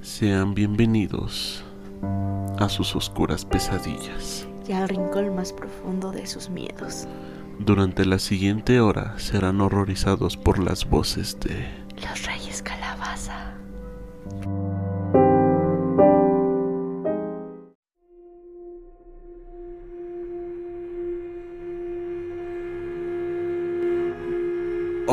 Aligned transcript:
Sean 0.00 0.54
bienvenidos 0.54 1.64
a 2.58 2.68
sus 2.68 2.96
oscuras 2.96 3.44
pesadillas. 3.44 4.46
Y 4.66 4.72
al 4.72 4.88
rincón 4.88 5.34
más 5.34 5.52
profundo 5.52 6.10
de 6.10 6.26
sus 6.26 6.48
miedos. 6.48 7.06
Durante 7.58 8.06
la 8.06 8.18
siguiente 8.18 8.80
hora 8.80 9.18
serán 9.18 9.60
horrorizados 9.60 10.36
por 10.36 10.58
las 10.58 10.88
voces 10.88 11.38
de 11.40 11.68
Los 12.00 12.26
Reyes 12.26 12.41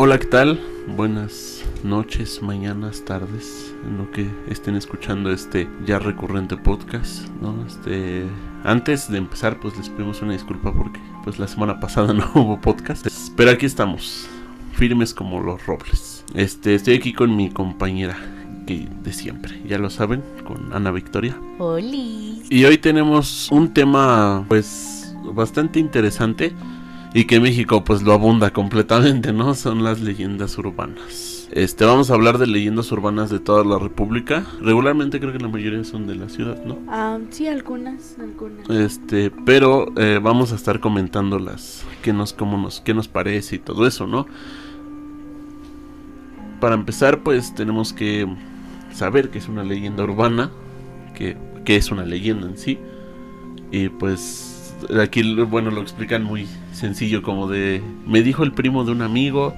Hola, 0.02 0.18
¿qué 0.18 0.28
tal? 0.28 0.58
Buenas 0.96 1.62
noches, 1.84 2.42
mañanas, 2.42 3.04
tardes, 3.04 3.76
en 3.86 3.98
lo 3.98 4.10
que 4.12 4.32
estén 4.48 4.78
escuchando 4.78 5.30
este 5.30 5.68
ya 5.86 6.00
recurrente 6.00 6.56
podcast, 6.56 7.28
¿no? 7.42 7.66
Este, 7.68 8.24
antes 8.64 9.12
de 9.12 9.18
empezar, 9.18 9.60
pues 9.60 9.78
les 9.78 9.90
pedimos 9.90 10.22
una 10.22 10.32
disculpa 10.32 10.72
porque 10.74 11.02
pues 11.26 11.38
la 11.38 11.50
semana 11.50 11.82
pasada 11.82 12.14
no 12.14 12.32
hubo 12.34 12.62
podcast, 12.62 13.06
pero 13.36 13.52
aquí 13.52 13.66
estamos, 13.66 14.26
firmes 14.72 15.14
como 15.14 15.42
los 15.42 15.66
robles. 15.66 16.24
Este, 16.34 16.76
estoy 16.76 16.94
aquí 16.94 17.12
con 17.12 17.36
mi 17.36 17.50
compañera 17.50 18.16
que 18.66 18.88
de 19.04 19.12
siempre, 19.12 19.62
ya 19.68 19.80
lo 19.80 19.90
saben, 19.90 20.24
con 20.46 20.72
Ana 20.72 20.92
Victoria. 20.92 21.38
¡Holi! 21.58 22.44
Y 22.50 22.64
hoy 22.64 22.78
tenemos 22.78 23.50
un 23.52 23.74
tema 23.74 24.46
pues 24.48 25.14
bastante 25.34 25.78
interesante 25.78 26.54
y 27.14 27.26
que 27.26 27.40
México 27.40 27.84
pues 27.84 28.02
lo 28.04 28.14
abunda 28.14 28.52
completamente, 28.52 29.34
¿no? 29.34 29.56
Son 29.56 29.84
las 29.84 30.00
leyendas 30.02 30.58
urbanas. 30.58 31.48
Este, 31.52 31.84
vamos 31.84 32.12
a 32.12 32.14
hablar 32.14 32.38
de 32.38 32.46
leyendas 32.46 32.92
urbanas 32.92 33.32
de 33.32 33.40
toda 33.40 33.64
la 33.64 33.80
República. 33.80 34.46
Regularmente 34.62 35.20
creo 35.20 35.34
que 35.34 35.40
la 35.40 35.48
mayoría 35.48 35.84
son 35.84 36.06
de 36.06 36.16
la 36.16 36.30
ciudad, 36.30 36.64
¿no? 36.64 36.78
Ah, 36.88 37.18
sí, 37.32 37.48
algunas, 37.48 38.18
algunas. 38.20 38.70
Este, 38.70 39.32
pero 39.32 39.92
eh, 39.98 40.20
vamos 40.22 40.52
a 40.52 40.56
estar 40.56 40.80
comentándolas, 40.80 41.84
qué 42.04 42.14
nos, 42.14 42.34
cómo 42.34 42.58
nos, 42.58 42.82
qué 42.82 42.94
nos 42.94 43.08
parece 43.08 43.56
y 43.56 43.60
todo 43.60 43.88
eso, 43.88 44.06
¿no? 44.06 44.28
Para 46.60 46.76
empezar, 46.76 47.24
pues 47.24 47.56
tenemos 47.56 47.94
que 47.94 48.28
saber 48.94 49.32
que 49.32 49.40
es 49.40 49.48
una 49.48 49.64
leyenda 49.64 50.04
urbana, 50.04 50.52
que, 51.16 51.36
que 51.66 51.78
es 51.78 51.90
una 51.90 52.06
leyenda 52.06 52.46
en 52.46 52.58
sí. 52.58 52.78
Y 53.72 53.90
pues 53.90 54.76
aquí, 55.02 55.34
bueno, 55.46 55.72
lo 55.72 55.82
explican 55.82 56.24
muy 56.24 56.48
sencillo, 56.80 57.22
como 57.22 57.48
de, 57.48 57.82
me 58.08 58.22
dijo 58.24 58.44
el 58.44 58.52
primo 58.52 58.84
de 58.84 58.92
un 58.92 59.02
amigo 59.02 59.54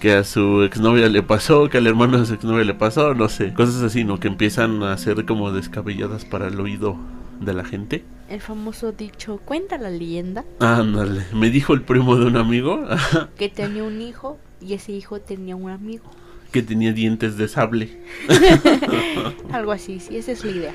que 0.00 0.12
a 0.12 0.24
su 0.24 0.62
exnovia 0.64 1.08
le 1.08 1.22
pasó, 1.22 1.68
que 1.68 1.78
al 1.78 1.86
hermano 1.86 2.18
de 2.18 2.26
su 2.26 2.34
exnovia 2.34 2.64
le 2.64 2.74
pasó, 2.74 3.14
no 3.14 3.28
sé, 3.28 3.52
cosas 3.54 3.82
así, 3.82 4.02
¿no? 4.02 4.18
Que 4.18 4.26
empiezan 4.28 4.82
a 4.82 4.96
ser 4.98 5.24
como 5.24 5.52
descabelladas 5.52 6.24
para 6.24 6.48
el 6.48 6.58
oído 6.58 6.96
de 7.40 7.54
la 7.54 7.64
gente. 7.64 8.02
El 8.28 8.40
famoso 8.40 8.90
dicho, 8.92 9.40
cuenta 9.44 9.78
la 9.78 9.90
leyenda, 9.90 10.44
Ándale, 10.58 11.24
me 11.34 11.50
dijo 11.50 11.74
el 11.74 11.82
primo 11.82 12.16
de 12.16 12.26
un 12.26 12.36
amigo 12.36 12.84
que 13.36 13.48
tenía 13.48 13.84
un 13.84 14.00
hijo 14.00 14.38
y 14.60 14.74
ese 14.74 14.92
hijo 14.92 15.20
tenía 15.20 15.54
un 15.54 15.70
amigo. 15.70 16.04
que 16.50 16.62
tenía 16.62 16.92
dientes 16.92 17.36
de 17.36 17.46
sable. 17.48 18.00
Algo 19.52 19.72
así, 19.72 20.00
sí, 20.00 20.16
esa 20.16 20.32
es 20.32 20.44
la 20.44 20.50
idea. 20.50 20.74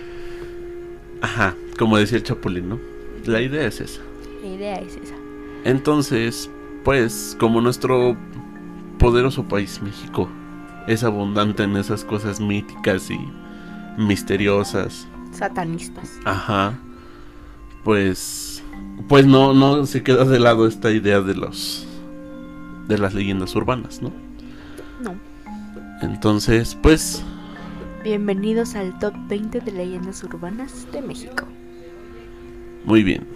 Ajá, 1.22 1.56
como 1.78 1.98
decía 1.98 2.18
el 2.18 2.24
Chapulín, 2.24 2.70
¿no? 2.70 2.80
La 3.26 3.42
idea 3.42 3.66
es 3.68 3.82
esa. 3.82 4.02
La 4.42 4.48
idea 4.48 4.76
es 4.76 4.96
esa. 4.96 5.16
Entonces, 5.68 6.50
pues, 6.86 7.36
como 7.38 7.60
nuestro 7.60 8.16
poderoso 9.00 9.44
país 9.44 9.82
México 9.82 10.30
es 10.88 11.04
abundante 11.04 11.64
en 11.64 11.76
esas 11.76 12.06
cosas 12.06 12.40
míticas 12.40 13.12
y 13.12 13.20
misteriosas, 13.98 15.10
Satanistas. 15.34 16.20
ajá, 16.24 16.80
pues, 17.84 18.64
pues 19.10 19.26
no, 19.26 19.54
no 19.54 19.86
se 19.86 20.04
queda 20.04 20.24
de 20.24 20.40
lado 20.40 20.68
esta 20.68 20.90
idea 20.90 21.20
de 21.20 21.36
los, 21.36 21.86
de 22.88 22.98
las 22.98 23.14
leyendas 23.14 23.54
urbanas, 23.54 24.02
¿no? 24.02 24.14
No. 25.02 25.16
Entonces, 26.02 26.78
pues, 26.82 27.22
Bienvenidos 28.06 28.76
al 28.76 28.98
top 29.00 29.14
20 29.28 29.60
de 29.60 29.72
leyendas 29.74 30.24
urbanas 30.24 30.88
de 30.94 31.02
México. 31.02 31.44
muy 32.86 33.04
bien, 33.04 33.28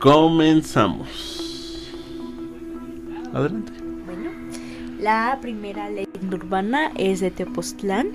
comenzamos. 0.00 1.47
Adelante. 3.34 3.72
Bueno, 4.06 4.30
la 4.98 5.38
primera 5.40 5.88
leyenda 5.90 6.36
urbana 6.36 6.90
es 6.96 7.20
de 7.20 7.30
Tepoztlán, 7.30 8.10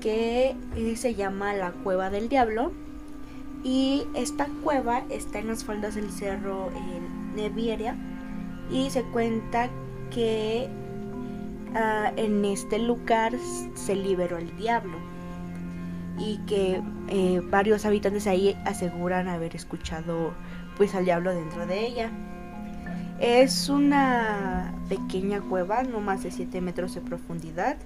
que 0.00 0.56
eh, 0.76 0.96
se 0.96 1.14
llama 1.14 1.52
la 1.52 1.72
Cueva 1.72 2.10
del 2.10 2.28
Diablo. 2.28 2.72
Y 3.62 4.04
esta 4.14 4.46
cueva 4.62 5.02
está 5.10 5.40
en 5.40 5.48
las 5.48 5.64
faldas 5.64 5.94
del 5.96 6.10
cerro 6.10 6.70
en 6.70 7.34
Nevieria. 7.36 7.96
Y 8.70 8.90
se 8.90 9.02
cuenta 9.02 9.68
que 10.10 10.68
ah, 11.74 12.12
en 12.16 12.44
este 12.44 12.78
lugar 12.78 13.32
se 13.74 13.96
liberó 13.96 14.38
el 14.38 14.56
diablo. 14.56 14.96
Y 16.18 16.38
que 16.46 16.80
eh, 17.08 17.42
varios 17.50 17.84
habitantes 17.84 18.26
ahí 18.26 18.56
aseguran 18.64 19.28
haber 19.28 19.54
escuchado 19.54 20.32
pues 20.76 20.94
al 20.94 21.04
diablo 21.04 21.34
dentro 21.34 21.66
de 21.66 21.86
ella. 21.86 22.10
Es 23.20 23.68
una 23.68 24.74
pequeña 24.88 25.40
cueva, 25.40 25.82
no 25.82 26.00
más 26.00 26.22
de 26.22 26.30
7 26.30 26.60
metros 26.60 26.94
de 26.94 27.00
profundidad, 27.00 27.76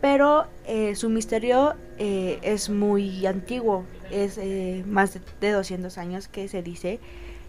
pero 0.00 0.46
eh, 0.66 0.94
su 0.94 1.10
misterio 1.10 1.74
eh, 1.98 2.38
es 2.42 2.70
muy 2.70 3.26
antiguo, 3.26 3.84
es 4.10 4.38
eh, 4.38 4.84
más 4.86 5.14
de- 5.14 5.20
de 5.40 5.50
200 5.52 5.98
años 5.98 6.28
que 6.28 6.48
se 6.48 6.62
dice 6.62 7.00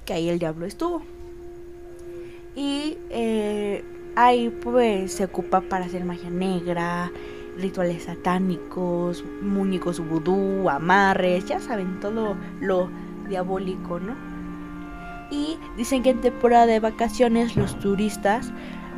que 0.05 0.13
ahí 0.13 0.29
el 0.29 0.39
diablo 0.39 0.65
estuvo. 0.65 1.03
Y 2.55 2.97
ahí 4.15 4.49
pues 4.49 5.13
se 5.13 5.23
ocupa 5.25 5.61
para 5.61 5.85
hacer 5.85 6.03
magia 6.03 6.29
negra, 6.29 7.11
rituales 7.57 8.03
satánicos, 8.03 9.23
muñecos 9.41 9.99
vudú, 10.05 10.69
amarres, 10.69 11.45
ya 11.45 11.59
saben, 11.61 11.99
todo 11.99 12.35
lo 12.59 12.89
diabólico, 13.29 13.99
¿no? 13.99 14.30
Y 15.31 15.57
dicen 15.77 16.03
que 16.03 16.09
en 16.11 16.21
temporada 16.21 16.65
de 16.65 16.79
vacaciones 16.79 17.55
los 17.55 17.79
turistas 17.79 18.51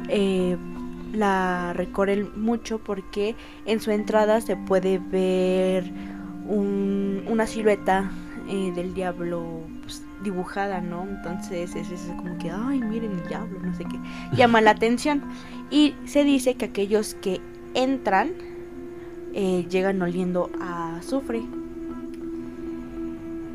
eh, 0.09 0.57
la 1.13 1.73
recorren 1.73 2.29
mucho 2.41 2.79
porque 2.79 3.35
en 3.65 3.79
su 3.79 3.91
entrada 3.91 4.41
se 4.41 4.55
puede 4.57 4.97
ver 4.99 5.91
un- 6.47 7.23
una 7.29 7.45
silueta 7.47 8.11
eh, 8.49 8.73
del 8.75 8.93
diablo 8.93 9.61
pues, 9.83 10.03
dibujada, 10.23 10.81
¿no? 10.81 11.03
Entonces 11.03 11.75
es, 11.75 11.91
es 11.91 12.01
como 12.17 12.37
que, 12.39 12.49
ay, 12.51 12.81
miren 12.81 13.11
el 13.13 13.27
diablo, 13.27 13.59
no 13.63 13.73
sé 13.75 13.85
qué. 13.85 13.99
Llama 14.35 14.59
la 14.61 14.71
atención. 14.71 15.21
Y 15.69 15.93
se 16.05 16.23
dice 16.23 16.55
que 16.55 16.65
aquellos 16.65 17.13
que 17.15 17.39
entran 17.75 18.31
eh, 19.33 19.65
llegan 19.69 20.01
oliendo 20.01 20.49
a 20.59 20.97
azufre. 20.97 21.43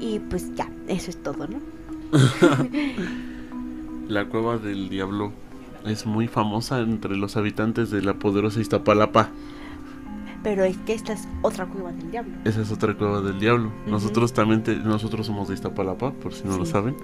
Y 0.00 0.21
pues 0.21 0.55
ya, 0.55 0.69
eso 0.87 1.11
es 1.11 1.17
todo, 1.22 1.47
¿no? 1.49 1.59
La 4.09 4.25
cueva 4.27 4.57
del 4.59 4.89
diablo 4.89 5.33
es 5.85 6.07
muy 6.07 6.29
famosa 6.29 6.81
entre 6.81 7.17
los 7.17 7.37
habitantes 7.37 7.91
de 7.91 8.03
la 8.03 8.15
poderosa 8.15 8.61
Iztapalapa. 8.61 9.29
Pero 10.43 10.65
es 10.65 10.77
que 10.79 10.95
esta 10.95 11.13
es 11.13 11.29
otra 11.43 11.67
cueva 11.67 11.93
del 11.93 12.11
diablo. 12.11 12.33
Esa 12.45 12.63
es 12.63 12.71
otra 12.73 12.95
cueva 12.95 13.21
del 13.21 13.39
diablo. 13.39 13.71
Nosotros 13.87 14.33
también 14.33 14.63
te- 14.63 14.77
nosotros 14.77 15.27
somos 15.27 15.49
de 15.49 15.55
Iztapalapa, 15.55 16.13
por 16.13 16.33
si 16.33 16.45
no 16.47 16.57
lo 16.57 16.65
saben. 16.65 16.97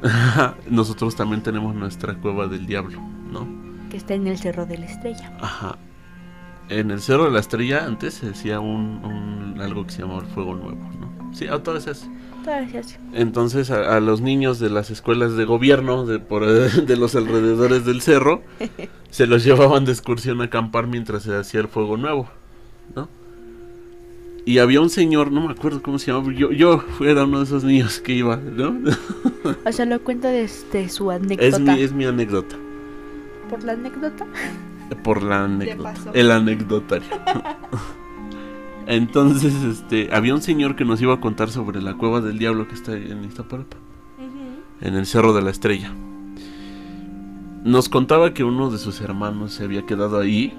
nosotros 0.70 1.14
también 1.16 1.42
tenemos 1.42 1.74
nuestra 1.74 2.14
cueva 2.14 2.46
del 2.46 2.66
diablo, 2.66 3.00
¿no? 3.30 3.46
que 3.90 3.96
está 3.96 4.14
en 4.14 4.26
el 4.28 4.38
Cerro 4.38 4.64
de 4.66 4.78
la 4.78 4.86
Estrella. 4.86 5.36
Ajá. 5.40 5.76
En 6.68 6.92
el 6.92 7.00
Cerro 7.00 7.24
de 7.24 7.32
la 7.32 7.40
Estrella 7.40 7.84
antes 7.84 8.14
se 8.14 8.26
decía 8.26 8.60
un, 8.60 9.04
un- 9.04 9.60
algo 9.60 9.84
que 9.84 9.90
se 9.92 10.02
llamaba 10.02 10.20
el 10.20 10.26
fuego 10.28 10.54
nuevo, 10.54 10.78
¿no? 10.99 10.99
Sí, 11.32 11.48
otra 11.48 11.74
vez 11.74 11.86
es. 11.86 12.08
Todavía 12.44 12.70
se 12.70 12.78
hace. 12.78 12.98
Entonces 13.12 13.70
a, 13.70 13.96
a 13.96 14.00
los 14.00 14.20
niños 14.20 14.58
de 14.58 14.70
las 14.70 14.90
escuelas 14.90 15.36
de 15.36 15.44
gobierno 15.44 16.06
de, 16.06 16.18
por, 16.18 16.46
de 16.46 16.96
los 16.96 17.14
alrededores 17.14 17.84
del 17.84 18.00
cerro 18.00 18.42
se 19.10 19.26
los 19.26 19.44
llevaban 19.44 19.84
de 19.84 19.92
excursión 19.92 20.40
a 20.40 20.44
acampar 20.44 20.86
mientras 20.86 21.22
se 21.24 21.36
hacía 21.36 21.60
el 21.60 21.68
fuego 21.68 21.96
nuevo, 21.96 22.28
¿no? 22.96 23.08
Y 24.46 24.58
había 24.58 24.80
un 24.80 24.88
señor, 24.88 25.30
no 25.30 25.46
me 25.46 25.52
acuerdo 25.52 25.82
cómo 25.82 25.98
se 25.98 26.10
llamaba, 26.10 26.32
yo, 26.32 26.50
yo 26.50 26.82
era 27.00 27.24
uno 27.24 27.38
de 27.38 27.44
esos 27.44 27.62
niños 27.62 28.00
que 28.00 28.14
iba, 28.14 28.36
¿no? 28.36 28.74
O 29.66 29.72
sea, 29.72 29.84
lo 29.86 30.00
cuenta 30.02 30.28
desde 30.28 30.88
su 30.88 31.10
anécdota. 31.10 31.46
es, 31.46 31.60
mi, 31.60 31.80
es 31.82 31.92
mi 31.92 32.04
anécdota, 32.06 32.56
Por 33.48 33.62
la 33.64 33.72
anécdota. 33.72 34.26
por 35.04 35.22
la 35.22 35.44
anécdota, 35.44 35.94
el 36.14 36.30
anecdotario. 36.30 37.08
Entonces, 38.90 39.54
este, 39.62 40.08
había 40.12 40.34
un 40.34 40.42
señor 40.42 40.74
que 40.74 40.84
nos 40.84 41.00
iba 41.00 41.14
a 41.14 41.20
contar 41.20 41.48
sobre 41.48 41.80
la 41.80 41.94
cueva 41.94 42.20
del 42.20 42.40
diablo 42.40 42.66
que 42.66 42.74
está 42.74 42.92
en 42.96 43.24
Iztapalapa. 43.24 43.76
en 44.80 44.94
el 44.94 45.06
Cerro 45.06 45.32
de 45.32 45.42
la 45.42 45.50
Estrella. 45.50 45.92
nos 47.64 47.88
contaba 47.88 48.34
que 48.34 48.42
uno 48.42 48.68
de 48.68 48.78
sus 48.78 49.00
hermanos 49.00 49.52
se 49.52 49.62
había 49.62 49.86
quedado 49.86 50.18
ahí 50.18 50.54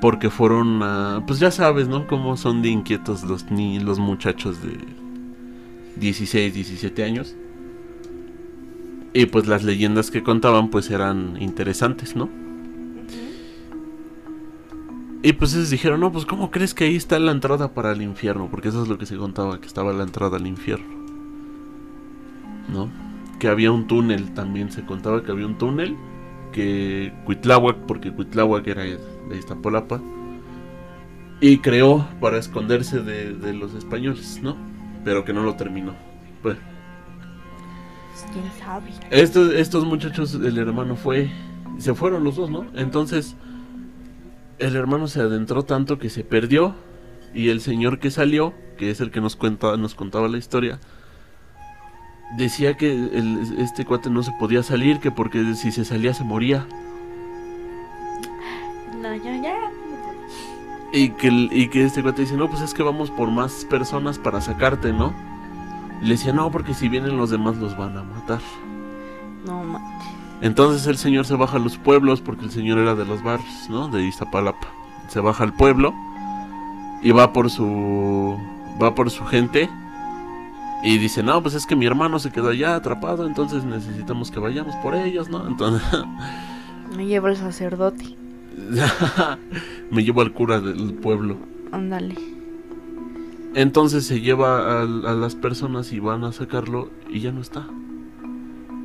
porque 0.00 0.30
fueron 0.30 0.82
a... 0.82 1.22
Pues 1.26 1.40
ya 1.40 1.50
sabes, 1.50 1.88
¿no? 1.88 2.06
Cómo 2.06 2.38
son 2.38 2.62
de 2.62 2.70
inquietos 2.70 3.22
los, 3.24 3.50
ni 3.50 3.78
los 3.78 3.98
muchachos 3.98 4.62
de 4.62 4.78
16, 5.96 6.54
17 6.54 7.04
años. 7.04 7.36
Y 9.12 9.26
pues 9.26 9.46
las 9.46 9.62
leyendas 9.62 10.10
que 10.10 10.22
contaban 10.22 10.70
pues 10.70 10.90
eran 10.90 11.36
interesantes, 11.38 12.16
¿no? 12.16 12.30
Y 15.22 15.32
pues 15.32 15.54
ellos 15.54 15.70
dijeron, 15.70 16.00
no, 16.00 16.12
pues 16.12 16.24
¿cómo 16.26 16.50
crees 16.50 16.74
que 16.74 16.84
ahí 16.84 16.96
está 16.96 17.18
la 17.18 17.32
entrada 17.32 17.74
para 17.74 17.92
el 17.92 18.02
infierno? 18.02 18.48
Porque 18.50 18.68
eso 18.68 18.82
es 18.82 18.88
lo 18.88 18.98
que 18.98 19.06
se 19.06 19.16
contaba, 19.16 19.60
que 19.60 19.66
estaba 19.66 19.92
la 19.92 20.04
entrada 20.04 20.36
al 20.36 20.46
infierno. 20.46 20.86
¿No? 22.68 22.90
Que 23.38 23.48
había 23.48 23.72
un 23.72 23.86
túnel, 23.86 24.34
también 24.34 24.70
se 24.70 24.84
contaba 24.84 25.22
que 25.22 25.32
había 25.32 25.46
un 25.46 25.58
túnel. 25.58 25.96
Que 26.52 27.12
Cuitláhuac, 27.24 27.76
porque 27.86 28.12
Cuitláhuac 28.12 28.66
era 28.66 28.82
de 28.82 29.38
Iztapolapa. 29.38 30.00
Y 31.40 31.58
creó 31.58 32.06
para 32.20 32.38
esconderse 32.38 33.00
de, 33.00 33.34
de 33.34 33.52
los 33.52 33.74
españoles, 33.74 34.40
¿no? 34.42 34.56
Pero 35.04 35.24
que 35.24 35.32
no 35.32 35.42
lo 35.42 35.54
terminó. 35.54 35.94
Pues, 36.42 36.56
¿Quién 38.32 38.44
sabe? 38.58 38.90
estos, 39.10 39.52
estos 39.52 39.84
muchachos, 39.84 40.34
el 40.34 40.58
hermano 40.58 40.96
fue. 40.96 41.30
Se 41.78 41.94
fueron 41.94 42.24
los 42.24 42.36
dos, 42.36 42.50
¿no? 42.50 42.66
Entonces, 42.74 43.36
el 44.58 44.76
hermano 44.76 45.08
se 45.08 45.20
adentró 45.20 45.62
tanto 45.64 45.98
que 45.98 46.10
se 46.10 46.24
perdió. 46.24 46.74
Y 47.34 47.50
el 47.50 47.60
señor 47.60 47.98
que 47.98 48.10
salió, 48.10 48.54
que 48.78 48.90
es 48.90 49.00
el 49.00 49.10
que 49.10 49.20
nos, 49.20 49.36
cuenta, 49.36 49.76
nos 49.76 49.94
contaba 49.94 50.26
la 50.28 50.38
historia, 50.38 50.78
decía 52.38 52.76
que 52.78 52.90
el- 52.92 53.56
este 53.58 53.84
cuate 53.84 54.08
no 54.08 54.22
se 54.22 54.32
podía 54.38 54.62
salir, 54.62 55.00
que 55.00 55.10
porque 55.10 55.54
si 55.54 55.70
se 55.70 55.84
salía 55.84 56.14
se 56.14 56.24
moría. 56.24 56.66
No, 59.00 59.14
ya, 59.16 59.36
ya. 59.42 59.54
Y 60.92 61.10
que, 61.10 61.28
y 61.28 61.68
que 61.68 61.84
este 61.84 62.02
cuate 62.02 62.22
dice, 62.22 62.36
no, 62.36 62.48
pues 62.48 62.62
es 62.62 62.72
que 62.72 62.82
vamos 62.82 63.10
por 63.10 63.30
más 63.30 63.66
personas 63.68 64.18
para 64.18 64.40
sacarte, 64.40 64.92
¿no? 64.92 65.12
Le 66.00 66.10
decía, 66.10 66.32
no, 66.32 66.50
porque 66.50 66.72
si 66.74 66.88
vienen 66.88 67.16
los 67.18 67.30
demás 67.30 67.56
los 67.56 67.76
van 67.76 67.96
a 67.98 68.02
matar. 68.02 68.40
No. 69.44 69.62
Entonces 70.42 70.86
el 70.86 70.96
señor 70.98 71.24
se 71.24 71.34
baja 71.34 71.56
a 71.56 71.60
los 71.60 71.78
pueblos 71.78 72.20
porque 72.20 72.44
el 72.44 72.50
señor 72.50 72.78
era 72.78 72.94
de 72.94 73.04
los 73.04 73.22
barrios, 73.22 73.70
¿no? 73.70 73.88
De 73.88 74.06
Iztapalapa. 74.06 74.68
Se 75.08 75.20
baja 75.20 75.44
al 75.44 75.54
pueblo 75.54 75.94
y 77.02 77.10
va 77.10 77.32
por 77.32 77.50
su 77.50 78.36
va 78.80 78.94
por 78.94 79.10
su 79.10 79.24
gente 79.24 79.70
y 80.82 80.98
dice, 80.98 81.22
"No, 81.22 81.42
pues 81.42 81.54
es 81.54 81.66
que 81.66 81.74
mi 81.74 81.86
hermano 81.86 82.18
se 82.18 82.30
quedó 82.30 82.50
allá 82.50 82.76
atrapado, 82.76 83.26
entonces 83.26 83.64
necesitamos 83.64 84.30
que 84.30 84.38
vayamos 84.38 84.76
por 84.76 84.94
ellos, 84.94 85.30
¿no?" 85.30 85.46
Entonces 85.46 85.82
Me 86.96 87.06
lleva 87.06 87.30
el 87.30 87.36
sacerdote. 87.36 88.16
me 89.90 90.04
llevo 90.04 90.20
al 90.20 90.32
cura 90.32 90.60
del 90.60 90.94
pueblo. 90.94 91.36
Ándale. 91.72 92.14
Entonces 93.54 94.06
se 94.06 94.20
lleva 94.20 94.80
a, 94.80 94.82
a 94.82 95.14
las 95.14 95.34
personas 95.34 95.92
y 95.92 95.98
van 95.98 96.24
a 96.24 96.32
sacarlo 96.32 96.90
y 97.08 97.20
ya 97.20 97.32
no 97.32 97.40
está. 97.40 97.66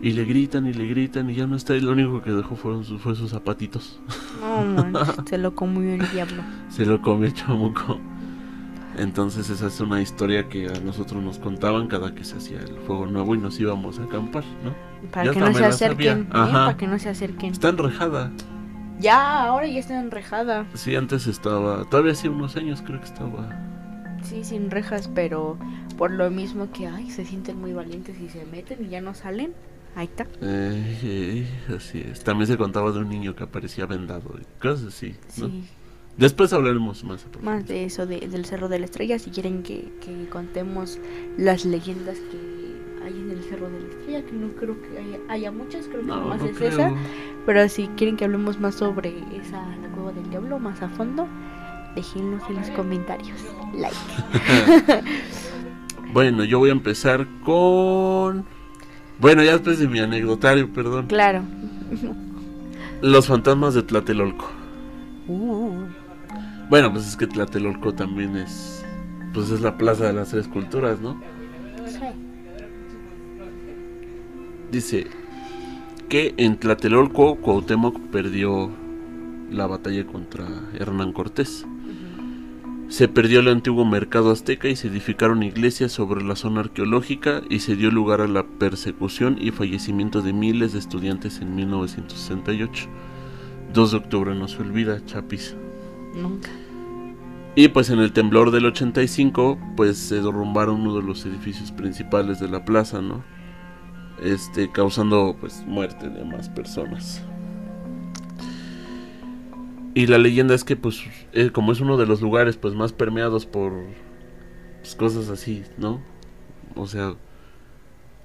Y 0.01 0.11
le 0.13 0.25
gritan 0.25 0.65
y 0.65 0.73
le 0.73 0.87
gritan 0.87 1.29
y 1.29 1.35
ya 1.35 1.45
no 1.45 1.55
está 1.55 1.75
y 1.75 1.81
lo 1.81 1.91
único 1.91 2.21
que 2.21 2.31
dejó 2.31 2.55
fueron 2.55 2.83
sus, 2.83 3.01
fue 3.01 3.15
sus 3.15 3.31
zapatitos. 3.31 3.99
No 4.39 4.63
manches, 4.65 5.15
se 5.29 5.37
lo 5.37 5.53
comió 5.53 5.93
el 5.93 6.09
diablo. 6.11 6.41
Se 6.69 6.85
lo 6.85 7.01
comió 7.01 7.29
chamuco. 7.29 7.99
Entonces 8.97 9.49
esa 9.49 9.67
es 9.67 9.79
una 9.79 10.01
historia 10.01 10.49
que 10.49 10.67
a 10.67 10.79
nosotros 10.79 11.23
nos 11.23 11.37
contaban 11.39 11.87
cada 11.87 12.13
que 12.13 12.23
se 12.23 12.37
hacía 12.37 12.59
el 12.59 12.77
fuego 12.79 13.05
nuevo 13.05 13.35
y 13.35 13.37
nos 13.37 13.59
íbamos 13.59 13.99
a 13.99 14.03
acampar, 14.03 14.43
¿no? 14.63 14.73
Para 15.11 15.27
Ya 15.27 15.33
que 15.33 15.39
no 15.39 15.53
se 15.53 15.65
acerquen, 15.65 16.21
¿eh? 16.21 16.27
Para 16.29 16.77
que 16.77 16.87
no 16.87 16.99
se 16.99 17.09
acerquen. 17.09 17.51
Está 17.51 17.69
enrejada. 17.69 18.31
Ya, 18.99 19.45
ahora 19.45 19.67
ya 19.67 19.79
está 19.79 19.99
enrejada. 19.99 20.65
Sí, 20.73 20.95
antes 20.95 21.25
estaba, 21.27 21.85
todavía 21.85 22.11
hace 22.11 22.29
unos 22.29 22.55
años 22.57 22.83
creo 22.85 22.99
que 22.99 23.05
estaba. 23.05 23.49
Sí, 24.23 24.43
sin 24.43 24.69
rejas, 24.69 25.07
pero 25.07 25.57
por 25.97 26.11
lo 26.11 26.29
mismo 26.29 26.71
que, 26.71 26.87
ay, 26.87 27.09
se 27.09 27.25
sienten 27.25 27.59
muy 27.59 27.73
valientes 27.73 28.19
y 28.19 28.29
se 28.29 28.45
meten 28.45 28.85
y 28.85 28.89
ya 28.89 29.01
no 29.01 29.13
salen. 29.13 29.53
Ahí 29.95 30.05
está. 30.05 30.23
Eh, 30.41 30.99
eh, 31.03 31.75
así 31.75 31.99
es. 31.99 32.23
También 32.23 32.47
se 32.47 32.57
contaba 32.57 32.91
de 32.91 32.99
un 32.99 33.09
niño 33.09 33.35
que 33.35 33.43
aparecía 33.43 33.85
vendado 33.85 34.35
y 34.39 34.61
cosas 34.61 34.87
así, 34.87 35.15
¿no? 35.37 35.47
Sí, 35.47 35.63
Después 36.17 36.53
hablaremos 36.53 37.03
más. 37.03 37.25
a 37.25 37.43
más 37.43 37.67
de 37.67 37.85
eso 37.85 38.05
de- 38.05 38.19
del 38.27 38.45
Cerro 38.45 38.67
de 38.69 38.79
la 38.79 38.85
Estrella. 38.85 39.17
Si 39.19 39.31
quieren 39.31 39.63
que, 39.63 39.91
que 40.01 40.27
contemos 40.29 40.99
las 41.37 41.65
leyendas 41.65 42.17
que 42.19 42.37
hay 43.05 43.13
en 43.19 43.31
el 43.31 43.43
Cerro 43.43 43.69
de 43.69 43.79
la 43.81 43.87
Estrella, 43.89 44.25
que 44.25 44.31
no 44.33 44.49
creo 44.55 44.77
que 44.81 44.97
haya, 44.99 45.19
haya 45.29 45.51
muchas, 45.51 45.87
creo 45.87 46.01
que 46.01 46.07
No, 46.07 46.21
nomás 46.21 46.39
no 46.41 46.45
es 46.47 46.57
creo. 46.57 46.69
esa. 46.69 46.93
Pero 47.45 47.67
si 47.69 47.87
quieren 47.97 48.17
que 48.17 48.25
hablemos 48.25 48.59
más 48.59 48.75
sobre 48.75 49.09
esa, 49.35 49.65
la 49.77 49.87
cueva 49.93 50.11
del 50.11 50.29
diablo, 50.29 50.59
más 50.59 50.81
a 50.81 50.89
fondo, 50.89 51.27
déjenlos 51.95 52.43
en 52.49 52.55
los 52.57 52.69
comentarios. 52.71 53.39
Like. 53.75 53.95
Bueno, 56.13 56.43
yo 56.43 56.59
voy 56.59 56.69
a 56.69 56.73
empezar 56.73 57.25
con... 57.45 58.45
Bueno, 59.21 59.43
ya 59.43 59.51
después 59.53 59.77
de 59.77 59.87
mi 59.87 59.99
anecdotario, 59.99 60.73
perdón. 60.73 61.05
Claro. 61.05 61.43
Los 63.03 63.27
fantasmas 63.27 63.75
de 63.75 63.83
Tlatelolco. 63.83 64.49
Uh, 65.27 65.85
Bueno, 66.69 66.91
pues 66.91 67.07
es 67.07 67.15
que 67.15 67.27
Tlatelolco 67.27 67.93
también 67.93 68.35
es. 68.35 68.83
Pues 69.33 69.51
es 69.51 69.61
la 69.61 69.77
plaza 69.77 70.07
de 70.07 70.13
las 70.13 70.29
tres 70.29 70.47
culturas, 70.47 70.99
¿no? 70.99 71.21
sí. 71.87 71.99
Dice 74.71 75.07
que 76.09 76.33
en 76.37 76.57
Tlatelolco 76.57 77.35
Cuauhtémoc 77.35 77.99
perdió 78.11 78.71
la 79.51 79.67
batalla 79.67 80.05
contra 80.07 80.47
Hernán 80.73 81.13
Cortés. 81.13 81.65
Se 82.91 83.07
perdió 83.07 83.39
el 83.39 83.47
antiguo 83.47 83.85
mercado 83.85 84.31
azteca 84.31 84.67
y 84.67 84.75
se 84.75 84.89
edificaron 84.89 85.43
iglesias 85.43 85.93
sobre 85.93 86.25
la 86.25 86.35
zona 86.35 86.59
arqueológica 86.59 87.41
y 87.49 87.59
se 87.59 87.77
dio 87.77 87.89
lugar 87.89 88.19
a 88.19 88.27
la 88.27 88.43
persecución 88.43 89.37
y 89.39 89.51
fallecimiento 89.51 90.21
de 90.21 90.33
miles 90.33 90.73
de 90.73 90.79
estudiantes 90.79 91.39
en 91.39 91.55
1968. 91.55 92.89
2 93.73 93.91
de 93.91 93.97
octubre 93.97 94.35
no 94.35 94.49
se 94.49 94.61
olvida, 94.61 95.05
Chapis. 95.05 95.55
Nunca. 96.13 96.49
Y 97.55 97.69
pues 97.69 97.89
en 97.91 97.99
el 97.99 98.11
temblor 98.11 98.51
del 98.51 98.65
85, 98.65 99.57
pues 99.77 99.97
se 99.97 100.15
derrumbaron 100.15 100.81
uno 100.81 100.97
de 100.97 101.03
los 101.03 101.25
edificios 101.25 101.71
principales 101.71 102.41
de 102.41 102.49
la 102.49 102.65
plaza, 102.65 103.01
¿no? 103.01 103.23
Este, 104.21 104.69
causando 104.69 105.37
pues 105.39 105.63
muerte 105.65 106.09
de 106.09 106.25
más 106.25 106.49
personas. 106.49 107.23
Y 109.93 110.07
la 110.07 110.17
leyenda 110.17 110.55
es 110.55 110.63
que 110.63 110.75
pues 110.75 111.03
eh, 111.33 111.49
como 111.51 111.71
es 111.73 111.81
uno 111.81 111.97
de 111.97 112.05
los 112.05 112.21
lugares 112.21 112.55
pues 112.57 112.73
más 112.75 112.93
permeados 112.93 113.45
por 113.45 113.73
pues, 114.79 114.95
cosas 114.95 115.29
así, 115.29 115.63
¿no? 115.77 116.01
O 116.75 116.87
sea, 116.87 117.15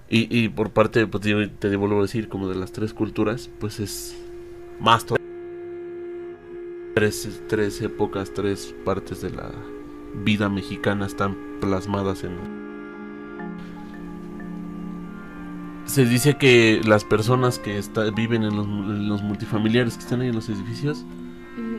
y, 0.08 0.28
y 0.36 0.48
por 0.48 0.70
parte, 0.70 1.06
pues 1.08 1.24
te, 1.58 1.76
vuelvo 1.76 1.98
a 1.98 2.02
decir, 2.02 2.28
como 2.28 2.48
de 2.48 2.54
las 2.54 2.70
tres 2.70 2.94
culturas, 2.94 3.50
pues 3.58 3.80
es 3.80 4.16
más 4.80 5.04
to- 5.04 5.16
tres, 6.94 7.42
tres 7.48 7.82
épocas, 7.82 8.32
tres 8.32 8.72
partes 8.84 9.20
de 9.20 9.30
la 9.30 9.50
vida 10.24 10.48
mexicana 10.48 11.06
están 11.06 11.36
plasmadas 11.60 12.22
en... 12.24 12.36
Se 15.86 16.04
dice 16.04 16.36
que 16.36 16.80
las 16.84 17.04
personas 17.04 17.58
que 17.58 17.76
está- 17.78 18.10
viven 18.10 18.44
en 18.44 18.56
los, 19.08 19.22
multifamiliares 19.22 19.94
que 19.94 20.04
están 20.04 20.20
ahí 20.20 20.28
en 20.28 20.34
los 20.34 20.48
edificios, 20.48 21.04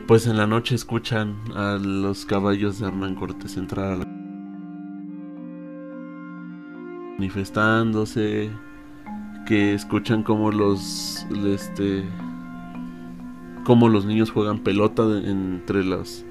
pues 0.08 0.26
en 0.26 0.36
la 0.38 0.46
noche 0.46 0.74
escuchan 0.74 1.36
a 1.54 1.76
los 1.80 2.24
caballos 2.24 2.78
de 2.80 2.86
Hernán 2.88 3.14
Cortés 3.14 3.56
entrar 3.58 3.92
a 3.92 3.96
la... 3.98 4.04
manifestándose, 7.18 8.50
que 9.46 9.74
escuchan 9.74 10.22
como 10.22 10.50
los, 10.50 11.26
este, 11.46 12.04
como 13.64 13.88
los 13.88 14.06
niños 14.06 14.30
juegan 14.30 14.60
pelota 14.60 15.06
de- 15.06 15.30
entre 15.30 15.84
los, 15.84 16.24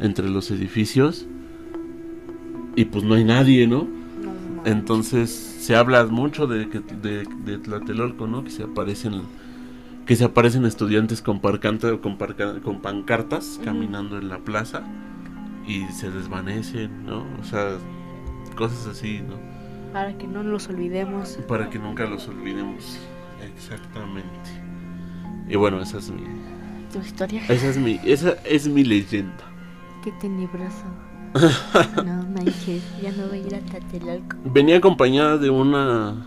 entre 0.00 0.28
los 0.28 0.50
edificios 0.52 1.26
y 2.76 2.84
pues 2.84 3.02
no 3.02 3.14
hay 3.14 3.24
nadie, 3.24 3.66
¿no? 3.66 3.88
Entonces 4.64 5.30
se 5.30 5.74
habla 5.74 6.04
mucho 6.06 6.46
de, 6.46 6.68
que- 6.68 6.78
de, 6.80 7.24
de 7.44 7.58
Tlatelolco, 7.58 8.26
¿no? 8.28 8.44
Que 8.44 8.50
se 8.50 8.62
aparecen 8.62 9.22
que 10.06 10.16
se 10.16 10.24
aparecen 10.24 10.64
estudiantes 10.64 11.22
con, 11.22 11.40
parcanta- 11.40 11.98
con, 12.00 12.18
parca- 12.18 12.60
con 12.62 12.80
pancartas 12.80 13.60
caminando 13.64 14.18
en 14.18 14.28
la 14.28 14.38
plaza 14.38 14.82
y 15.66 15.84
se 15.86 16.10
desvanecen, 16.10 17.06
¿no? 17.06 17.24
O 17.40 17.44
sea, 17.44 17.78
cosas 18.56 18.86
así, 18.86 19.20
¿no? 19.26 19.36
Para 19.92 20.16
que 20.18 20.26
no 20.26 20.42
los 20.42 20.68
olvidemos. 20.68 21.38
Para 21.48 21.70
que 21.70 21.78
nunca 21.78 22.04
los 22.06 22.28
olvidemos. 22.28 22.98
Exactamente. 23.54 24.50
Y 25.48 25.56
bueno, 25.56 25.80
esa 25.80 25.98
es 25.98 26.10
mi 26.10 26.22
Tu 26.92 26.98
historia. 27.00 27.42
esa 27.48 27.68
es 27.68 27.78
mi 27.78 28.00
esa 28.04 28.32
es 28.44 28.66
mi 28.68 28.84
leyenda. 28.84 29.44
Qué 30.02 30.12
tenebroso. 30.20 30.84
no 32.04 32.22
manches, 32.28 32.82
ya 33.02 33.10
no 33.12 33.26
voy 33.28 33.38
a 33.40 33.46
ir 33.46 33.54
a 33.54 33.58
Tlatelolco. 33.60 34.36
Venía 34.44 34.76
acompañada 34.76 35.36
de 35.38 35.50
una 35.50 36.26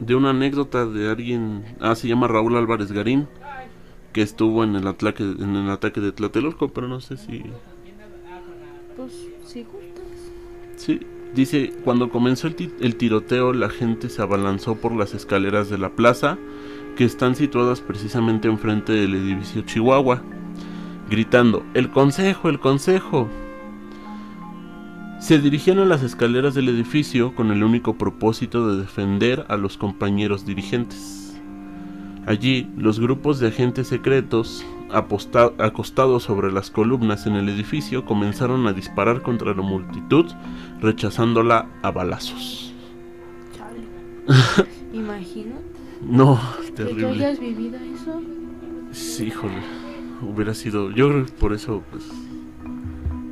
de 0.00 0.14
una 0.14 0.30
anécdota 0.30 0.86
de 0.86 1.10
alguien, 1.10 1.64
ah, 1.80 1.94
se 1.94 2.08
llama 2.08 2.28
Raúl 2.28 2.56
Álvarez 2.56 2.92
Garín, 2.92 3.26
que 4.12 4.22
estuvo 4.22 4.64
en 4.64 4.76
el 4.76 4.86
ataque, 4.86 5.22
en 5.22 5.56
el 5.56 5.70
ataque 5.70 6.00
de 6.00 6.12
Tlatelolco, 6.12 6.68
pero 6.68 6.88
no 6.88 7.00
sé 7.00 7.16
si... 7.16 7.42
Pues, 8.96 9.12
si 9.44 9.62
gustas. 9.62 10.04
Sí, 10.76 11.00
dice, 11.34 11.72
cuando 11.84 12.10
comenzó 12.10 12.48
el, 12.48 12.54
ti- 12.56 12.72
el 12.80 12.96
tiroteo, 12.96 13.52
la 13.52 13.68
gente 13.70 14.08
se 14.08 14.22
abalanzó 14.22 14.76
por 14.76 14.92
las 14.92 15.14
escaleras 15.14 15.68
de 15.70 15.78
la 15.78 15.90
plaza, 15.90 16.36
que 16.96 17.04
están 17.04 17.36
situadas 17.36 17.80
precisamente 17.80 18.48
enfrente 18.48 18.92
del 18.92 19.14
edificio 19.14 19.62
Chihuahua, 19.62 20.22
gritando, 21.08 21.64
el 21.74 21.90
consejo, 21.90 22.48
el 22.48 22.58
consejo. 22.58 23.28
Se 25.20 25.38
dirigían 25.38 25.78
a 25.78 25.84
las 25.84 26.02
escaleras 26.02 26.54
del 26.54 26.68
edificio 26.68 27.34
con 27.34 27.50
el 27.50 27.62
único 27.64 27.98
propósito 27.98 28.70
de 28.70 28.80
defender 28.80 29.44
a 29.48 29.56
los 29.56 29.76
compañeros 29.76 30.46
dirigentes. 30.46 31.36
Allí, 32.26 32.68
los 32.76 33.00
grupos 33.00 33.40
de 33.40 33.48
agentes 33.48 33.88
secretos, 33.88 34.64
acostados 34.90 36.22
sobre 36.22 36.52
las 36.52 36.70
columnas 36.70 37.26
en 37.26 37.34
el 37.34 37.48
edificio, 37.48 38.04
comenzaron 38.04 38.66
a 38.66 38.72
disparar 38.72 39.22
contra 39.22 39.54
la 39.54 39.62
multitud, 39.62 40.26
rechazándola 40.80 41.68
a 41.82 41.90
balazos. 41.90 42.72
Chale. 43.56 44.68
Imagínate 44.92 45.62
No, 46.02 46.38
que 46.60 46.66
tú 46.68 46.74
terrible. 46.74 47.06
hayas 47.08 47.40
vivido 47.40 47.78
eso. 47.78 48.20
Sí, 48.92 49.24
híjole, 49.26 49.58
hubiera 50.22 50.54
sido. 50.54 50.90
Yo 50.90 51.08
creo 51.08 51.26
que 51.26 51.32
por 51.32 51.52
eso, 51.54 51.82
pues, 51.90 52.04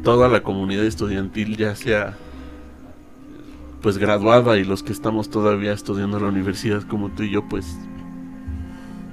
toda 0.07 0.29
la 0.29 0.45
comunidad 0.45 0.85
estudiantil, 0.85 1.57
ya 1.57 1.75
sea, 1.75 2.17
pues, 3.83 3.99
graduada 3.99 4.57
y 4.57 4.63
los 4.63 4.85
que 4.85 4.93
estamos 4.93 5.31
todavía 5.31 5.73
estudiando 5.73 6.19
en 6.19 6.23
la 6.23 6.29
universidad 6.29 6.85
como 6.85 7.09
tú 7.09 7.25
y 7.25 7.33
yo, 7.33 7.49
pues, 7.49 7.77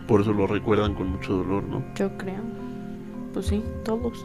por 0.07 0.21
eso 0.21 0.33
lo 0.33 0.45
recuerdan 0.45 0.93
con 0.93 1.07
mucho 1.07 1.33
dolor, 1.33 1.63
¿no? 1.63 1.83
Yo 1.95 2.15
creo. 2.15 2.43
Pues 3.33 3.47
sí, 3.47 3.63
todos. 3.83 4.23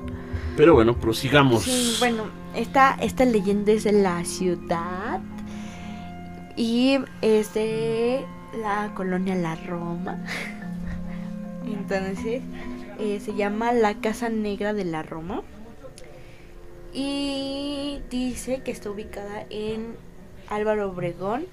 Pero 0.58 0.74
bueno, 0.74 0.94
prosigamos. 0.94 1.62
Sí, 1.62 1.96
bueno, 2.00 2.24
esta, 2.54 2.98
esta 3.00 3.24
leyenda 3.24 3.72
es 3.72 3.84
de 3.84 3.92
la 3.92 4.22
ciudad 4.26 5.20
y 6.54 6.98
es 7.22 7.54
de 7.54 8.26
la 8.62 8.92
colonia 8.94 9.34
La 9.36 9.54
Roma. 9.54 10.22
Entonces, 11.64 12.42
eh, 12.98 13.20
se 13.24 13.34
llama 13.34 13.72
la 13.72 13.94
Casa 13.94 14.28
Negra 14.28 14.74
de 14.74 14.84
la 14.84 15.02
Roma 15.02 15.40
y 16.98 18.02
dice 18.10 18.62
que 18.64 18.72
está 18.72 18.90
ubicada 18.90 19.46
en 19.50 19.94
Álvaro 20.48 20.90
Obregón 20.90 21.46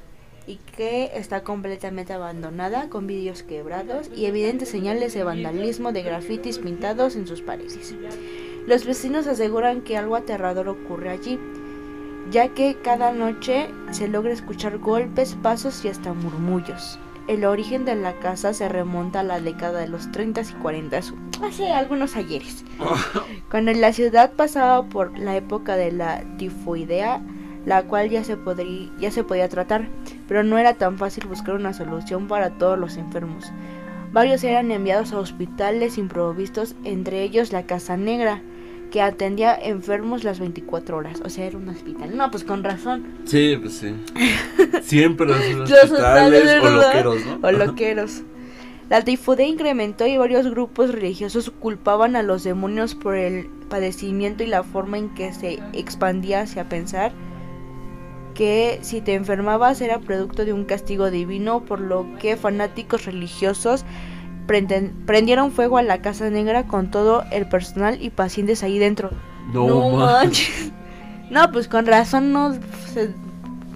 y 0.47 0.55
que 0.55 1.11
está 1.13 1.43
completamente 1.43 2.13
abandonada 2.13 2.89
con 2.89 3.05
vidrios 3.05 3.43
quebrados 3.43 4.09
y 4.15 4.25
evidentes 4.25 4.69
señales 4.69 5.13
de 5.13 5.23
vandalismo 5.23 5.91
de 5.91 6.01
grafitis 6.01 6.57
pintados 6.57 7.15
en 7.15 7.27
sus 7.27 7.43
paredes. 7.43 7.93
Los 8.65 8.87
vecinos 8.87 9.27
aseguran 9.27 9.81
que 9.81 9.97
algo 9.97 10.15
aterrador 10.15 10.67
ocurre 10.67 11.09
allí, 11.09 11.39
ya 12.31 12.55
que 12.55 12.77
cada 12.83 13.11
noche 13.11 13.67
se 13.91 14.07
logra 14.07 14.33
escuchar 14.33 14.79
golpes, 14.79 15.37
pasos 15.43 15.85
y 15.85 15.89
hasta 15.89 16.11
murmullos. 16.13 16.97
El 17.27 17.44
origen 17.44 17.86
de 17.86 17.96
la 17.96 18.13
casa 18.20 18.53
se 18.53 18.70
remonta 18.70 19.22
a 19.22 19.24
la 19.24 19.39
década 19.39 19.79
de 19.79 19.88
los 19.88 20.12
30 20.12 20.41
y 20.41 20.62
40, 20.62 21.00
hace 21.44 21.72
algunos 21.72 22.15
ayeres. 22.15 22.63
Cuando 23.50 23.74
la 23.74 23.94
ciudad 23.94 24.34
pasaba 24.34 24.84
por 24.84 25.17
la 25.17 25.36
época 25.36 25.75
de 25.75 25.91
la 25.91 26.24
tifoidea, 26.38 27.22
la 27.65 27.84
cual 27.84 28.12
ya 28.12 28.24
se, 28.24 28.38
podría, 28.38 28.91
ya 29.00 29.10
se 29.10 29.24
podía 29.24 29.50
tratar, 29.50 29.88
pero 30.27 30.44
no 30.44 30.60
era 30.60 30.75
tan 30.75 31.00
fácil 31.00 31.25
buscar 31.27 31.55
una 31.55 31.74
solución 31.74 32.27
para 32.27 32.51
todos 32.51 32.77
los 32.77 32.96
enfermos. 32.96 33.51
Varios 34.13 34.44
eran 34.44 34.72
enviados 34.72 35.12
a 35.12 35.20
hospitales 35.20 35.98
improvistos, 35.98 36.75
entre 36.84 37.24
ellos 37.24 37.51
la 37.51 37.63
Casa 37.63 37.98
Negra, 37.98 38.41
que 38.91 39.01
atendía 39.01 39.55
enfermos 39.55 40.23
las 40.23 40.39
24 40.39 40.97
horas, 40.97 41.21
o 41.23 41.29
sea, 41.29 41.45
era 41.45 41.57
un 41.57 41.69
hospital. 41.69 42.15
No, 42.15 42.31
pues 42.31 42.43
con 42.43 42.63
razón. 42.63 43.05
Sí, 43.25 43.57
pues 43.61 43.77
sí. 43.77 43.95
Siempre 44.83 45.27
los 45.27 45.37
Los 45.57 45.71
hospitales 45.71 46.63
o 46.63 46.69
loqueros, 46.69 47.25
¿no? 47.25 47.47
O 47.47 47.51
loqueros. 47.51 48.21
La 48.89 49.01
tifodea 49.01 49.47
incrementó 49.47 50.05
y 50.05 50.17
varios 50.17 50.47
grupos 50.47 50.91
religiosos 50.91 51.49
culpaban 51.49 52.15
a 52.15 52.21
los 52.21 52.43
demonios 52.43 52.93
por 52.93 53.15
el 53.15 53.47
padecimiento 53.67 54.43
y 54.43 54.47
la 54.47 54.63
forma 54.63 54.99
en 54.99 55.09
que 55.15 55.33
se 55.33 55.59
expandía 55.73 56.41
hacia 56.41 56.69
pensar 56.69 57.11
que 58.35 58.79
si 58.81 59.01
te 59.01 59.15
enfermabas 59.15 59.81
era 59.81 59.99
producto 59.99 60.45
de 60.45 60.53
un 60.53 60.65
castigo 60.65 61.09
divino, 61.09 61.65
por 61.65 61.79
lo 61.79 62.05
que 62.19 62.35
fanáticos 62.35 63.05
religiosos 63.05 63.85
prendieron 64.47 65.51
fuego 65.51 65.77
a 65.77 65.83
la 65.83 66.01
Casa 66.01 66.29
Negra 66.29 66.63
con 66.67 66.91
todo 66.91 67.23
el 67.31 67.47
personal 67.47 68.01
y 68.01 68.09
pacientes 68.09 68.63
ahí 68.63 68.79
dentro. 68.79 69.11
No, 69.53 69.89
man. 69.91 69.99
manches. 69.99 70.71
No, 71.29 71.51
pues 71.51 71.67
con 71.67 71.85
razón 71.85 72.31
no 72.31 72.53
se- 72.93 73.09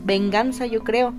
venganza, 0.04 0.66
yo 0.66 0.84
creo. 0.84 1.14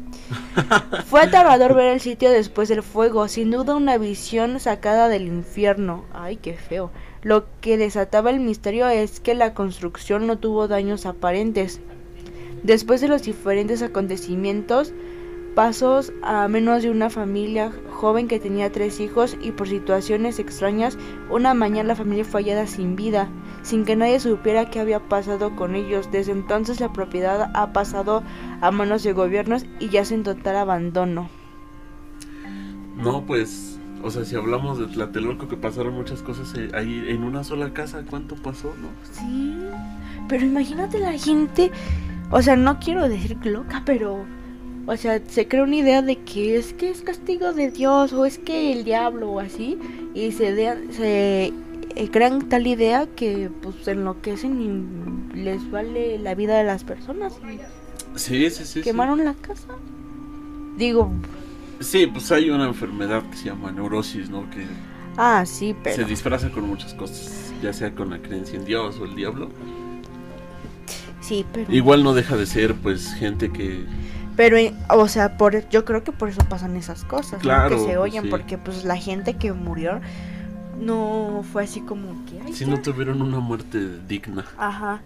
Fue 1.07 1.21
aterrador 1.23 1.75
ver 1.75 1.88
el 1.95 2.00
sitio 2.00 2.30
después 2.30 2.69
del 2.69 2.83
fuego, 2.83 3.26
sin 3.28 3.50
duda 3.50 3.75
una 3.76 3.99
visión 3.99 4.61
sacada 4.61 5.09
del 5.09 5.26
infierno. 5.26 6.04
Ay, 6.12 6.37
qué 6.37 6.54
feo. 6.54 6.90
Lo 7.23 7.45
que 7.61 7.76
desataba 7.76 8.30
el 8.30 8.40
misterio 8.40 8.88
es 8.88 9.21
que 9.21 9.35
la 9.35 9.54
construcción 9.54 10.26
no 10.26 10.38
tuvo 10.38 10.69
daños 10.69 11.04
aparentes. 11.07 11.80
Después 12.62 13.00
de 13.00 13.09
los 13.09 13.23
diferentes 13.23 13.83
acontecimientos, 13.83 14.92
pasos 15.61 16.11
a 16.23 16.49
menos 16.49 16.83
de 16.83 16.88
una 16.88 17.11
familia 17.11 17.71
joven 17.90 18.29
que 18.29 18.40
tenía 18.40 18.73
tres 18.73 18.99
hijos 18.99 19.37
y 19.43 19.50
por 19.50 19.69
situaciones 19.69 20.38
extrañas, 20.38 20.97
una 21.29 21.52
mañana 21.52 21.88
la 21.88 21.97
familia 21.97 22.25
fue 22.25 22.40
hallada 22.40 22.67
sin 22.67 22.97
vida, 22.97 23.29
sin 23.61 23.85
que 23.85 23.95
nadie 23.95 24.21
supiera 24.21 24.71
qué 24.71 24.81
había 24.81 25.00
pasado 25.00 25.55
con 25.57 25.75
ellos. 25.75 26.11
Desde 26.11 26.33
entonces 26.33 26.81
la 26.81 26.95
propiedad 26.95 27.50
ha 27.52 27.75
pasado 27.75 28.23
a 28.62 28.71
manos 28.71 29.02
de 29.02 29.12
gobiernos 29.12 29.67
y 29.81 29.90
yace 29.90 30.14
en 30.14 30.23
total 30.23 30.57
abandono. 30.57 31.29
No, 32.97 33.26
pues, 33.26 33.79
o 34.02 34.11
sea, 34.11 34.25
si 34.25 34.37
hablamos 34.37 34.79
de 34.79 34.87
Tlatelolco 34.87 35.47
que 35.47 35.59
pasaron 35.59 35.93
muchas 35.93 36.23
cosas 36.23 36.55
eh, 36.57 36.71
ahí 36.73 37.05
en 37.09 37.23
una 37.23 37.45
sola 37.45 37.75
casa, 37.75 38.02
¿cuánto 38.09 38.35
pasó, 38.35 38.73
no? 38.81 38.88
Sí, 39.12 39.59
pero 40.26 40.43
imagínate 40.43 40.99
la 40.99 41.12
gente, 41.12 41.71
o 42.31 42.40
sea, 42.40 42.57
no 42.57 42.79
quiero 42.79 43.11
decir 43.11 43.37
loca, 43.45 43.83
pero, 43.85 44.25
o 44.87 44.97
sea, 44.97 45.21
se 45.29 45.49
crea 45.49 45.63
una 45.65 45.77
idea 45.77 46.03
de 46.03 46.23
que 46.25 46.57
es 46.57 46.73
que 46.75 46.91
es 46.91 47.03
castigo 47.03 47.53
de 47.53 47.71
Dios 47.71 48.13
o 48.13 48.25
es 48.27 48.39
que 48.39 48.73
el 48.73 48.85
diablo 48.85 49.31
o 49.33 49.41
así, 49.41 49.79
y 50.15 50.33
se, 50.33 50.53
de- 50.53 50.93
se 50.93 51.47
eh, 51.97 52.11
crean 52.11 52.49
tal 52.49 52.67
idea 52.67 53.07
que 53.15 53.51
pues 53.63 53.87
enloquecen 53.89 55.33
y 55.33 55.37
les 55.39 55.71
vale 55.71 56.19
la 56.19 56.35
vida 56.35 56.57
de 56.59 56.65
las 56.65 56.85
personas. 56.85 57.41
Sí, 58.15 58.51
sí, 58.51 58.65
sí. 58.67 58.83
sí. 58.83 58.83
quemaron 58.83 59.25
la 59.25 59.35
casa. 59.35 59.81
Digo, 60.77 61.13
Sí, 61.81 62.07
pues 62.07 62.31
hay 62.33 62.51
una 62.51 62.67
enfermedad 62.67 63.29
que 63.31 63.37
se 63.37 63.47
llama 63.47 63.73
neurosis, 63.73 64.29
¿no? 64.31 64.49
Que 64.51 64.67
ah, 65.17 65.45
sí, 65.47 65.75
se 65.89 66.05
pero 66.05 66.05
disfraza 66.05 66.51
con 66.53 66.67
muchas 66.67 66.95
cosas, 66.95 67.55
ya 67.63 67.73
sea 67.73 67.95
con 67.95 68.11
la 68.11 68.21
creencia 68.23 68.59
en 68.59 68.65
Dios 68.65 68.99
o 68.99 69.05
el 69.05 69.15
diablo. 69.15 69.51
sí, 71.21 71.45
pero 71.53 71.73
Igual 71.73 72.03
no 72.03 72.15
deja 72.15 72.37
de 72.37 72.47
ser, 72.47 72.75
pues, 72.77 73.15
gente 73.15 73.51
que... 73.53 73.87
Pero, 74.40 74.56
eh, 74.56 74.73
o 74.88 75.06
sea, 75.06 75.37
por, 75.37 75.68
yo 75.68 75.85
creo 75.85 76.02
que 76.02 76.12
por 76.12 76.30
eso 76.30 76.40
pasan 76.49 76.75
esas 76.78 77.04
cosas, 77.04 77.32
¿no? 77.32 77.38
Claro, 77.40 77.76
que 77.76 77.85
se 77.85 77.99
oyen, 77.99 78.23
sí. 78.23 78.28
porque 78.30 78.56
pues 78.56 78.87
la 78.87 78.97
gente 78.97 79.35
que 79.35 79.52
murió 79.52 80.00
no 80.80 81.44
fue 81.52 81.64
así 81.64 81.82
como 81.82 82.25
que... 82.25 82.40
"Ay, 82.40 82.54
Si 82.54 82.64
ya". 82.64 82.70
no 82.70 82.80
tuvieron 82.80 83.20
una 83.20 83.38
muerte 83.38 83.99
digna. 84.09 84.47
Ajá. 84.56 85.02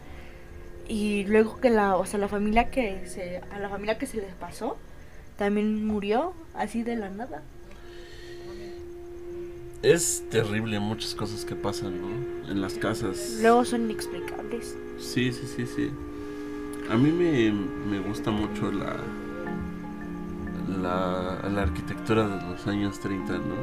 Y 0.86 1.24
luego 1.24 1.56
que 1.60 1.68
la, 1.70 1.96
o 1.96 2.06
sea, 2.06 2.20
la 2.20 2.28
familia 2.28 2.70
que 2.70 3.08
se, 3.08 3.40
a 3.52 3.58
la 3.58 3.68
familia 3.68 3.98
que 3.98 4.06
se 4.06 4.18
les 4.18 4.32
pasó, 4.34 4.76
también 5.36 5.84
murió 5.84 6.32
así 6.54 6.84
de 6.84 6.94
la 6.94 7.10
nada. 7.10 7.42
Es 9.82 10.22
terrible 10.30 10.78
muchas 10.78 11.16
cosas 11.16 11.44
que 11.44 11.56
pasan, 11.56 12.00
¿no? 12.00 12.50
En 12.52 12.60
las 12.60 12.74
casas. 12.74 13.38
Luego 13.42 13.64
son 13.64 13.82
inexplicables. 13.90 14.76
Sí, 15.00 15.32
sí, 15.32 15.42
sí, 15.56 15.66
sí. 15.66 15.90
A 16.88 16.96
mí 16.96 17.10
me, 17.10 17.50
me 17.50 17.98
gusta 17.98 18.30
mucho 18.30 18.70
la, 18.70 18.96
la 20.68 21.24
la 21.54 21.62
arquitectura 21.62 22.26
de 22.26 22.42
los 22.50 22.66
años 22.66 22.98
30, 23.00 23.32
¿no? 23.34 23.54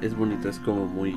Es, 0.00 0.02
es 0.02 0.16
bonita, 0.16 0.48
es 0.48 0.58
como 0.58 0.86
muy... 0.86 1.14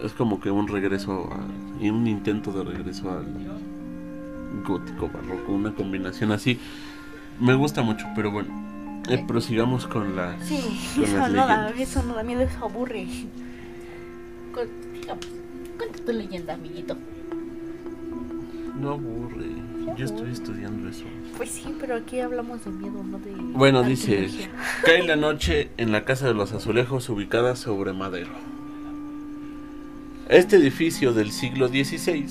Es 0.00 0.12
como 0.12 0.40
que 0.40 0.50
un 0.50 0.66
regreso 0.66 1.30
a, 1.32 1.82
y 1.82 1.90
un 1.90 2.06
intento 2.06 2.52
de 2.52 2.64
regreso 2.64 3.10
al 3.10 3.26
gótico 4.66 5.08
barroco, 5.08 5.52
una 5.52 5.74
combinación 5.74 6.32
así. 6.32 6.58
Me 7.40 7.54
gusta 7.54 7.82
mucho, 7.82 8.06
pero 8.16 8.30
bueno, 8.30 8.48
eh, 9.08 9.24
prosigamos 9.26 9.86
con 9.86 10.16
la... 10.16 10.36
Sí, 10.42 10.60
Con 10.96 11.04
eso 11.04 11.18
las 11.18 11.30
no, 11.30 11.46
da, 11.46 11.70
eso 11.70 12.02
no 12.02 12.14
da 12.14 12.22
miedo, 12.22 12.42
eso 12.42 12.64
aburre. 12.64 13.06
Cuenta 14.52 16.04
tu 16.04 16.12
leyenda, 16.12 16.54
amiguito. 16.54 16.96
No 18.80 18.90
aburre. 18.90 19.61
Yo 19.96 20.04
estoy 20.06 20.30
estudiando 20.30 20.88
eso. 20.88 21.04
Pues 21.36 21.50
sí, 21.50 21.74
pero 21.78 21.96
aquí 21.96 22.20
hablamos 22.20 22.64
de 22.64 22.70
miedo, 22.70 23.02
no 23.04 23.18
de. 23.18 23.32
Bueno, 23.32 23.82
dice. 23.82 24.28
Cae 24.84 25.06
la 25.06 25.16
noche 25.16 25.70
en 25.76 25.92
la 25.92 26.04
casa 26.04 26.26
de 26.26 26.34
los 26.34 26.52
azulejos 26.52 27.08
ubicada 27.08 27.56
sobre 27.56 27.92
Madero. 27.92 28.30
Este 30.28 30.56
edificio 30.56 31.12
del 31.12 31.30
siglo 31.30 31.68
XVI 31.68 32.26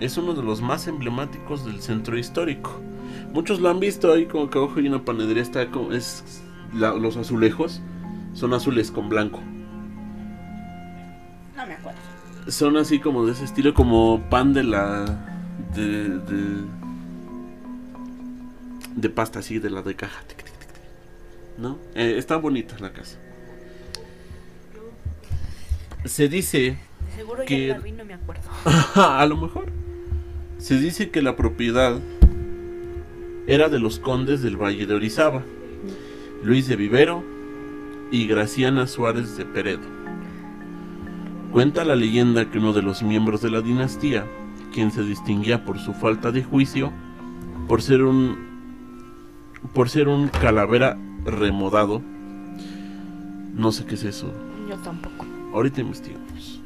es 0.00 0.16
uno 0.18 0.34
de 0.34 0.42
los 0.42 0.60
más 0.60 0.88
emblemáticos 0.88 1.64
del 1.64 1.80
centro 1.80 2.18
histórico. 2.18 2.80
Muchos 3.32 3.60
lo 3.60 3.68
han 3.68 3.80
visto 3.80 4.12
ahí 4.12 4.26
como 4.26 4.50
que 4.50 4.58
abajo 4.58 4.74
hay 4.78 4.88
una 4.88 5.04
panadería, 5.04 5.42
está 5.42 5.70
como, 5.70 5.92
es 5.92 6.42
la- 6.72 6.94
los 6.94 7.16
azulejos 7.16 7.80
son 8.32 8.54
azules 8.54 8.90
con 8.90 9.08
blanco. 9.08 9.40
No 11.56 11.66
me 11.66 11.74
acuerdo. 11.74 11.98
Son 12.48 12.76
así 12.76 12.98
como 12.98 13.24
de 13.24 13.32
ese 13.32 13.44
estilo, 13.44 13.72
como 13.74 14.20
pan 14.28 14.52
de 14.52 14.64
la. 14.64 15.04
de. 15.74 16.08
de, 16.18 16.83
de 18.96 19.08
pasta 19.10 19.40
así, 19.40 19.58
de 19.58 19.70
la 19.70 19.82
de 19.82 19.94
caja. 19.94 20.22
¿No? 21.58 21.78
Eh, 21.94 22.14
está 22.18 22.36
bonita 22.36 22.76
la 22.80 22.92
casa. 22.92 23.18
Se 26.04 26.28
dice. 26.28 26.76
Seguro 27.16 27.44
Que- 27.44 27.68
ya 27.68 27.74
la 27.78 27.80
vi, 27.80 27.92
no 27.92 28.04
me 28.04 28.14
acuerdo. 28.14 28.42
a 28.94 29.24
lo 29.26 29.36
mejor. 29.36 29.66
Se 30.58 30.78
dice 30.78 31.10
que 31.10 31.22
la 31.22 31.36
propiedad 31.36 31.98
era 33.46 33.68
de 33.68 33.78
los 33.78 33.98
condes 33.98 34.42
del 34.42 34.56
Valle 34.56 34.86
de 34.86 34.94
Orizaba, 34.94 35.42
Luis 36.42 36.66
de 36.66 36.76
Vivero 36.76 37.22
y 38.10 38.26
Graciana 38.26 38.86
Suárez 38.86 39.36
de 39.36 39.44
Peredo. 39.44 39.82
Cuenta 41.52 41.84
la 41.84 41.94
leyenda 41.94 42.50
que 42.50 42.58
uno 42.58 42.72
de 42.72 42.82
los 42.82 43.02
miembros 43.02 43.42
de 43.42 43.50
la 43.50 43.60
dinastía, 43.60 44.26
quien 44.72 44.90
se 44.90 45.02
distinguía 45.02 45.64
por 45.64 45.78
su 45.78 45.92
falta 45.94 46.32
de 46.32 46.42
juicio, 46.42 46.90
por 47.68 47.80
ser 47.82 48.02
un 48.02 48.43
por 49.72 49.88
ser 49.88 50.08
un 50.08 50.28
calavera 50.28 50.96
remodado, 51.24 52.02
no 53.54 53.72
sé 53.72 53.84
qué 53.86 53.94
es 53.94 54.04
eso, 54.04 54.32
Yo 54.68 54.76
tampoco. 54.76 55.24
Ahorita 55.52 55.80
investigamos. 55.80 56.60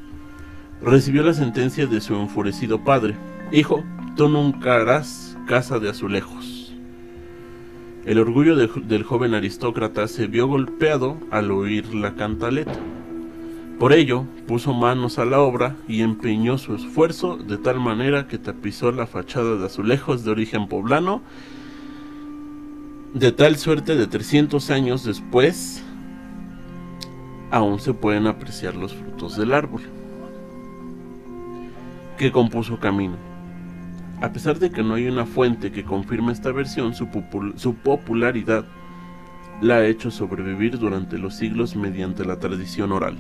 Recibió 0.80 1.22
la 1.22 1.34
sentencia 1.34 1.86
de 1.86 2.00
su 2.00 2.14
enfurecido 2.14 2.82
padre. 2.84 3.16
Hijo, 3.52 3.84
tú 4.16 4.28
nunca 4.28 4.76
harás 4.76 5.36
casa 5.46 5.78
de 5.78 5.90
azulejos. 5.90 6.72
El 8.06 8.18
orgullo 8.18 8.56
de- 8.56 8.68
del 8.86 9.02
joven 9.02 9.34
aristócrata 9.34 10.06
se 10.08 10.26
vio 10.28 10.46
golpeado 10.46 11.18
al 11.30 11.50
oír 11.50 11.94
la 11.94 12.14
cantaleta. 12.14 12.72
Por 13.78 13.92
ello, 13.92 14.24
puso 14.46 14.72
manos 14.72 15.18
a 15.18 15.24
la 15.24 15.40
obra 15.40 15.76
y 15.86 16.00
empeñó 16.02 16.56
su 16.58 16.74
esfuerzo 16.74 17.36
de 17.36 17.58
tal 17.58 17.80
manera 17.80 18.26
que 18.26 18.38
tapizó 18.38 18.90
la 18.92 19.06
fachada 19.06 19.56
de 19.56 19.66
azulejos 19.66 20.24
de 20.24 20.30
origen 20.30 20.68
poblano, 20.68 21.20
de 23.14 23.32
tal 23.32 23.56
suerte 23.56 23.96
de 23.96 24.06
300 24.06 24.70
años 24.70 25.04
después, 25.04 25.82
aún 27.50 27.80
se 27.80 27.94
pueden 27.94 28.26
apreciar 28.26 28.76
los 28.76 28.94
frutos 28.94 29.36
del 29.36 29.52
árbol 29.54 29.82
que 32.18 32.32
compuso 32.32 32.78
Camino. 32.78 33.16
A 34.20 34.32
pesar 34.32 34.58
de 34.58 34.70
que 34.70 34.82
no 34.82 34.94
hay 34.94 35.06
una 35.06 35.24
fuente 35.26 35.70
que 35.70 35.84
confirme 35.84 36.32
esta 36.32 36.50
versión, 36.50 36.94
su, 36.94 37.06
popul- 37.06 37.56
su 37.56 37.74
popularidad 37.74 38.64
la 39.60 39.76
ha 39.76 39.86
hecho 39.86 40.10
sobrevivir 40.10 40.78
durante 40.78 41.18
los 41.18 41.34
siglos 41.36 41.76
mediante 41.76 42.24
la 42.24 42.38
tradición 42.38 42.90
oral. 42.92 43.16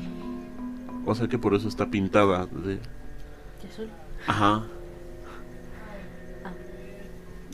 O 1.06 1.14
sea 1.14 1.28
que 1.28 1.38
por 1.38 1.54
eso 1.54 1.68
está 1.68 1.86
pintada 1.90 2.46
de... 2.46 2.74
¿De 2.76 3.68
azul? 3.72 3.88
Ajá. 4.26 4.64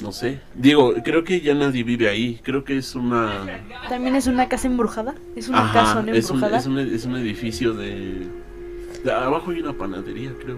No 0.03 0.11
sé. 0.13 0.41
Digo, 0.55 0.93
creo 1.05 1.23
que 1.25 1.41
ya 1.41 1.55
nadie 1.55 1.85
vive 1.85 2.09
ahí. 2.09 2.41
Creo 2.43 2.65
que 2.65 2.77
es 2.77 2.95
una... 2.95 3.47
¿También 3.89 4.17
es 4.17 4.27
una 4.27 4.49
casa 4.49 4.67
embrujada? 4.67 5.15
¿Es 5.37 5.49
una 5.49 5.61
Ajá, 5.65 5.73
casona 5.85 6.13
es 6.13 6.29
un, 6.31 6.37
embrujada? 6.37 6.59
es, 6.59 6.67
un, 6.67 6.79
es 6.79 7.05
un 7.05 7.17
edificio 7.17 7.75
de... 7.75 8.27
de- 9.05 9.13
Abajo 9.13 9.51
hay 9.53 9.61
una 9.61 9.73
panadería, 9.73 10.33
creo. 10.43 10.57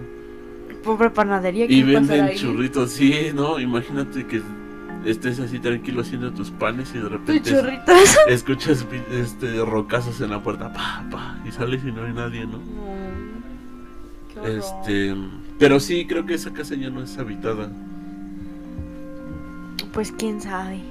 Pobre 0.83 1.09
panadería 1.11 1.67
que 1.67 1.73
Y 1.73 1.83
venden 1.83 2.25
ahí. 2.25 2.35
churritos, 2.35 2.91
sí, 2.91 3.31
¿no? 3.33 3.59
Imagínate 3.59 4.25
que 4.25 4.41
estés 5.05 5.39
así 5.39 5.59
tranquilo 5.59 6.01
haciendo 6.01 6.31
tus 6.31 6.49
panes 6.49 6.91
y 6.95 6.99
de 6.99 7.09
repente 7.09 7.51
churritos. 7.51 8.17
escuchas 8.27 8.85
este 9.11 9.63
rocazos 9.63 10.19
en 10.21 10.31
la 10.31 10.41
puerta, 10.41 10.71
pa, 10.73 11.03
pa, 11.11 11.37
y 11.47 11.51
sales 11.51 11.81
y 11.85 11.91
no 11.91 12.03
hay 12.05 12.13
nadie, 12.13 12.45
¿no? 12.45 12.57
No. 12.57 12.63
Qué 14.33 14.39
horror. 14.39 14.49
Este, 14.59 15.15
pero 15.59 15.79
sí, 15.79 16.05
creo 16.07 16.25
que 16.25 16.33
esa 16.35 16.51
casa 16.53 16.75
ya 16.75 16.89
no 16.89 17.03
es 17.03 17.17
habitada. 17.17 17.69
Pues 19.93 20.11
quién 20.11 20.39
sabe. 20.41 20.81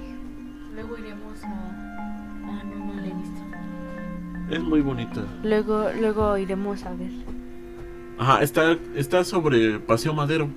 Luego 0.74 0.98
iremos 0.98 1.42
a. 1.44 1.48
Ah, 2.44 2.62
no, 2.64 2.86
no 2.86 3.00
la 3.00 3.06
he 3.06 3.14
visto. 3.14 3.40
Es 4.50 4.62
muy 4.62 4.80
bonita. 4.80 5.24
Luego, 5.42 5.90
luego 5.98 6.36
iremos 6.38 6.84
a 6.84 6.94
ver. 6.94 7.10
Ajá, 8.18 8.42
está, 8.42 8.76
está 8.94 9.24
sobre 9.24 9.78
Paseo 9.80 10.14
Madero. 10.14 10.48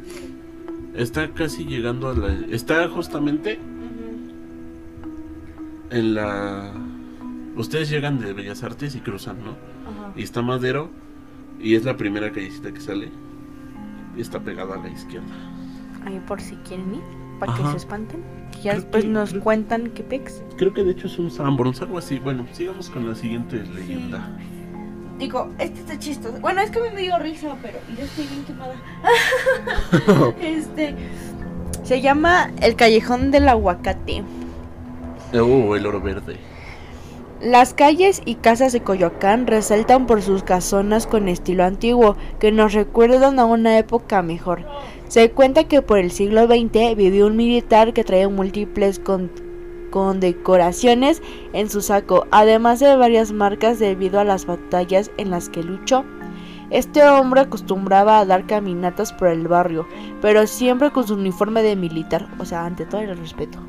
Está 0.96 1.30
casi 1.32 1.66
llegando 1.66 2.10
a 2.10 2.14
la... 2.14 2.34
Está 2.50 2.88
justamente 2.90 3.60
en 5.90 6.14
la... 6.14 6.74
Ustedes 7.56 7.90
llegan 7.90 8.20
de 8.20 8.34
Bellas 8.34 8.64
Artes 8.64 8.96
y 8.96 9.00
cruzan, 9.00 9.38
¿no? 9.44 9.52
Ajá. 9.52 10.14
Y 10.16 10.24
está 10.24 10.42
Madero 10.42 10.90
y 11.60 11.76
es 11.76 11.84
la 11.84 11.98
primera 11.98 12.32
callecita 12.32 12.72
que 12.72 12.82
sale. 12.82 13.10
Y 14.16 14.22
está 14.22 14.40
pegada 14.40 14.76
a 14.76 14.78
la 14.78 14.90
izquierda. 14.90 15.28
Ahí 16.06 16.22
por 16.28 16.42
si 16.42 16.56
quieren 16.58 16.96
ir, 16.96 17.04
para 17.40 17.56
que 17.56 17.64
se 17.72 17.78
espanten. 17.78 18.22
Que 18.52 18.58
ya 18.62 18.72
Creo 18.72 18.82
después 18.82 19.04
que- 19.06 19.10
nos 19.10 19.30
creo- 19.32 19.44
cuentan 19.44 19.90
qué 19.92 20.04
pex. 20.04 20.44
Creo 20.58 20.74
que 20.74 20.84
de 20.84 20.92
hecho 20.92 21.08
es 21.08 21.18
un 21.20 21.32
Sanborns, 21.32 21.82
algo 21.82 21.98
así. 21.98 22.20
Bueno, 22.20 22.46
sigamos 22.54 22.90
con 22.90 23.08
la 23.08 23.16
siguiente 23.16 23.64
leyenda. 23.64 24.30
Digo, 25.18 25.50
este 25.60 25.80
está 25.82 26.00
chistoso. 26.00 26.40
Bueno, 26.40 26.62
es 26.62 26.72
que 26.72 26.80
me 26.80 26.96
dio 27.02 27.18
risa, 27.20 27.56
pero 27.62 27.78
ya 27.98 28.04
estoy 28.06 28.26
bien 28.28 28.44
quemada. 28.46 28.76
este. 30.42 30.96
Se 31.84 32.02
llama 32.02 32.52
El 32.62 32.76
Callejón 32.76 33.32
del 33.32 33.50
Aguacate. 33.50 34.24
Oh, 35.34 35.76
el 35.76 35.86
oro 35.86 36.02
verde. 36.02 36.38
Las 37.42 37.74
calles 37.74 38.22
y 38.26 38.36
casas 38.36 38.74
de 38.74 38.82
Coyoacán 38.82 39.48
resaltan 39.48 40.08
por 40.08 40.22
sus 40.22 40.44
casonas 40.44 41.08
con 41.08 41.30
estilo 41.30 41.64
antiguo, 41.64 42.18
que 42.38 42.52
nos 42.52 42.74
recuerdan 42.74 43.40
a 43.40 43.46
una 43.46 43.78
época 43.78 44.22
mejor. 44.22 44.66
Se 45.08 45.32
cuenta 45.32 45.64
que 45.64 45.82
por 45.82 46.00
el 46.00 46.12
siglo 46.12 46.48
XX 46.48 46.98
vivió 46.98 47.28
un 47.28 47.38
militar 47.38 47.94
que 47.94 48.04
traía 48.04 48.28
múltiples 48.28 49.00
con- 49.00 49.32
condecoraciones 49.90 51.22
en 51.54 51.70
su 51.70 51.80
saco, 51.80 52.28
además 52.30 52.82
de 52.82 52.94
varias 52.98 53.32
marcas 53.32 53.80
debido 53.80 54.20
a 54.20 54.26
las 54.26 54.46
batallas 54.46 55.10
en 55.16 55.32
las 55.32 55.48
que 55.48 55.64
luchó. 55.64 56.04
Este 56.72 57.08
hombre 57.08 57.40
acostumbraba 57.40 58.20
a 58.20 58.26
dar 58.26 58.48
caminatas 58.48 59.14
por 59.14 59.30
el 59.30 59.48
barrio, 59.48 59.88
pero 60.22 60.46
siempre 60.46 60.92
con 60.92 61.08
su 61.08 61.14
uniforme 61.14 61.64
de 61.64 61.78
militar, 61.78 62.28
o 62.38 62.44
sea, 62.44 62.66
ante 62.66 62.86
todo 62.86 63.00
el 63.00 63.18
respeto. 63.18 63.60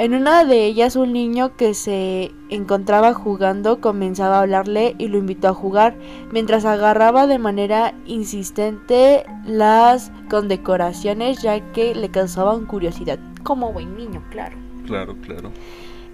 En 0.00 0.14
una 0.14 0.46
de 0.46 0.64
ellas 0.64 0.96
un 0.96 1.12
niño 1.12 1.58
que 1.58 1.74
se 1.74 2.32
encontraba 2.48 3.12
jugando 3.12 3.82
comenzaba 3.82 4.38
a 4.38 4.40
hablarle 4.40 4.94
y 4.96 5.08
lo 5.08 5.18
invitó 5.18 5.48
a 5.48 5.52
jugar, 5.52 5.94
mientras 6.32 6.64
agarraba 6.64 7.26
de 7.26 7.38
manera 7.38 7.92
insistente 8.06 9.26
las 9.44 10.10
condecoraciones 10.30 11.42
ya 11.42 11.60
que 11.72 11.94
le 11.94 12.08
causaban 12.08 12.64
curiosidad, 12.64 13.18
como 13.42 13.74
buen 13.74 13.94
niño, 13.94 14.22
claro. 14.30 14.56
Claro, 14.86 15.16
claro. 15.20 15.50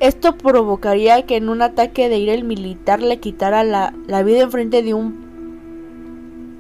Esto 0.01 0.37
provocaría 0.37 1.25
que 1.25 1.37
en 1.37 1.49
un 1.49 1.63
ataque 1.63 2.09
de 2.09 2.19
ira 2.19 2.35
el 2.35 2.43
militar 2.43 3.01
le 3.01 3.21
quitara 3.21 3.63
la, 3.63 3.95
la 4.09 4.25
vida 4.25 4.41
enfrente 4.41 4.83
de 4.83 4.95
un 4.95 5.26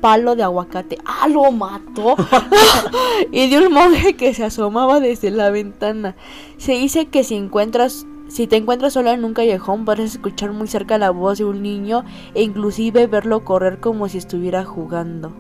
palo 0.00 0.36
de 0.36 0.42
aguacate. 0.42 0.98
¡Ah, 1.04 1.28
lo 1.28 1.50
mató! 1.52 2.16
y 3.32 3.48
de 3.48 3.58
un 3.58 3.72
monje 3.72 4.14
que 4.14 4.34
se 4.34 4.44
asomaba 4.44 5.00
desde 5.00 5.30
la 5.30 5.50
ventana. 5.50 6.14
Se 6.58 6.72
dice 6.72 7.06
que 7.06 7.24
si 7.24 7.34
encuentras... 7.34 8.06
Si 8.28 8.48
te 8.48 8.56
encuentras 8.56 8.94
sola 8.94 9.12
en 9.12 9.24
un 9.24 9.34
callejón, 9.34 9.84
podrás 9.84 10.06
escuchar 10.14 10.50
muy 10.50 10.66
cerca 10.66 10.98
la 10.98 11.10
voz 11.10 11.38
de 11.38 11.44
un 11.44 11.62
niño 11.62 12.04
e 12.34 12.42
inclusive 12.42 13.06
verlo 13.06 13.44
correr 13.44 13.78
como 13.78 14.08
si 14.08 14.18
estuviera 14.18 14.64
jugando. 14.64 15.32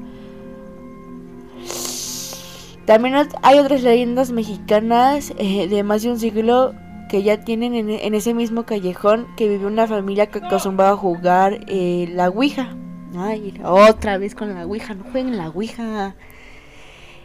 También 2.84 3.16
hay 3.42 3.58
otras 3.58 3.82
leyendas 3.82 4.30
mexicanas 4.30 5.34
eh, 5.36 5.66
de 5.66 5.82
más 5.82 6.04
de 6.04 6.12
un 6.12 6.20
siglo 6.20 6.74
que 7.08 7.24
ya 7.24 7.40
tienen 7.40 7.74
en, 7.74 7.90
en 7.90 8.14
ese 8.14 8.34
mismo 8.34 8.64
callejón 8.64 9.26
que 9.36 9.48
vivió 9.48 9.66
una 9.66 9.88
familia 9.88 10.28
que 10.28 10.38
acostumbraba 10.38 10.92
a 10.92 10.96
jugar 10.96 11.58
eh, 11.66 12.08
la 12.14 12.28
Ouija. 12.28 12.76
Ay, 13.16 13.54
otra 13.64 14.18
vez 14.18 14.34
con 14.34 14.54
la 14.54 14.66
Ouija, 14.66 14.94
no 14.94 15.04
jueguen 15.04 15.36
la 15.36 15.48
Ouija. 15.48 16.14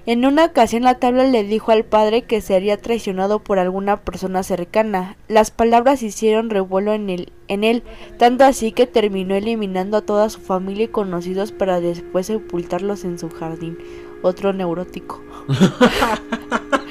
En 0.07 0.25
una 0.25 0.45
ocasión 0.45 0.83
la 0.83 0.95
tabla 0.95 1.25
le 1.25 1.43
dijo 1.43 1.71
al 1.71 1.83
padre 1.83 2.23
que 2.23 2.41
sería 2.41 2.77
traicionado 2.77 3.37
por 3.37 3.59
alguna 3.59 3.97
persona 3.97 4.41
cercana. 4.41 5.15
Las 5.27 5.51
palabras 5.51 6.01
hicieron 6.01 6.49
revuelo 6.49 6.93
en, 6.93 7.11
el, 7.11 7.31
en 7.47 7.63
él, 7.63 7.83
tanto 8.17 8.43
así 8.43 8.71
que 8.71 8.87
terminó 8.87 9.35
eliminando 9.35 9.97
a 9.97 10.01
toda 10.01 10.29
su 10.29 10.41
familia 10.41 10.85
y 10.85 10.87
conocidos 10.87 11.51
para 11.51 11.79
después 11.79 12.27
sepultarlos 12.27 13.03
en 13.03 13.19
su 13.19 13.29
jardín. 13.29 13.77
Otro 14.23 14.53
neurótico. 14.53 15.21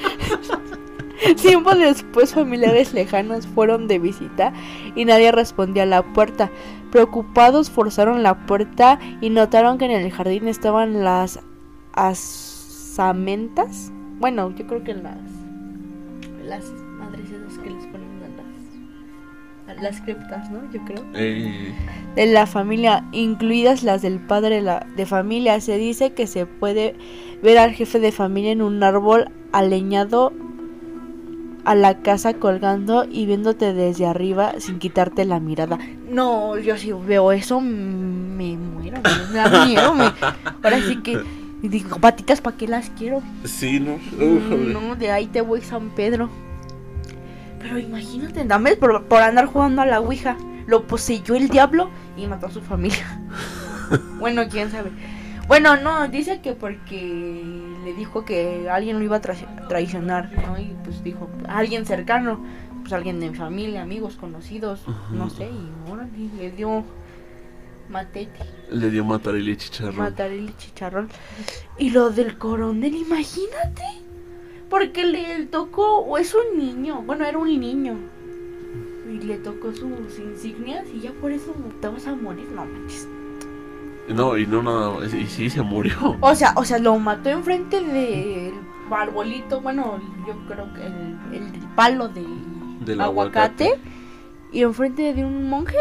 Tiempo 1.41 1.75
después, 1.75 2.33
familiares 2.33 2.93
lejanos 2.93 3.45
fueron 3.45 3.87
de 3.87 3.99
visita 3.99 4.53
y 4.95 5.05
nadie 5.05 5.31
respondía 5.31 5.83
a 5.83 5.87
la 5.87 6.01
puerta. 6.01 6.49
Preocupados, 6.91 7.69
forzaron 7.69 8.21
la 8.23 8.45
puerta 8.45 8.99
y 9.21 9.29
notaron 9.29 9.77
que 9.77 9.85
en 9.85 9.91
el 9.91 10.11
jardín 10.11 10.47
estaban 10.47 11.03
las 11.03 11.39
asamentas. 11.93 13.91
Bueno, 14.19 14.53
yo 14.55 14.67
creo 14.67 14.83
que 14.83 14.93
las. 14.93 15.17
Las 16.45 16.65
madres 16.99 17.29
esas 17.31 17.57
que 17.59 17.69
les 17.69 17.85
ponen 17.87 18.09
a 18.23 18.27
las. 19.73 19.77
a 19.77 19.81
las 19.81 20.01
criptas, 20.01 20.51
¿no? 20.51 20.69
Yo 20.71 20.83
creo. 20.85 21.03
Eh, 21.13 21.73
de 22.15 22.25
la 22.27 22.45
familia, 22.45 23.05
incluidas 23.13 23.83
las 23.83 24.01
del 24.01 24.19
padre 24.19 24.55
de, 24.55 24.61
la- 24.61 24.85
de 24.95 25.05
familia. 25.05 25.59
Se 25.61 25.77
dice 25.77 26.13
que 26.13 26.27
se 26.27 26.45
puede 26.45 26.95
ver 27.41 27.57
al 27.57 27.71
jefe 27.71 27.99
de 27.99 28.11
familia 28.11 28.51
en 28.51 28.61
un 28.61 28.83
árbol 28.83 29.29
aleñado 29.53 30.33
a 31.65 31.75
la 31.75 31.99
casa 32.01 32.33
colgando 32.33 33.05
y 33.09 33.25
viéndote 33.25 33.73
desde 33.73 34.05
arriba 34.07 34.53
sin 34.59 34.79
quitarte 34.79 35.25
la 35.25 35.39
mirada. 35.39 35.77
No, 36.09 36.57
yo 36.57 36.77
si 36.77 36.91
veo 36.91 37.31
eso 37.31 37.61
me 37.61 38.57
muero, 38.57 38.99
me 39.31 39.37
da 39.37 39.65
miedo. 39.65 39.93
me- 39.93 40.11
Ahora 40.63 40.79
sí 40.87 40.97
que 40.97 41.21
digo, 41.61 41.97
patitas, 41.97 42.41
¿para 42.41 42.57
qué 42.57 42.67
las 42.67 42.89
quiero? 42.91 43.21
sí, 43.45 43.79
¿no? 43.79 43.97
Mm. 44.17 44.73
No, 44.73 44.95
de 44.95 45.11
ahí 45.11 45.27
te 45.27 45.41
voy 45.41 45.61
San 45.61 45.89
Pedro. 45.91 46.29
Pero 47.59 47.77
imagínate, 47.77 48.43
dame 48.43 48.75
por, 48.75 49.03
por 49.05 49.21
andar 49.21 49.45
jugando 49.45 49.81
a 49.81 49.85
la 49.85 49.99
Ouija. 49.99 50.35
Lo 50.65 50.87
poseyó 50.87 51.35
el 51.35 51.47
diablo 51.49 51.89
y 52.17 52.25
mató 52.27 52.47
a 52.47 52.51
su 52.51 52.61
familia. 52.61 53.19
bueno, 54.19 54.43
quién 54.49 54.71
sabe. 54.71 54.91
Bueno, 55.51 55.75
no, 55.75 56.07
dice 56.07 56.39
que 56.39 56.53
porque 56.53 57.43
le 57.83 57.93
dijo 57.93 58.23
que 58.23 58.69
alguien 58.69 58.99
lo 58.99 59.03
iba 59.03 59.17
a 59.17 59.21
tra- 59.21 59.67
traicionar, 59.67 60.31
¿no? 60.47 60.57
Y 60.57 60.73
pues 60.85 61.03
dijo, 61.03 61.29
alguien 61.49 61.85
cercano, 61.85 62.39
pues 62.79 62.93
alguien 62.93 63.19
de 63.19 63.31
mi 63.31 63.35
familia, 63.35 63.81
amigos, 63.81 64.15
conocidos, 64.15 64.81
no 65.11 65.29
sé, 65.29 65.49
y 65.49 65.91
órale, 65.91 66.09
le 66.37 66.51
dio 66.51 66.85
matete. 67.89 68.39
Le 68.69 68.89
dio 68.91 69.03
matar 69.03 69.35
el 69.35 69.57
chicharrón. 69.57 69.97
Matar 69.97 70.31
el 70.31 70.55
chicharrón. 70.55 71.09
Y 71.77 71.89
lo 71.89 72.11
del 72.11 72.37
coronel, 72.37 72.95
imagínate. 72.95 73.83
Porque 74.69 75.03
le 75.03 75.47
tocó, 75.47 75.97
o 75.99 76.17
es 76.17 76.33
un 76.33 76.57
niño, 76.59 77.01
bueno, 77.01 77.25
era 77.25 77.37
un 77.37 77.59
niño. 77.59 77.97
Y 79.05 79.21
le 79.25 79.35
tocó 79.39 79.73
sus 79.73 80.17
insignias 80.17 80.85
y 80.95 81.01
ya 81.01 81.11
por 81.11 81.33
eso 81.33 81.53
te 81.81 81.89
vas 81.89 82.07
a 82.07 82.15
morir, 82.15 82.47
no 82.55 82.63
manches. 82.63 83.05
No, 84.09 84.37
y 84.37 84.45
no 84.47 84.61
nada. 84.63 85.05
Y 85.05 85.27
sí, 85.27 85.49
se 85.49 85.61
murió. 85.61 86.17
O 86.21 86.35
sea, 86.35 86.53
o 86.55 86.65
sea, 86.65 86.79
lo 86.79 86.97
mató 86.99 87.29
enfrente 87.29 87.81
del 87.81 88.53
arbolito, 88.91 89.61
bueno, 89.61 89.99
yo 90.27 90.33
creo 90.47 90.73
que 90.73 90.85
el, 90.85 91.43
el 91.43 91.51
palo 91.75 92.09
del, 92.09 92.25
Del 92.83 92.99
aguacate, 92.99 93.65
aguacate. 93.65 93.89
y 94.51 94.61
enfrente 94.63 95.13
de 95.13 95.23
un 95.23 95.47
monje 95.49 95.77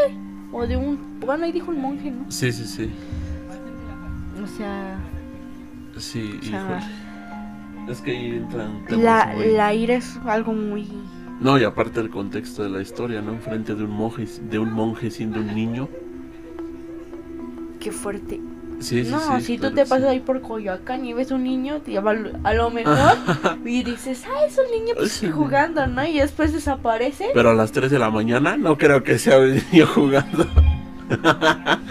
o 0.52 0.66
de 0.66 0.76
un, 0.76 1.18
bueno, 1.20 1.44
ahí 1.44 1.50
dijo 1.52 1.70
un 1.72 1.80
monje, 1.80 2.11
¿no? 2.12 2.30
Sí, 2.30 2.52
sí, 2.52 2.64
sí. 2.66 2.90
O 4.42 4.46
sea, 4.46 4.96
Sí, 5.96 6.38
O 6.40 6.44
sea, 6.44 6.61
híjole. 6.62 7.92
Es 7.92 8.00
que 8.00 8.11
ahí 8.12 8.30
entran 8.37 8.83
la, 8.90 9.33
muy- 9.35 9.52
la 9.52 9.74
ira 9.74 9.94
es 9.94 10.16
algo 10.24 10.52
muy 10.52 10.87
No, 11.40 11.59
y 11.59 11.64
aparte 11.64 11.98
el 12.00 12.11
contexto 12.11 12.62
de 12.62 12.68
la 12.70 12.80
historia, 12.80 13.20
¿no? 13.22 13.33
Enfrente 13.33 13.74
de 13.74 13.83
un 13.85 13.90
monje, 13.90 14.26
de 14.42 14.59
un 14.59 14.72
monje 14.72 15.11
siendo 15.11 15.40
un 15.40 15.52
niño. 15.54 15.88
Qué 17.81 17.90
fuerte. 17.90 18.40
Sí, 18.81 19.05
sí, 19.05 19.11
no, 19.11 19.21
sí, 19.38 19.45
si 19.45 19.59
claro 19.59 19.75
tú 19.75 19.77
te 19.77 19.87
pasas 19.87 20.09
ahí 20.09 20.21
por 20.21 20.40
Coyoacán 20.40 21.05
y 21.05 21.12
ves 21.12 21.31
un 21.33 21.45
niño, 21.45 21.83
te 21.83 21.93
llama 21.93 22.14
a 22.45 22.55
lo 22.55 22.71
mejor 22.71 22.97
y 23.64 23.83
dices, 23.83 24.25
ah, 24.27 24.47
es 24.47 24.59
un 24.59 24.71
niño 24.71 24.95
pues, 24.97 25.23
jugando, 25.35 25.87
¿no? 25.87 26.07
Y 26.07 26.19
después 26.19 26.53
desaparece. 26.55 27.29
Pero 27.35 27.51
a 27.51 27.55
las 27.55 27.73
3 27.73 27.90
de 27.90 27.99
la 27.99 28.11
mañana 28.11 28.57
no 28.57 28.79
creo 28.79 29.03
que 29.03 29.19
sea 29.19 29.38
un 29.38 29.61
niño 29.73 29.87
jugando. 29.87 30.47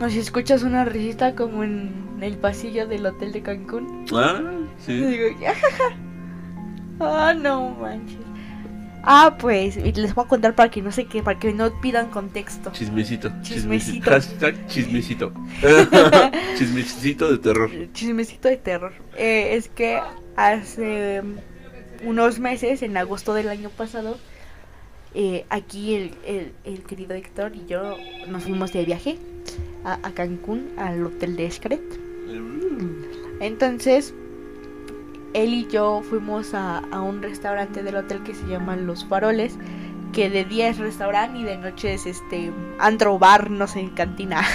O 0.00 0.08
si 0.08 0.20
escuchas 0.20 0.62
una 0.62 0.84
risita 0.84 1.34
como 1.34 1.64
en 1.64 1.90
el 2.20 2.36
pasillo 2.36 2.86
del 2.86 3.04
hotel 3.04 3.32
de 3.32 3.42
Cancún. 3.42 4.04
Ah, 4.12 4.40
Y 4.78 4.82
sí. 4.84 4.92
digo, 4.92 5.24
ah, 7.00 7.34
no 7.34 7.70
manches. 7.70 8.27
Ah, 9.04 9.36
pues, 9.38 9.76
y 9.76 9.92
les 9.92 10.14
voy 10.14 10.24
a 10.24 10.28
contar 10.28 10.54
para 10.54 10.70
que 10.70 10.82
no 10.82 10.92
sé 10.92 11.06
qué, 11.06 11.22
para 11.22 11.38
que 11.38 11.52
no 11.52 11.80
pidan 11.80 12.10
contexto. 12.10 12.70
Chismecito. 12.72 13.30
Chismecito. 13.42 14.10
Hashtag 14.10 14.66
chismecito. 14.66 15.32
chismecito 16.58 17.30
de 17.30 17.38
terror. 17.38 17.70
Chismecito 17.92 18.48
de 18.48 18.56
terror. 18.56 18.92
Eh, 19.16 19.54
es 19.56 19.68
que 19.68 20.00
hace 20.36 21.22
mm, 21.22 22.08
unos 22.08 22.38
meses, 22.38 22.82
en 22.82 22.96
agosto 22.96 23.34
del 23.34 23.48
año 23.48 23.70
pasado, 23.70 24.18
eh, 25.14 25.46
aquí 25.48 25.94
el, 25.94 26.14
el- 26.26 26.52
el 26.64 26.82
querido 26.82 27.14
Héctor 27.14 27.52
y 27.56 27.64
yo 27.66 27.96
nos 28.28 28.42
fuimos 28.42 28.72
de 28.72 28.84
viaje 28.84 29.16
a, 29.84 29.94
a 30.02 30.10
Cancún, 30.12 30.68
al 30.76 31.06
hotel 31.06 31.36
de 31.36 31.50
Xcaret. 31.50 31.80
Entonces, 33.40 34.12
él 35.42 35.54
y 35.54 35.66
yo 35.68 36.02
fuimos 36.08 36.54
a, 36.54 36.78
a 36.78 37.00
un 37.00 37.22
restaurante 37.22 37.82
del 37.82 37.96
hotel 37.96 38.22
que 38.22 38.34
se 38.34 38.46
llama 38.46 38.76
Los 38.76 39.04
Faroles, 39.04 39.58
que 40.12 40.30
de 40.30 40.44
día 40.44 40.68
es 40.68 40.78
restaurante 40.78 41.38
y 41.38 41.44
de 41.44 41.56
noche 41.56 41.94
es 41.94 42.06
este 42.06 42.52
antro 42.78 43.18
bar, 43.18 43.50
no 43.50 43.66
sé, 43.66 43.90
cantina. 43.94 44.42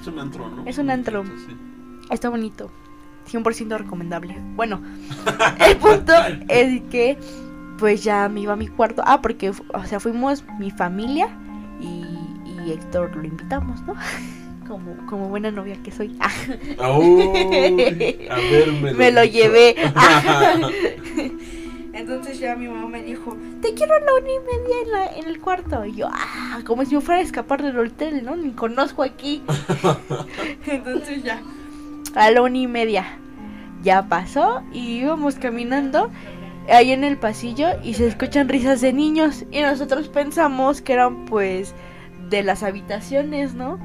Es 0.00 0.08
un 0.08 0.18
antro, 0.18 0.48
¿no? 0.48 0.64
Es 0.66 0.78
un 0.78 0.90
antro. 0.90 1.24
Sí. 1.24 1.56
Está 2.10 2.28
bonito. 2.28 2.72
100% 3.30 3.78
recomendable. 3.78 4.36
Bueno, 4.56 4.82
el 5.60 5.76
punto 5.76 6.12
es 6.48 6.82
que 6.90 7.16
pues 7.78 8.02
ya 8.02 8.28
me 8.28 8.40
iba 8.40 8.54
a 8.54 8.56
mi 8.56 8.66
cuarto. 8.66 9.04
Ah, 9.06 9.22
porque, 9.22 9.50
o 9.50 9.84
sea, 9.84 10.00
fuimos 10.00 10.44
mi 10.58 10.72
familia 10.72 11.28
y, 11.80 12.04
y 12.44 12.72
Héctor 12.72 13.14
lo 13.14 13.24
invitamos, 13.24 13.80
¿no? 13.82 13.94
Como, 14.66 14.96
como 15.06 15.28
buena 15.28 15.50
novia 15.50 15.76
que 15.82 15.90
soy. 15.90 16.16
Uy, 16.78 18.26
a 18.30 18.36
ver, 18.36 18.72
me, 18.72 18.92
me 18.94 19.10
lo 19.12 19.24
llevé. 19.24 19.74
Entonces 21.92 22.38
ya 22.38 22.56
mi 22.56 22.68
mamá 22.68 22.88
me 22.88 23.02
dijo, 23.02 23.36
te 23.60 23.74
quiero 23.74 23.94
a 23.94 24.00
la 24.00 24.14
una 24.14 24.30
y 24.30 24.38
media 24.38 24.76
en, 24.84 24.90
la- 24.92 25.16
en 25.18 25.26
el 25.28 25.40
cuarto. 25.40 25.84
Y 25.84 25.96
yo, 25.96 26.08
ah, 26.10 26.60
como 26.66 26.84
si 26.86 26.94
me 26.94 27.00
fuera 27.02 27.20
a 27.20 27.24
escapar 27.24 27.62
del 27.62 27.78
hotel, 27.78 28.24
¿no? 28.24 28.34
Ni 28.34 28.52
conozco 28.52 29.02
aquí. 29.02 29.42
Entonces 30.66 31.22
ya, 31.22 31.42
a 32.14 32.30
la 32.30 32.42
una 32.42 32.56
y 32.58 32.66
media. 32.66 33.18
Ya 33.82 34.08
pasó 34.08 34.62
y 34.72 35.00
íbamos 35.00 35.34
caminando 35.34 36.10
ahí 36.70 36.92
en 36.92 37.02
el 37.04 37.18
pasillo 37.18 37.68
y 37.82 37.94
se 37.94 38.06
escuchan 38.06 38.48
risas 38.48 38.80
de 38.80 38.92
niños. 38.92 39.44
Y 39.50 39.60
nosotros 39.60 40.08
pensamos 40.08 40.80
que 40.80 40.94
eran 40.94 41.26
pues 41.26 41.74
de 42.30 42.42
las 42.42 42.62
habitaciones, 42.62 43.54
¿no? 43.54 43.78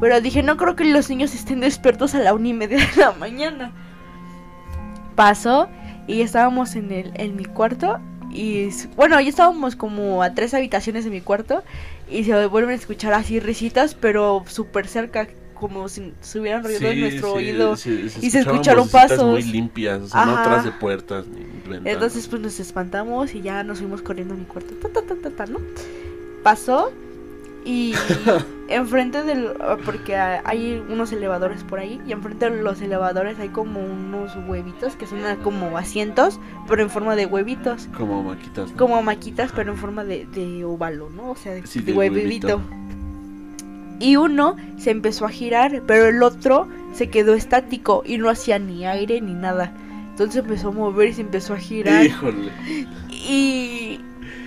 Pero 0.00 0.20
dije, 0.20 0.42
no 0.42 0.56
creo 0.56 0.76
que 0.76 0.84
los 0.84 1.08
niños 1.08 1.34
estén 1.34 1.60
despiertos 1.60 2.14
a 2.14 2.18
la 2.18 2.34
una 2.34 2.48
y 2.48 2.52
media 2.52 2.78
de 2.78 3.00
la 3.00 3.12
mañana. 3.12 3.72
Pasó 5.14 5.68
y 6.06 6.20
estábamos 6.20 6.74
en, 6.74 6.92
el, 6.92 7.12
en 7.14 7.36
mi 7.36 7.44
cuarto. 7.44 8.00
Y 8.30 8.68
bueno, 8.96 9.20
ya 9.20 9.28
estábamos 9.28 9.76
como 9.76 10.22
a 10.22 10.34
tres 10.34 10.54
habitaciones 10.54 11.04
de 11.04 11.10
mi 11.10 11.20
cuarto. 11.20 11.62
Y 12.10 12.24
se 12.24 12.46
vuelven 12.46 12.72
a 12.72 12.74
escuchar 12.74 13.14
así 13.14 13.40
risitas, 13.40 13.94
pero 13.94 14.44
súper 14.46 14.88
cerca, 14.88 15.28
como 15.54 15.88
si 15.88 16.12
se 16.20 16.40
hubieran 16.40 16.64
rodeado 16.64 16.88
en 16.88 17.00
nuestro 17.00 17.28
sí, 17.28 17.36
oído. 17.36 17.76
sí, 17.76 18.10
y 18.20 18.30
se 18.30 18.40
escucharon 18.40 18.88
pasos. 18.88 19.24
muy 19.24 19.42
limpias, 19.42 20.02
o 20.02 20.08
sea, 20.08 20.26
no 20.26 20.36
atrás 20.36 20.64
de 20.64 20.72
puertas 20.72 21.26
ni 21.26 21.42
ventanas. 21.44 21.86
Entonces 21.86 22.28
pues 22.28 22.42
nos 22.42 22.60
espantamos 22.60 23.34
y 23.34 23.40
ya 23.40 23.62
nos 23.62 23.78
fuimos 23.78 24.02
corriendo 24.02 24.34
a 24.34 24.36
mi 24.36 24.44
cuarto. 24.44 24.74
Ta, 24.74 24.88
ta, 24.88 25.02
ta, 25.02 25.14
ta, 25.14 25.30
ta, 25.30 25.46
¿no? 25.46 25.60
Pasó 26.42 26.92
y 27.64 27.94
enfrente 28.68 29.22
del... 29.22 29.52
Porque 29.84 30.16
hay 30.16 30.82
unos 30.88 31.12
elevadores 31.12 31.64
por 31.64 31.78
ahí 31.78 32.00
y 32.06 32.12
enfrente 32.12 32.50
de 32.50 32.62
los 32.62 32.80
elevadores 32.82 33.38
hay 33.38 33.48
como 33.48 33.80
unos 33.80 34.32
huevitos 34.46 34.96
que 34.96 35.06
son 35.06 35.20
como 35.42 35.76
asientos, 35.78 36.40
pero 36.68 36.82
en 36.82 36.90
forma 36.90 37.16
de 37.16 37.26
huevitos. 37.26 37.88
Como 37.96 38.22
maquitas. 38.22 38.70
¿no? 38.70 38.76
Como 38.76 39.02
maquitas, 39.02 39.52
pero 39.54 39.72
en 39.72 39.78
forma 39.78 40.04
de, 40.04 40.26
de 40.26 40.64
ovalo, 40.64 41.10
¿no? 41.10 41.30
O 41.30 41.36
sea, 41.36 41.52
de, 41.52 41.66
Sí, 41.66 41.80
de 41.80 41.92
huevito. 41.92 42.60
Y 44.00 44.16
uno 44.16 44.56
se 44.76 44.90
empezó 44.90 45.24
a 45.24 45.30
girar, 45.30 45.82
pero 45.86 46.08
el 46.08 46.22
otro 46.22 46.68
se 46.92 47.08
quedó 47.08 47.34
estático 47.34 48.02
y 48.04 48.18
no 48.18 48.28
hacía 48.28 48.58
ni 48.58 48.84
aire 48.86 49.20
ni 49.20 49.34
nada. 49.34 49.72
Entonces 50.10 50.42
empezó 50.42 50.68
a 50.68 50.72
mover 50.72 51.08
y 51.08 51.12
se 51.14 51.22
empezó 51.22 51.54
a 51.54 51.58
girar. 51.58 52.04
Híjole. 52.04 52.52
Y, 53.08 54.00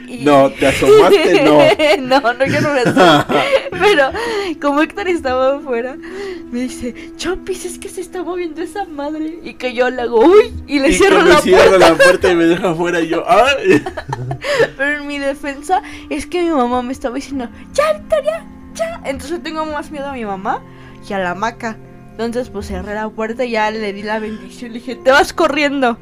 y- 0.07 0.23
No, 0.23 0.49
te 0.51 0.67
asomaste, 0.67 1.43
no. 1.43 1.59
no, 2.21 2.33
no, 2.33 2.45
yo 2.45 2.61
no 2.61 2.73
me 2.73 2.79
asomé. 2.81 3.25
Pero 3.71 4.11
como 4.61 4.81
Héctor 4.81 5.07
estaba 5.07 5.57
afuera, 5.57 5.95
me 6.51 6.61
dice, 6.61 7.11
Chompis, 7.17 7.65
es 7.65 7.77
que 7.77 7.89
se 7.89 8.01
está 8.01 8.23
moviendo 8.23 8.61
esa 8.61 8.85
madre. 8.85 9.39
Y 9.43 9.55
que 9.55 9.73
yo 9.73 9.89
le 9.89 10.01
hago, 10.03 10.19
uy, 10.21 10.53
y 10.67 10.79
le 10.79 10.89
y 10.89 10.93
cierro 10.93 11.23
que 11.23 11.29
la 11.29 11.41
cierra 11.41 11.69
puerta. 11.69 11.89
la 11.89 11.95
puerta 11.95 12.31
y 12.31 12.35
me 12.35 12.45
deja 12.45 12.69
afuera 12.71 13.01
y 13.01 13.07
yo, 13.09 13.23
¡ay! 13.29 13.83
Pero 14.77 14.97
en 15.01 15.07
mi 15.07 15.19
defensa 15.19 15.81
es 16.09 16.25
que 16.25 16.41
mi 16.43 16.49
mamá 16.49 16.81
me 16.81 16.93
estaba 16.93 17.15
diciendo, 17.15 17.49
ya, 17.73 17.93
Victoria, 17.93 18.45
ya. 18.73 19.01
Entonces 19.05 19.43
tengo 19.43 19.65
más 19.65 19.91
miedo 19.91 20.07
a 20.07 20.13
mi 20.13 20.25
mamá 20.25 20.61
y 21.07 21.13
a 21.13 21.19
la 21.19 21.35
maca. 21.35 21.77
Entonces 22.11 22.49
pues 22.49 22.67
cerré 22.67 22.95
la 22.95 23.09
puerta 23.09 23.45
y 23.45 23.51
ya 23.51 23.69
le 23.69 23.93
di 23.93 24.01
la 24.03 24.19
bendición. 24.19 24.71
Le 24.73 24.79
dije, 24.79 24.95
te 24.95 25.11
vas 25.11 25.33
corriendo. 25.33 25.97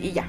Y 0.00 0.12
ya. 0.12 0.28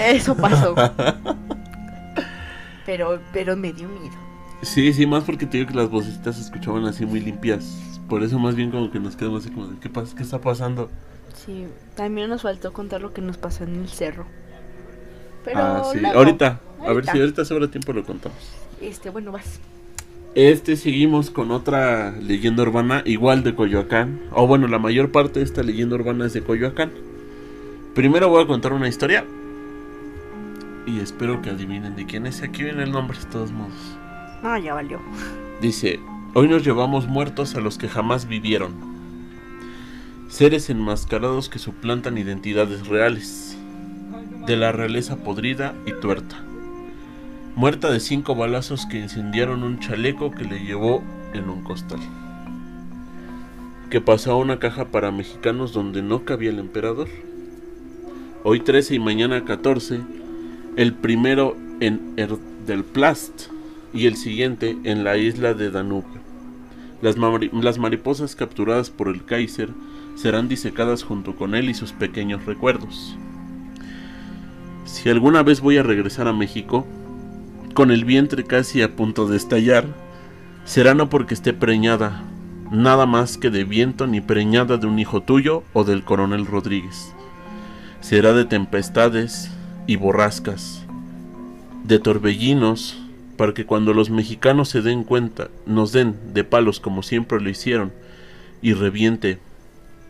Eso 0.00 0.36
pasó. 0.36 0.74
pero, 2.86 3.20
pero 3.32 3.56
me 3.56 3.72
dio 3.72 3.88
miedo. 3.88 4.14
Sí, 4.62 4.92
sí, 4.92 5.06
más 5.06 5.24
porque 5.24 5.46
te 5.46 5.58
digo 5.58 5.70
que 5.70 5.76
las 5.76 5.90
vocecitas 5.90 6.36
se 6.36 6.42
escuchaban 6.42 6.84
así 6.84 7.04
muy 7.04 7.20
limpias. 7.20 7.78
Por 8.08 8.22
eso 8.22 8.38
más 8.38 8.54
bien 8.54 8.70
como 8.70 8.90
que 8.90 9.00
nos 9.00 9.16
quedamos 9.16 9.44
así 9.44 9.52
como 9.52 9.68
de, 9.68 9.78
¿qué, 9.80 9.88
pasa? 9.88 10.14
¿qué 10.16 10.22
está 10.22 10.40
pasando? 10.40 10.88
Sí, 11.34 11.66
también 11.96 12.28
nos 12.28 12.42
faltó 12.42 12.72
contar 12.72 13.00
lo 13.00 13.12
que 13.12 13.20
nos 13.20 13.38
pasó 13.38 13.64
en 13.64 13.76
el 13.76 13.88
cerro. 13.88 14.26
Pero 15.44 15.58
ah, 15.58 15.82
sí. 15.92 15.98
luego, 15.98 16.18
ahorita, 16.18 16.60
a 16.86 16.92
ver 16.92 17.06
si 17.06 17.18
ahorita 17.18 17.44
sobra 17.44 17.68
tiempo 17.68 17.92
lo 17.92 18.04
contamos. 18.04 18.38
Este, 18.80 19.10
bueno, 19.10 19.32
vas. 19.32 19.60
Este 20.34 20.76
seguimos 20.76 21.30
con 21.30 21.50
otra 21.50 22.12
leyenda 22.12 22.62
urbana 22.62 23.02
igual 23.04 23.42
de 23.42 23.54
Coyoacán. 23.54 24.20
O 24.32 24.46
bueno, 24.46 24.68
la 24.68 24.78
mayor 24.78 25.12
parte 25.12 25.40
de 25.40 25.44
esta 25.44 25.62
leyenda 25.62 25.96
urbana 25.96 26.26
es 26.26 26.32
de 26.32 26.42
Coyoacán. 26.42 26.92
Primero 27.94 28.28
voy 28.28 28.44
a 28.44 28.46
contar 28.46 28.72
una 28.72 28.88
historia. 28.88 29.24
Y 30.86 31.00
espero 31.00 31.42
que 31.42 31.50
adivinen 31.50 31.94
de 31.94 32.06
quién 32.06 32.26
es. 32.26 32.42
Aquí 32.42 32.64
viene 32.64 32.82
el 32.82 32.92
nombre 32.92 33.18
de 33.18 33.26
todos 33.26 33.52
modos. 33.52 33.98
No, 34.42 34.58
ya 34.58 34.74
valió. 34.74 35.00
Dice, 35.60 36.00
hoy 36.34 36.48
nos 36.48 36.64
llevamos 36.64 37.06
muertos 37.06 37.54
a 37.54 37.60
los 37.60 37.78
que 37.78 37.88
jamás 37.88 38.26
vivieron. 38.26 38.74
Seres 40.28 40.70
enmascarados 40.70 41.48
que 41.48 41.58
suplantan 41.58 42.18
identidades 42.18 42.88
reales. 42.88 43.56
De 44.46 44.56
la 44.56 44.72
realeza 44.72 45.16
podrida 45.16 45.74
y 45.86 45.92
tuerta. 45.92 46.42
Muerta 47.54 47.90
de 47.90 48.00
cinco 48.00 48.34
balazos 48.34 48.86
que 48.86 48.98
incendiaron 48.98 49.62
un 49.62 49.78
chaleco 49.78 50.30
que 50.32 50.44
le 50.44 50.64
llevó 50.64 51.04
en 51.32 51.48
un 51.48 51.62
costal. 51.62 52.00
Que 53.90 54.00
pasó 54.00 54.32
a 54.32 54.36
una 54.36 54.58
caja 54.58 54.86
para 54.86 55.12
mexicanos 55.12 55.72
donde 55.72 56.02
no 56.02 56.24
cabía 56.24 56.50
el 56.50 56.58
emperador. 56.58 57.08
Hoy 58.42 58.60
13 58.60 58.94
y 58.94 58.98
mañana 58.98 59.44
14, 59.44 60.00
el 60.76 60.94
primero 60.94 61.56
en 61.80 62.14
Erdelplast 62.16 63.48
y 63.92 64.06
el 64.06 64.16
siguiente 64.16 64.76
en 64.84 65.04
la 65.04 65.16
isla 65.16 65.54
de 65.54 65.70
Danubio. 65.70 66.22
Las, 67.02 67.16
mari- 67.16 67.50
las 67.52 67.78
mariposas 67.78 68.36
capturadas 68.36 68.90
por 68.90 69.08
el 69.08 69.24
Kaiser 69.24 69.70
serán 70.14 70.48
disecadas 70.48 71.02
junto 71.02 71.36
con 71.36 71.54
él 71.54 71.68
y 71.68 71.74
sus 71.74 71.92
pequeños 71.92 72.46
recuerdos. 72.46 73.16
Si 74.84 75.08
alguna 75.08 75.42
vez 75.42 75.60
voy 75.60 75.78
a 75.78 75.82
regresar 75.82 76.28
a 76.28 76.32
México, 76.32 76.86
con 77.74 77.90
el 77.90 78.04
vientre 78.04 78.44
casi 78.44 78.82
a 78.82 78.94
punto 78.94 79.26
de 79.26 79.36
estallar, 79.36 79.86
será 80.64 80.94
no 80.94 81.08
porque 81.08 81.34
esté 81.34 81.52
preñada, 81.52 82.22
nada 82.70 83.06
más 83.06 83.36
que 83.36 83.50
de 83.50 83.64
viento 83.64 84.06
ni 84.06 84.20
preñada 84.20 84.76
de 84.76 84.86
un 84.86 84.98
hijo 84.98 85.22
tuyo 85.22 85.64
o 85.72 85.84
del 85.84 86.04
coronel 86.04 86.46
Rodríguez. 86.46 87.12
Será 88.00 88.32
de 88.32 88.44
tempestades 88.44 89.50
y 89.86 89.96
borrascas, 89.96 90.82
de 91.84 91.98
torbellinos, 91.98 92.98
para 93.36 93.54
que 93.54 93.66
cuando 93.66 93.92
los 93.94 94.10
mexicanos 94.10 94.68
se 94.68 94.82
den 94.82 95.04
cuenta, 95.04 95.48
nos 95.66 95.92
den 95.92 96.16
de 96.34 96.44
palos 96.44 96.80
como 96.80 97.02
siempre 97.02 97.40
lo 97.40 97.48
hicieron, 97.50 97.92
y 98.60 98.74
reviente, 98.74 99.38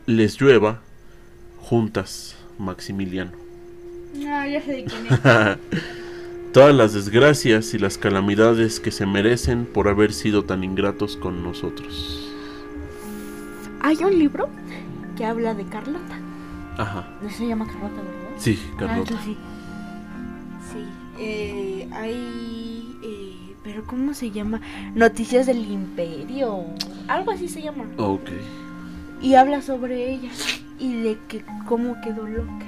les 0.06 0.40
llueva, 0.40 0.80
juntas, 1.58 2.36
Maximiliano. 2.58 3.32
No, 4.14 4.46
ya 4.46 4.60
sé 4.60 4.72
de 4.72 4.84
quién 4.84 5.06
es. 5.08 5.58
Todas 6.52 6.74
las 6.74 6.92
desgracias 6.92 7.72
y 7.72 7.78
las 7.78 7.96
calamidades 7.96 8.78
que 8.78 8.90
se 8.90 9.06
merecen 9.06 9.64
por 9.64 9.88
haber 9.88 10.12
sido 10.12 10.44
tan 10.44 10.62
ingratos 10.64 11.16
con 11.16 11.42
nosotros. 11.42 12.18
Hay 13.80 13.96
un 14.04 14.18
libro 14.18 14.50
que 15.16 15.24
habla 15.24 15.54
de 15.54 15.64
Carlota. 15.64 16.18
Ajá. 16.76 17.08
No 17.22 17.30
se 17.30 17.46
llama 17.46 17.66
Carlota, 17.66 17.96
¿verdad? 18.02 18.36
Sí, 18.38 18.58
Ah, 18.62 18.76
Carlota. 18.80 18.98
entonces 19.00 19.24
sí. 19.26 19.36
Eh, 21.24 21.88
hay. 21.92 22.96
eh, 23.02 23.54
pero 23.62 23.84
¿cómo 23.86 24.12
se 24.14 24.30
llama? 24.30 24.60
Noticias 24.94 25.46
del 25.46 25.58
Imperio. 25.70 26.64
Algo 27.08 27.30
así 27.30 27.48
se 27.48 27.62
llama. 27.62 27.84
Ok. 27.96 28.30
Y 29.20 29.34
habla 29.34 29.62
sobre 29.62 30.10
ella. 30.12 30.30
Y 30.78 31.00
de 31.02 31.18
que 31.28 31.44
cómo 31.68 32.00
quedó 32.02 32.26
loca. 32.26 32.66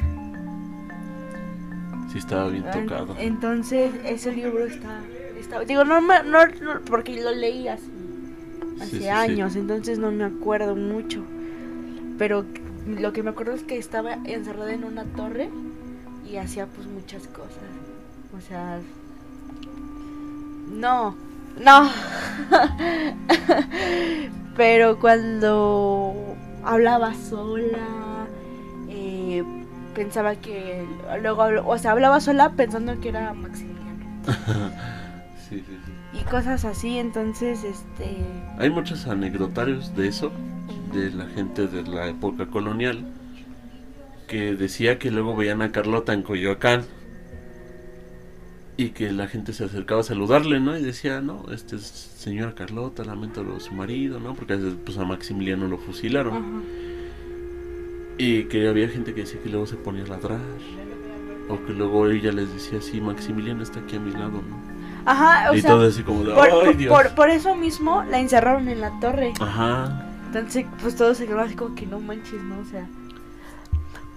Sí, 2.13 2.19
estaba 2.19 2.49
bien 2.49 2.65
En- 2.73 2.87
tocado. 2.87 3.17
Entonces, 3.19 3.93
ese 4.05 4.33
libro 4.33 4.65
está. 4.67 5.01
está 5.39 5.61
digo, 5.65 5.85
no, 5.85 6.01
me- 6.01 6.23
no, 6.23 6.47
no, 6.47 6.81
porque 6.87 7.21
lo 7.21 7.33
leí 7.33 7.67
hace, 7.67 7.83
hace 8.77 8.87
Sí, 8.91 8.97
sí, 8.99 9.03
sí. 9.03 9.09
años, 9.09 9.57
entonces 9.57 9.99
no 9.99 10.13
me 10.13 10.23
acuerdo 10.25 10.77
mucho. 10.77 11.25
Pero 12.19 12.45
lo 12.87 13.13
que 13.13 13.23
me 13.25 13.31
acuerdo 13.31 13.53
es 13.55 13.65
que 13.65 13.79
estaba 13.79 14.15
encerrada 14.25 14.73
en 14.73 14.85
una 14.85 15.03
torre 15.05 15.49
y 16.31 16.37
hacía 16.37 16.67
pues 16.67 16.87
muchas 16.87 17.27
cosas. 17.29 17.59
O 18.37 18.41
sea. 18.41 18.81
No, 20.71 21.15
no. 21.61 21.91
Pero 24.57 24.99
cuando 24.99 26.15
hablaba 26.65 27.15
sola, 27.15 28.27
eh, 28.89 29.45
pensaba 29.95 30.35
que. 30.37 30.87
Luego, 31.23 31.45
o 31.67 31.79
sea, 31.79 31.93
hablaba 31.93 32.21
sola 32.21 32.53
pensando 32.53 32.99
que 33.01 33.11
era 33.11 33.35
Maximiliano. 33.35 33.85
Sí, 35.51 35.59
sí, 35.59 35.79
sí. 35.85 36.19
Y 36.19 36.25
cosas 36.25 36.65
así, 36.65 36.99
entonces, 36.99 37.65
este. 37.65 38.17
Hay 38.59 38.71
muchos 38.71 39.07
anecdotarios 39.07 39.95
de 39.95 40.09
eso, 40.09 40.33
de 40.95 41.11
la 41.11 41.27
gente 41.27 41.67
de 41.67 41.83
la 41.83 42.07
época 42.07 42.47
colonial, 42.47 43.05
que 44.27 44.55
decía 44.55 44.99
que 44.99 45.11
luego 45.11 45.37
veían 45.37 45.61
a 45.61 45.71
Carlota 45.71 46.15
en 46.15 46.23
Coyoacán 46.23 46.87
y 48.77 48.91
que 48.91 49.13
la 49.13 49.29
gente 49.29 49.53
se 49.53 49.65
acercaba 49.65 50.01
a 50.01 50.05
saludarle, 50.05 50.59
¿no? 50.61 50.77
Y 50.77 50.83
decía, 50.83 51.21
no, 51.21 51.45
este 51.53 51.77
es 51.77 51.83
señora 52.19 52.55
Carlota, 52.55 53.05
lamento 53.05 53.45
de 53.45 53.61
su 53.61 53.73
marido, 53.75 54.19
¿no? 54.21 54.35
Porque 54.35 54.57
pues 54.57 54.99
a 54.99 55.05
Maximiliano 55.05 55.69
lo 55.69 55.79
fusilaron. 55.79 56.35
Ajá. 56.35 56.45
Y 58.19 58.45
que 58.45 58.69
había 58.69 58.89
gente 58.89 59.15
que 59.15 59.23
decía 59.23 59.41
que 59.43 59.49
luego 59.49 59.67
se 59.67 59.77
ponía 59.77 60.05
a 60.05 60.09
ladrar. 60.09 60.39
O 61.49 61.63
que 61.67 61.73
luego 61.73 62.09
ella 62.09 62.33
les 62.33 62.53
decía, 62.53 62.81
sí, 62.81 63.01
Maximiliano 63.01 63.63
está 63.63 63.81
aquí 63.81 63.97
a 63.97 64.01
mi 64.01 64.13
lado, 64.13 64.41
¿no? 64.49 64.75
Ajá, 65.05 65.51
o 65.51 65.55
y 65.55 65.61
sea. 65.61 65.71
todo 65.73 65.87
así 65.87 66.03
como 66.03 66.25
de, 66.25 66.33
Por, 66.33 66.45
¡ay, 66.45 66.51
por- 66.51 66.77
Dios! 66.77 66.95
por- 66.95 67.15
por 67.15 67.29
eso 67.31 67.55
mismo 67.55 68.03
la 68.05 68.19
encerraron 68.21 68.69
en 68.69 68.81
la 68.81 68.99
torre. 69.01 69.35
Ajá. 69.39 70.07
Entonces, 70.27 70.65
pues 70.81 70.97
todo 70.97 71.15
se 71.15 71.27
quedó 71.27 71.41
así 71.41 71.55
como 71.55 71.75
que 71.75 71.87
no 71.87 72.01
manches, 72.01 72.43
¿no? 72.43 72.59
O 72.61 72.65
sea. 72.65 72.87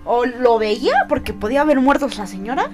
O 0.06 0.26
lo 0.26 0.58
veía 0.58 0.94
porque 1.10 1.34
podía 1.34 1.62
haber 1.62 1.80
muerto 1.82 2.08
la 2.18 2.26
señora. 2.28 2.72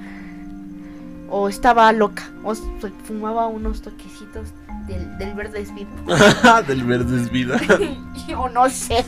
O 1.35 1.49
estaba 1.49 1.91
loca. 1.91 2.29
O 2.43 2.53
se 2.53 2.61
fumaba 3.05 3.47
unos 3.47 3.81
toquecitos 3.81 4.49
del, 4.87 5.17
del 5.17 5.33
verde 5.33 5.61
speed. 5.61 5.87
Del 6.67 6.83
verde 6.83 7.21
es 7.21 7.31
vida. 7.37 7.59
o 8.37 8.49
no 8.49 8.69
sé. 8.69 9.03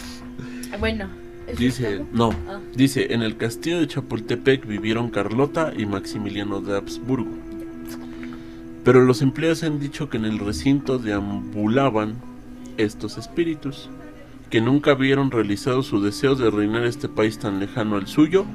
bueno. 0.80 1.04
¿eso 1.46 1.52
es 1.52 1.58
Dice, 1.58 2.04
no, 2.12 2.30
Ah. 2.48 2.60
dice, 2.74 3.12
en 3.12 3.20
el 3.22 3.36
castillo 3.36 3.78
de 3.80 3.88
Chapultepec 3.88 4.66
vivieron 4.66 5.10
Carlota 5.10 5.72
y 5.76 5.84
Maximiliano 5.84 6.60
de 6.62 6.76
Habsburgo. 6.78 7.30
Pero 8.84 9.02
los 9.04 9.20
empleados 9.20 9.62
han 9.62 9.78
dicho 9.80 10.08
que 10.08 10.16
en 10.16 10.24
el 10.24 10.38
recinto 10.38 10.98
deambulaban 10.98 12.14
estos 12.78 13.18
espíritus, 13.18 13.90
que 14.48 14.60
nunca 14.62 14.94
vieron 14.94 15.30
realizado 15.30 15.82
su 15.82 16.00
deseo 16.02 16.34
de 16.36 16.50
reinar 16.50 16.84
este 16.84 17.08
país 17.08 17.38
tan 17.38 17.60
lejano 17.60 17.96
al 17.96 18.06
suyo 18.06 18.46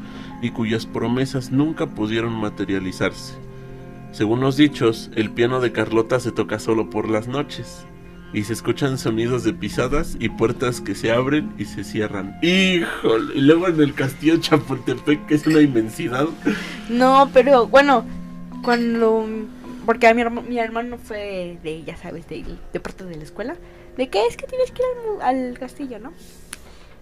y 0.45 0.51
cuyas 0.51 0.85
promesas 0.85 1.51
nunca 1.51 1.87
pudieron 1.87 2.33
materializarse. 2.33 3.33
Según 4.11 4.39
los 4.39 4.55
dichos, 4.57 5.09
el 5.15 5.31
piano 5.31 5.59
de 5.59 5.71
Carlota 5.71 6.19
se 6.19 6.31
toca 6.31 6.59
solo 6.59 6.89
por 6.89 7.09
las 7.09 7.27
noches 7.27 7.85
y 8.33 8.43
se 8.43 8.53
escuchan 8.53 8.97
sonidos 8.97 9.43
de 9.43 9.53
pisadas 9.53 10.17
y 10.19 10.29
puertas 10.29 10.81
que 10.81 10.95
se 10.95 11.11
abren 11.11 11.53
y 11.57 11.65
se 11.65 11.83
cierran. 11.83 12.37
Híjole, 12.41 13.35
y 13.35 13.41
luego 13.41 13.67
en 13.67 13.81
el 13.81 13.93
castillo 13.93 14.37
Chapultepec, 14.37 15.25
que 15.25 15.35
es 15.35 15.47
una 15.47 15.61
inmensidad. 15.61 16.27
No, 16.89 17.29
pero 17.33 17.67
bueno, 17.67 18.05
cuando. 18.63 19.25
Porque 19.85 20.07
a 20.07 20.13
mi, 20.13 20.21
herma- 20.21 20.41
mi 20.41 20.57
hermano 20.59 20.97
fue 20.97 21.59
de, 21.63 21.83
ya 21.83 21.95
sabes, 21.97 22.27
de, 22.27 22.43
de 22.73 22.79
parte 22.79 23.03
de 23.05 23.15
la 23.17 23.23
escuela. 23.23 23.55
De 23.97 24.09
que 24.09 24.25
es 24.27 24.35
que 24.35 24.47
tienes 24.47 24.71
que 24.71 24.81
ir 24.81 25.21
al, 25.21 25.49
al 25.49 25.59
castillo, 25.59 25.99
¿no? 25.99 26.11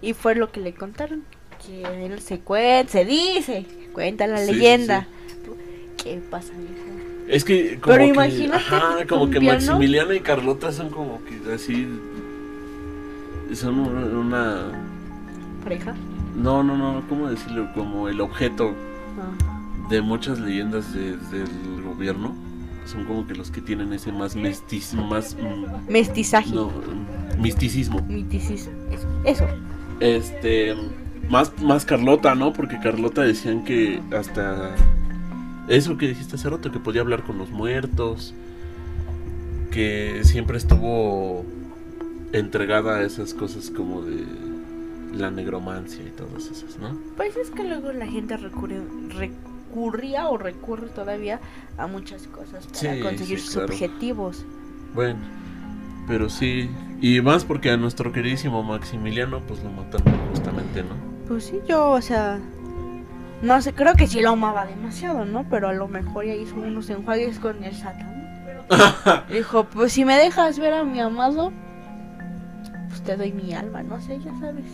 Y 0.02 0.14
fue 0.14 0.36
lo 0.36 0.52
que 0.52 0.60
le 0.60 0.74
contaron. 0.74 1.24
Que 1.66 2.06
él 2.06 2.20
se 2.20 2.40
cuenta, 2.40 2.92
se 2.92 3.06
dice, 3.06 3.66
cuenta 3.94 4.28
la 4.28 4.38
Sí, 4.40 4.46
sí, 4.48 4.52
leyenda. 4.54 5.08
¿Qué 6.02 6.20
pasa, 6.30 6.52
viejo? 6.58 6.74
Es 7.30 7.46
que 7.46 7.80
como 7.80 7.94
Pero 7.96 8.04
que, 8.06 8.10
imagínate 8.10 8.56
ajá, 8.76 8.96
como 9.08 9.30
que 9.30 9.40
piano. 9.40 9.58
Maximiliano 9.60 10.14
y 10.14 10.20
Carlota 10.20 10.72
son 10.74 10.90
como 10.90 11.22
que 11.24 11.54
así 11.54 11.88
son 13.54 13.80
una, 13.80 14.72
¿Pareja? 15.64 15.96
no, 16.36 16.64
no, 16.64 16.76
no, 16.76 17.08
¿cómo 17.08 17.30
decirlo? 17.30 17.70
Como 17.74 18.10
el 18.10 18.20
objeto 18.20 18.74
Ah. 19.18 19.88
de 19.90 20.02
muchas 20.02 20.40
leyendas 20.40 20.94
de- 20.94 21.18
del 21.18 21.82
gobierno. 21.86 22.36
Son 22.86 23.06
como 23.06 23.26
que 23.26 23.34
los 23.36 23.50
que 23.50 23.62
tienen 23.62 23.94
ese 23.94 24.12
más 24.12 24.36
mesticismo, 24.36 25.06
más 25.08 25.38
mm, 25.40 25.90
Mestizaje. 25.90 26.50
no, 26.54 26.70
misticismo. 27.40 28.02
Miticismo. 28.10 28.74
Eso. 28.92 29.08
Eso. 29.24 29.48
Este, 30.02 30.76
Más, 31.30 31.52
más 31.62 31.86
Carlota, 31.86 32.36
¿no? 32.36 32.54
Porque 32.54 32.80
Carlota 32.80 33.22
decían 33.22 33.64
que 33.64 34.02
hasta 34.16 34.76
eso 35.68 35.98
que 35.98 36.08
dijiste 36.08 36.36
hace 36.36 36.50
rato, 36.50 36.72
que 36.72 36.80
podía 36.80 37.02
hablar 37.02 37.24
con 37.24 37.38
los 37.38 37.50
muertos, 37.50 38.34
que 39.72 40.22
siempre 40.24 40.58
estuvo 40.58 41.46
entregada 42.34 42.98
a 42.98 43.04
esas 43.04 43.34
cosas 43.34 43.70
como 43.72 44.02
de 44.04 44.26
la 45.14 45.32
negromancia 45.32 46.04
y 46.04 46.10
todas 46.12 46.48
esas, 46.48 46.78
¿no? 46.80 46.98
Pues 47.16 47.36
es 47.38 47.50
que 47.52 47.64
luego 47.64 47.92
la 47.92 48.08
gente 48.08 48.36
recurre, 48.38 48.82
recurría 49.10 50.28
o 50.28 50.38
recurre 50.38 50.88
todavía 50.90 51.40
a 51.78 51.88
muchas 51.88 52.28
cosas 52.28 52.68
para 52.68 52.96
Sí, 52.96 53.00
conseguir 53.02 53.40
sí, 53.40 53.46
sus 53.46 53.54
claro. 53.56 53.74
objetivos. 53.74 54.46
Bueno, 54.94 55.20
pero 56.08 56.30
sí, 56.30 56.70
y 57.02 57.22
más 57.22 57.46
porque 57.46 57.70
a 57.72 57.78
nuestro 57.78 58.12
queridísimo 58.12 58.64
Maximiliano 58.64 59.42
pues 59.48 59.64
lo 59.64 59.72
mataron 59.72 60.14
justamente, 60.30 60.84
¿no? 60.84 61.13
Pues 61.34 61.46
sí, 61.46 61.60
yo, 61.68 61.90
o 61.90 62.00
sea, 62.02 62.40
no 63.42 63.60
sé, 63.60 63.74
creo 63.74 63.96
que 63.96 64.06
sí 64.06 64.22
lo 64.22 64.30
amaba 64.30 64.68
demasiado, 64.68 65.26
¿no? 65.26 65.44
Pero 65.50 65.68
a 65.70 65.74
lo 65.74 65.88
mejor 65.88 66.26
ya 66.26 66.36
hizo 66.36 66.54
unos 66.56 66.88
enjuagues 66.92 67.40
con 67.40 67.64
el 67.64 67.74
satán. 67.76 68.68
Dijo, 69.32 69.64
pues 69.64 69.94
si 69.94 70.06
me 70.06 70.16
dejas 70.16 70.60
ver 70.60 70.74
a 70.74 70.84
mi 70.84 71.00
amado, 71.00 71.52
pues 72.90 73.02
te 73.02 73.18
doy 73.18 73.32
mi 73.32 73.52
alma, 73.56 73.82
no 73.82 74.00
sé, 74.00 74.20
ya 74.20 74.32
sabes. 74.40 74.66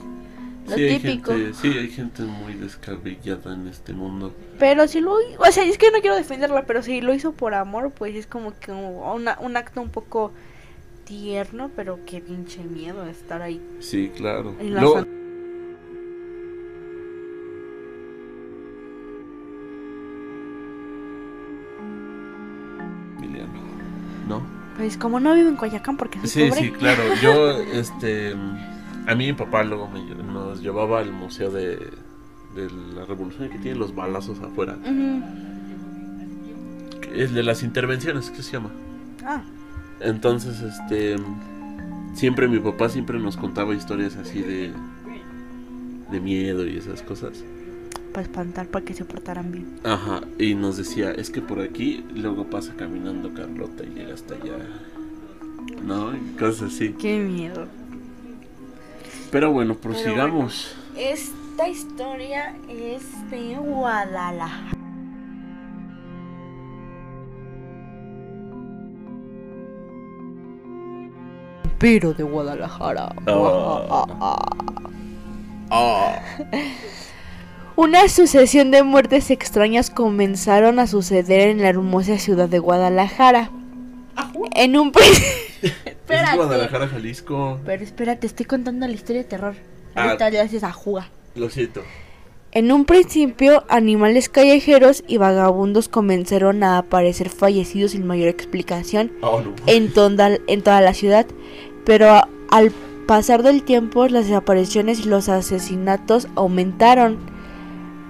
Lo 0.67 0.75
sí, 0.75 0.83
hay 0.83 0.99
típico. 0.99 1.31
gente, 1.31 1.53
sí, 1.53 1.67
hay 1.77 1.87
gente 1.89 2.23
muy 2.23 2.53
descabellada 2.55 3.53
en 3.53 3.67
este 3.69 3.93
mundo. 3.93 4.35
Pero 4.59 4.85
si 4.89 4.99
lo, 4.99 5.13
o 5.13 5.51
sea, 5.53 5.63
es 5.63 5.77
que 5.77 5.91
no 5.91 6.01
quiero 6.01 6.17
defenderla, 6.17 6.63
pero 6.63 6.83
si 6.83 6.99
lo 6.99 7.13
hizo 7.13 7.31
por 7.31 7.53
amor, 7.53 7.91
pues 7.91 8.15
es 8.17 8.27
como 8.27 8.51
que 8.59 8.73
una- 8.73 9.37
un 9.39 9.55
acto 9.55 9.81
un 9.81 9.89
poco 9.91 10.33
tierno, 11.05 11.71
pero 11.73 11.99
qué 12.05 12.19
pinche 12.19 12.61
miedo 12.65 13.05
estar 13.05 13.41
ahí. 13.41 13.61
Sí, 13.79 14.11
claro. 14.13 14.55
En 14.59 14.73
la 14.75 14.81
Luego- 14.81 15.05
Pues 24.79 24.95
como 24.95 25.19
no 25.19 25.35
vivo 25.35 25.49
en 25.49 25.57
Coyacán 25.57 25.97
porque 25.97 26.19
soy 26.19 26.29
Sí, 26.29 26.49
pobre. 26.49 26.61
sí, 26.63 26.71
claro. 26.71 27.03
Yo, 27.21 27.51
este, 27.73 28.33
a 29.07 29.13
mí 29.13 29.27
mi 29.27 29.33
papá 29.33 29.63
luego 29.63 29.89
me, 29.89 30.01
nos 30.23 30.61
llevaba 30.61 30.99
al 30.99 31.11
museo 31.11 31.51
de, 31.51 31.75
de 32.55 32.69
la 32.95 33.03
revolución 33.05 33.49
que 33.49 33.59
tiene 33.59 33.77
los 33.77 33.93
balazos 33.93 34.39
afuera. 34.39 34.77
Es 37.13 37.33
de 37.33 37.43
las 37.43 37.61
intervenciones, 37.63 38.29
¿qué 38.31 38.41
se 38.41 38.53
llama? 38.53 38.69
Ah, 39.25 39.41
Entonces, 39.99 40.61
este, 40.61 41.17
siempre 42.13 42.47
mi 42.47 42.59
papá 42.59 42.87
siempre 42.87 43.19
nos 43.19 43.35
contaba 43.35 43.73
historias 43.75 44.15
así 44.15 44.41
de, 44.41 44.71
de 46.09 46.19
miedo 46.21 46.65
y 46.65 46.77
esas 46.77 47.01
cosas. 47.01 47.43
Para 48.09 48.23
espantar, 48.23 48.67
para 48.67 48.85
que 48.85 48.93
se 48.93 49.05
portaran 49.05 49.51
bien. 49.51 49.79
Ajá, 49.83 50.21
y 50.37 50.55
nos 50.55 50.77
decía, 50.77 51.11
es 51.11 51.29
que 51.29 51.41
por 51.41 51.61
aquí 51.61 52.05
luego 52.13 52.45
pasa 52.45 52.73
caminando 52.75 53.33
Carlota 53.33 53.83
y 53.83 53.99
llega 53.99 54.13
hasta 54.13 54.35
allá. 54.35 54.57
¿No? 55.83 56.15
Y 56.15 56.19
cosas 56.37 56.73
así. 56.73 56.93
Qué 56.93 57.19
miedo. 57.19 57.67
Pero 59.31 59.51
bueno, 59.51 59.75
prosigamos. 59.75 60.75
Esta 60.97 61.69
historia 61.69 62.55
es 62.67 63.03
de 63.29 63.55
Guadalajara. 63.55 64.79
Vampiro 71.79 72.13
de 72.13 72.23
Guadalajara. 72.23 73.15
Ah. 75.71 76.21
Una 77.81 78.09
sucesión 78.09 78.71
de 78.71 78.83
muertes 78.83 79.31
extrañas 79.31 79.89
comenzaron 79.89 80.79
a 80.79 80.85
suceder 80.85 81.47
en 81.47 81.61
la 81.61 81.69
hermosa 81.69 82.17
ciudad 82.17 82.49
de 82.49 82.59
Guadalajara. 82.59 83.51
En 84.53 84.77
un. 84.77 84.91
Es 86.09 86.35
Guadalajara, 86.35 86.89
Jalisco. 86.89 87.57
Pero 87.65 87.81
espérate, 87.81 88.27
estoy 88.27 88.45
contando 88.45 88.85
la 88.85 88.91
historia 88.91 89.21
de 89.21 89.29
terror. 89.29 89.55
Ah. 89.95 90.03
Ahorita 90.07 90.29
le 90.29 90.41
haces 90.41 90.65
a 90.65 90.73
juga. 90.73 91.09
Lo 91.35 91.49
siento. 91.49 91.81
En 92.51 92.69
un 92.73 92.83
principio, 92.83 93.63
animales 93.69 94.27
callejeros 94.27 95.05
y 95.07 95.15
vagabundos 95.15 95.87
comenzaron 95.87 96.65
a 96.65 96.79
aparecer 96.79 97.29
fallecidos 97.29 97.91
sin 97.91 98.05
mayor 98.05 98.27
explicación 98.27 99.13
Oh, 99.21 99.39
no. 99.39 99.53
en 99.67 99.93
toda, 99.93 100.31
en 100.47 100.61
toda 100.63 100.81
la 100.81 100.93
ciudad, 100.93 101.25
pero 101.85 102.09
a- 102.09 102.27
al 102.51 102.71
pasar 103.07 103.41
del 103.41 103.63
tiempo 103.63 104.05
las 104.09 104.25
desapariciones 104.27 104.99
y 104.99 105.03
los 105.05 105.29
asesinatos 105.29 106.27
aumentaron. 106.35 107.38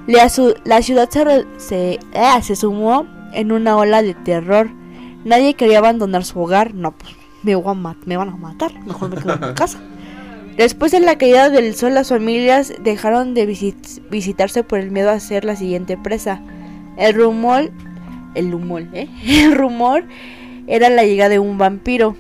La, 0.09 0.81
ciudad 0.81 1.09
se, 1.09 1.23
re- 1.23 1.45
se, 1.57 2.55
sumó 2.55 3.05
en 3.33 3.51
una 3.51 3.77
ola 3.77 4.01
de 4.01 4.15
terror. 4.15 4.69
Nadie 5.23 5.53
quería 5.53 5.77
abandonar 5.77 6.25
su 6.25 6.39
hogar. 6.39 6.73
No, 6.73 6.91
pues 6.97 7.15
me, 7.43 7.55
van 7.55 8.29
a 8.29 8.35
matar. 8.35 8.73
Mejor 8.85 9.09
me 9.09 9.17
quedo 9.21 9.33
en 9.49 9.53
casa. 9.53 9.79
Después 10.57 10.91
de 10.91 10.99
la 10.99 11.17
caída 11.17 11.49
del 11.49 11.75
sol, 11.75 11.93
las 11.93 12.09
familias 12.09 12.73
dejaron 12.83 13.33
de 13.35 13.47
visit- 13.47 14.01
visitarse 14.09 14.63
por 14.63 14.79
el 14.79 14.89
miedo 14.91 15.11
a 15.11 15.19
ser 15.19 15.45
la 15.45 15.55
siguiente 15.55 15.95
presa. 15.95 16.41
El 16.97 17.13
rumor, 17.13 17.69
el 18.33 18.51
rumor, 18.51 18.87
¿eh? 18.93 19.07
El 19.25 19.55
rumor 19.55 20.03
era 20.67 20.89
la 20.89 21.03
llegada 21.03 21.29
de 21.29 21.39
un 21.39 21.57
vampiro. 21.57 22.15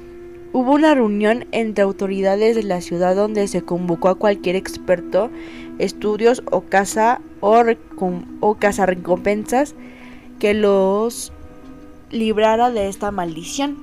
Hubo 0.51 0.73
una 0.73 0.95
reunión 0.95 1.45
entre 1.51 1.83
autoridades 1.83 2.55
de 2.55 2.63
la 2.63 2.81
ciudad 2.81 3.15
donde 3.15 3.47
se 3.47 3.61
convocó 3.61 4.09
a 4.09 4.15
cualquier 4.15 4.55
experto, 4.55 5.29
estudios 5.77 6.41
o 6.49 6.61
casa 6.61 7.21
o, 7.39 7.63
o 8.39 8.55
casa 8.55 8.87
recompensas 8.87 9.75
que 10.39 10.55
los 10.55 11.31
librara 12.09 12.71
de 12.71 12.89
esta 12.89 13.11
maldición. 13.11 13.77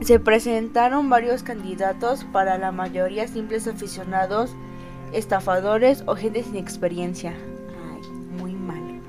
Se 0.00 0.20
presentaron 0.20 1.10
varios 1.10 1.42
candidatos 1.42 2.24
para 2.32 2.56
la 2.56 2.70
mayoría 2.70 3.26
simples 3.26 3.66
aficionados, 3.66 4.54
estafadores 5.12 6.04
o 6.06 6.14
gente 6.14 6.44
sin 6.44 6.56
experiencia. 6.56 7.34
Ay, 7.92 8.08
muy 8.40 8.52
mal. 8.52 9.00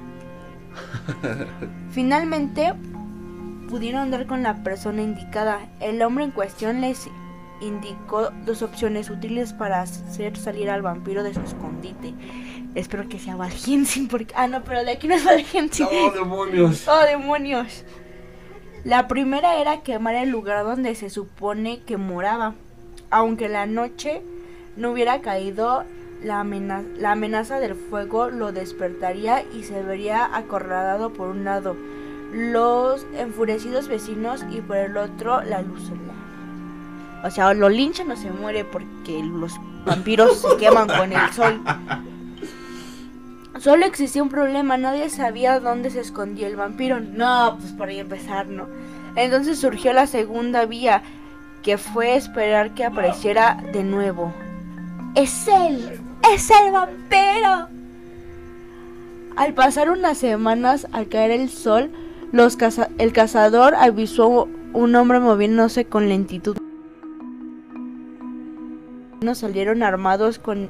Finalmente 1.92 2.74
pudieron 3.72 4.12
dar 4.12 4.28
con 4.28 4.44
la 4.44 4.64
persona 4.64 5.02
indicada. 5.02 5.62
El 5.80 6.02
hombre 6.02 6.26
en 6.26 6.32
cuestión 6.32 6.82
les 6.82 7.08
indicó 7.62 8.30
dos 8.46 8.64
opciones 8.64 9.10
útiles 9.10 9.54
para 9.54 9.82
hacer 9.82 10.36
salir 10.36 10.70
al 10.70 10.82
vampiro 10.82 11.24
de 11.24 11.34
su 11.34 11.40
escondite. 11.40 12.14
Espero 12.76 13.08
que 13.08 13.18
sea 13.18 13.38
Valgensin 13.38 14.08
porque... 14.10 14.34
Ah, 14.36 14.50
no, 14.50 14.62
pero 14.66 14.84
de 14.84 14.92
aquí 14.92 15.08
no 15.08 15.16
es 15.16 15.24
Valgensin. 15.24 15.88
¡Oh, 15.90 16.12
demonios! 16.12 16.86
¡Oh, 16.90 17.06
demonios! 17.06 17.86
La 18.84 19.08
primera 19.08 19.56
era 19.62 19.84
quemar 19.84 20.16
el 20.16 20.30
lugar 20.30 20.66
donde 20.66 20.94
se 20.96 21.10
supone 21.10 21.80
que 21.84 21.96
moraba. 21.96 22.56
Aunque 23.10 23.48
la 23.48 23.68
noche 23.68 24.22
no 24.76 24.92
hubiera 24.92 25.22
caído, 25.22 25.86
la 26.22 26.42
amenaza 26.42 27.60
del 27.62 27.76
fuego 27.76 28.30
lo 28.30 28.52
despertaría 28.52 29.44
y 29.44 29.64
se 29.64 29.82
vería 29.82 30.36
acorralado 30.36 31.14
por 31.14 31.30
un 31.30 31.46
lado, 31.46 31.78
los 32.32 33.06
enfurecidos 33.18 33.88
vecinos 33.88 34.46
y 34.52 34.62
por 34.62 34.78
el 34.78 34.98
otro 34.98 35.42
la 35.44 35.62
luz 35.62 35.82
solar. 35.84 36.22
O 37.24 37.30
sea, 37.30 37.54
lo 37.54 37.70
linchan 37.70 38.10
o 38.12 38.16
se 38.16 38.32
muere 38.32 38.66
porque 38.66 39.22
los 39.24 39.60
vampiros 39.86 40.42
se 40.42 40.58
queman 40.58 40.88
con 40.88 41.12
el 41.12 41.32
sol. 41.32 41.62
Solo 43.60 43.86
existía 43.86 44.24
un 44.24 44.30
problema, 44.30 44.78
nadie 44.78 45.10
sabía 45.10 45.60
dónde 45.60 45.92
se 45.92 46.00
escondía 46.00 46.48
el 46.48 46.56
vampiro. 46.56 47.00
No, 47.00 47.58
pues 47.60 47.74
por 47.74 47.90
ahí 47.90 48.00
empezar, 48.00 48.48
¿no? 48.48 48.68
Entonces 49.16 49.60
surgió 49.60 49.94
la 49.94 50.08
segunda 50.08 50.66
vía, 50.66 51.04
que 51.62 51.78
fue 51.78 52.16
esperar 52.16 52.72
que 52.72 52.86
apareciera 52.86 53.62
de 53.72 53.84
nuevo. 53.84 54.34
¡Es 55.14 55.48
él! 55.48 56.00
¡Es 56.34 56.50
el 56.50 56.72
vampiro! 56.72 57.68
Al 59.36 59.54
pasar 59.54 59.92
unas 59.92 60.18
semanas, 60.18 60.88
al 60.92 61.08
caer 61.08 61.32
el 61.32 61.50
sol, 61.50 61.92
los 62.32 62.58
caza- 62.58 62.90
el 62.98 63.14
cazador 63.14 63.76
avisó 63.76 64.48
un 64.74 64.96
hombre 64.96 65.20
moviéndose 65.20 65.86
con 65.86 66.08
lentitud. 66.10 66.58
No 69.22 69.36
salieron 69.36 69.84
armados 69.84 70.40
con 70.40 70.70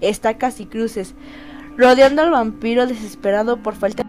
estacas 0.00 0.60
y 0.60 0.66
cruces, 0.66 1.14
rodeando 1.76 2.22
al 2.22 2.30
vampiro 2.30 2.86
desesperado 2.86 3.62
por 3.62 3.74
falta 3.74 4.04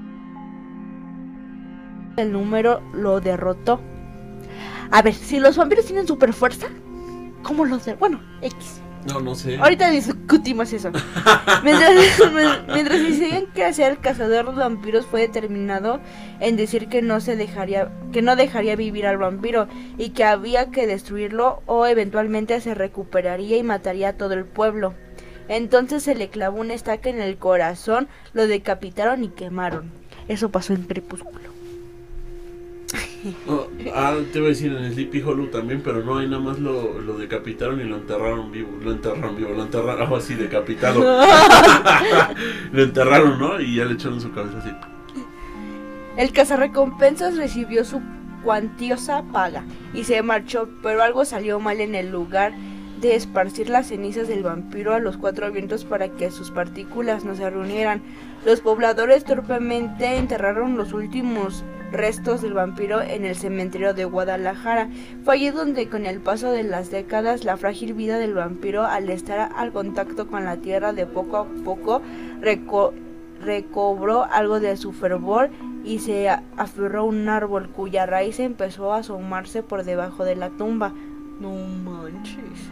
del 2.17 2.31
número 2.31 2.81
lo 2.93 3.21
derrotó. 3.21 3.79
A 4.91 5.01
ver, 5.01 5.13
si 5.13 5.39
los 5.39 5.55
vampiros 5.55 5.85
tienen 5.85 6.05
super 6.05 6.33
fuerza, 6.33 6.67
¿cómo 7.41 7.63
los 7.65 7.85
de... 7.85 7.93
Bueno, 7.93 8.19
X. 8.41 8.80
No, 9.07 9.19
no 9.19 9.35
sé. 9.35 9.57
Ahorita 9.57 9.89
discutimos 9.89 10.71
eso. 10.73 10.91
Mientras, 11.63 11.91
mientras 12.73 12.99
decidían 12.99 13.45
qué 13.53 13.65
hacer, 13.65 13.91
el 13.91 13.99
cazador 13.99 14.53
de 14.53 14.59
vampiros 14.59 15.05
fue 15.05 15.21
determinado 15.21 15.99
en 16.39 16.55
decir 16.55 16.87
que 16.87 17.01
no 17.01 17.19
se 17.19 17.35
dejaría, 17.35 17.91
que 18.11 18.21
no 18.21 18.35
dejaría 18.35 18.75
vivir 18.75 19.07
al 19.07 19.17
vampiro 19.17 19.67
y 19.97 20.09
que 20.09 20.23
había 20.23 20.71
que 20.71 20.87
destruirlo 20.87 21.61
o 21.65 21.85
eventualmente 21.85 22.59
se 22.61 22.75
recuperaría 22.75 23.57
y 23.57 23.63
mataría 23.63 24.09
a 24.09 24.13
todo 24.13 24.33
el 24.33 24.45
pueblo. 24.45 24.93
Entonces 25.47 26.03
se 26.03 26.15
le 26.15 26.29
clavó 26.29 26.61
una 26.61 26.73
estaca 26.73 27.09
en 27.09 27.21
el 27.21 27.37
corazón, 27.37 28.07
lo 28.33 28.47
decapitaron 28.47 29.23
y 29.23 29.29
quemaron. 29.29 29.91
Eso 30.27 30.49
pasó 30.49 30.73
en 30.73 30.83
Crepúsculo. 30.83 31.50
Oh, 33.47 33.67
ah, 33.93 34.15
te 34.31 34.39
iba 34.39 34.47
a 34.47 34.49
decir 34.49 34.73
en 34.73 34.91
Sleepy 34.91 35.21
Hollow 35.21 35.47
también, 35.47 35.81
pero 35.83 36.03
no, 36.03 36.17
ahí 36.17 36.27
nada 36.27 36.41
más 36.41 36.59
lo, 36.59 36.99
lo 36.99 37.17
decapitaron 37.17 37.79
y 37.79 37.83
lo 37.83 37.97
enterraron 37.97 38.51
vivo. 38.51 38.69
Lo 38.83 38.91
enterraron 38.91 39.35
vivo, 39.35 39.51
lo 39.51 39.63
enterraron 39.63 40.01
algo 40.01 40.15
así, 40.15 40.33
decapitado. 40.33 40.99
lo 42.71 42.83
enterraron, 42.83 43.39
¿no? 43.39 43.59
Y 43.59 43.75
ya 43.75 43.85
le 43.85 43.93
echaron 43.93 44.19
su 44.19 44.31
cabeza 44.31 44.57
así. 44.57 44.71
El 46.17 46.31
cazarrecompensas 46.31 47.37
recibió 47.37 47.85
su 47.85 48.01
cuantiosa 48.43 49.23
paga 49.31 49.65
y 49.93 50.03
se 50.03 50.21
marchó, 50.23 50.67
pero 50.81 51.03
algo 51.03 51.23
salió 51.25 51.59
mal 51.59 51.79
en 51.79 51.93
el 51.95 52.11
lugar 52.11 52.53
de 53.01 53.15
esparcir 53.15 53.69
las 53.69 53.87
cenizas 53.87 54.27
del 54.27 54.43
vampiro 54.43 54.93
a 54.93 54.99
los 54.99 55.17
cuatro 55.17 55.51
vientos 55.51 55.85
para 55.85 56.09
que 56.09 56.31
sus 56.31 56.51
partículas 56.51 57.23
no 57.23 57.35
se 57.35 57.49
reunieran. 57.49 58.01
Los 58.45 58.61
pobladores 58.61 59.25
torpemente 59.25 60.17
enterraron 60.17 60.77
los 60.77 60.93
últimos 60.93 61.63
restos 61.91 62.41
del 62.41 62.53
vampiro 62.53 63.01
en 63.01 63.25
el 63.25 63.35
cementerio 63.35 63.93
de 63.93 64.05
Guadalajara. 64.05 64.89
Fue 65.23 65.35
allí 65.35 65.49
donde 65.49 65.89
con 65.89 66.05
el 66.05 66.19
paso 66.19 66.51
de 66.51 66.63
las 66.63 66.91
décadas 66.91 67.43
la 67.43 67.57
frágil 67.57 67.93
vida 67.93 68.17
del 68.17 68.33
vampiro 68.33 68.85
al 68.85 69.09
estar 69.09 69.51
al 69.55 69.71
contacto 69.71 70.27
con 70.27 70.45
la 70.45 70.57
tierra 70.57 70.93
de 70.93 71.05
poco 71.05 71.37
a 71.37 71.45
poco 71.63 72.01
recobró 73.41 74.25
algo 74.31 74.59
de 74.59 74.77
su 74.77 74.91
fervor 74.93 75.49
y 75.83 75.99
se 75.99 76.29
aferró 76.29 77.01
a 77.01 77.05
un 77.05 77.27
árbol 77.27 77.69
cuya 77.69 78.05
raíz 78.05 78.39
empezó 78.39 78.93
a 78.93 78.99
asomarse 78.99 79.63
por 79.63 79.83
debajo 79.83 80.25
de 80.25 80.35
la 80.35 80.49
tumba. 80.49 80.93
No 81.39 81.51
manches. 81.51 82.69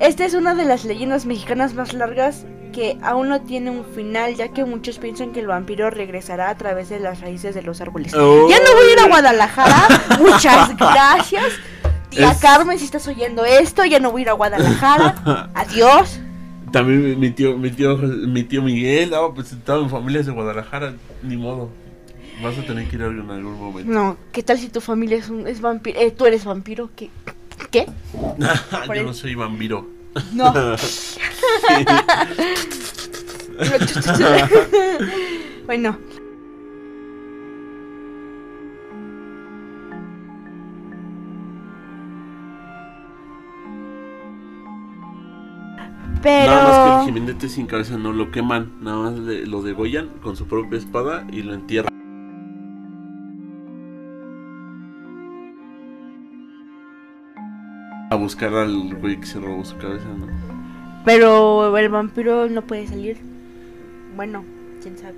Esta 0.00 0.24
es 0.24 0.34
una 0.34 0.54
de 0.54 0.64
las 0.64 0.84
leyendas 0.84 1.26
mexicanas 1.26 1.74
más 1.74 1.92
largas 1.92 2.46
que 2.72 2.98
aún 3.02 3.28
no 3.28 3.42
tiene 3.42 3.70
un 3.70 3.84
final, 3.84 4.34
ya 4.34 4.48
que 4.48 4.64
muchos 4.64 4.98
piensan 4.98 5.32
que 5.32 5.40
el 5.40 5.46
vampiro 5.46 5.90
regresará 5.90 6.48
a 6.50 6.56
través 6.56 6.88
de 6.88 6.98
las 6.98 7.20
raíces 7.20 7.54
de 7.54 7.62
los 7.62 7.80
árboles. 7.80 8.14
Oh. 8.14 8.48
Ya 8.48 8.58
no 8.58 8.74
voy 8.74 8.86
a 8.88 8.92
ir 8.92 8.98
a 8.98 9.08
Guadalajara. 9.08 9.88
Muchas 10.20 10.76
gracias. 10.76 11.44
Tía 12.10 12.36
Carmen, 12.40 12.78
si 12.78 12.84
estás 12.84 13.06
oyendo 13.08 13.44
esto, 13.44 13.84
ya 13.84 13.98
no 13.98 14.10
voy 14.10 14.22
a 14.22 14.22
ir 14.22 14.28
a 14.30 14.32
Guadalajara. 14.32 15.50
Adiós. 15.54 16.20
También 16.72 17.20
mi 17.20 17.30
tío, 17.30 17.56
mi 17.56 17.70
tío, 17.70 17.96
mi 17.98 18.42
tío 18.44 18.62
Miguel, 18.62 19.12
oh, 19.14 19.34
pues 19.34 19.52
estaba 19.52 19.82
en 19.82 19.90
familias 19.90 20.26
de 20.26 20.32
Guadalajara, 20.32 20.94
ni 21.22 21.36
modo. 21.36 21.70
Vas 22.42 22.58
a 22.58 22.62
tener 22.62 22.88
que 22.88 22.96
ir 22.96 23.02
en 23.02 23.30
algún 23.30 23.58
momento. 23.58 23.92
No, 23.92 24.16
¿qué 24.32 24.42
tal 24.42 24.58
si 24.58 24.68
tu 24.68 24.80
familia 24.80 25.18
es, 25.18 25.28
un, 25.28 25.46
es 25.46 25.60
vampiro? 25.60 26.00
Eh, 26.00 26.10
¿Tú 26.10 26.26
eres 26.26 26.44
vampiro? 26.44 26.90
¿Qué? 26.96 27.10
¿Qué? 27.70 27.86
Yo 28.94 29.02
no 29.02 29.14
soy 29.14 29.34
vampiro. 29.34 30.01
No. 30.32 30.52
bueno. 35.66 35.96
Pero... 46.22 46.46
Nada 46.52 46.64
más 46.68 46.78
que 46.78 46.98
el 47.00 47.14
jiminete 47.14 47.48
sin 47.48 47.66
cabeza 47.66 47.96
no 47.98 48.12
lo 48.12 48.30
queman, 48.30 48.72
nada 48.80 48.98
más 48.98 49.14
le- 49.18 49.46
lo 49.46 49.62
degollan 49.62 50.08
con 50.22 50.36
su 50.36 50.46
propia 50.46 50.78
espada 50.78 51.26
y 51.32 51.42
lo 51.42 51.54
entierran. 51.54 51.90
A 58.12 58.14
buscar 58.14 58.52
al 58.52 58.94
güey 58.96 59.18
que 59.18 59.24
se 59.24 59.40
robó 59.40 59.64
su 59.64 59.74
cabeza, 59.78 60.04
¿no? 60.18 60.26
Pero 61.02 61.74
el 61.78 61.88
vampiro 61.88 62.46
no 62.46 62.60
puede 62.60 62.86
salir. 62.86 63.16
Bueno, 64.14 64.44
quién 64.82 64.98
sabe. 64.98 65.14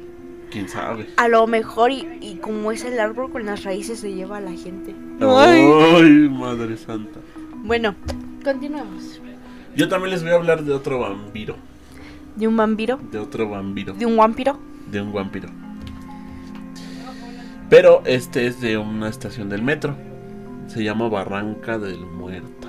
¿Quién 0.52 0.68
sabe? 0.68 1.08
A 1.16 1.26
lo 1.26 1.44
mejor, 1.48 1.90
y, 1.90 2.06
y 2.20 2.36
como 2.36 2.70
es 2.70 2.84
el 2.84 3.00
árbol 3.00 3.32
con 3.32 3.46
las 3.46 3.64
raíces, 3.64 3.98
se 3.98 4.14
lleva 4.14 4.36
a 4.36 4.40
la 4.40 4.52
gente. 4.52 4.94
Ay, 5.20 6.28
madre 6.30 6.76
santa. 6.76 7.18
Bueno, 7.64 7.96
continuemos. 8.44 9.20
Yo 9.74 9.88
también 9.88 10.12
les 10.12 10.22
voy 10.22 10.30
a 10.30 10.36
hablar 10.36 10.62
de 10.62 10.72
otro 10.72 11.00
vampiro. 11.00 11.56
¿De 12.36 12.46
un 12.46 12.56
vampiro? 12.56 13.00
De 13.10 13.18
otro 13.18 13.48
vampiro. 13.48 13.94
¿De 13.94 14.06
un 14.06 14.16
vampiro? 14.16 14.56
De 14.88 15.02
un 15.02 15.12
vampiro. 15.12 15.48
Pero 17.68 18.02
este 18.04 18.46
es 18.46 18.60
de 18.60 18.78
una 18.78 19.08
estación 19.08 19.48
del 19.48 19.62
metro. 19.62 19.96
Se 20.68 20.84
llama 20.84 21.08
Barranca 21.08 21.76
del 21.80 21.98
Muerto. 21.98 22.63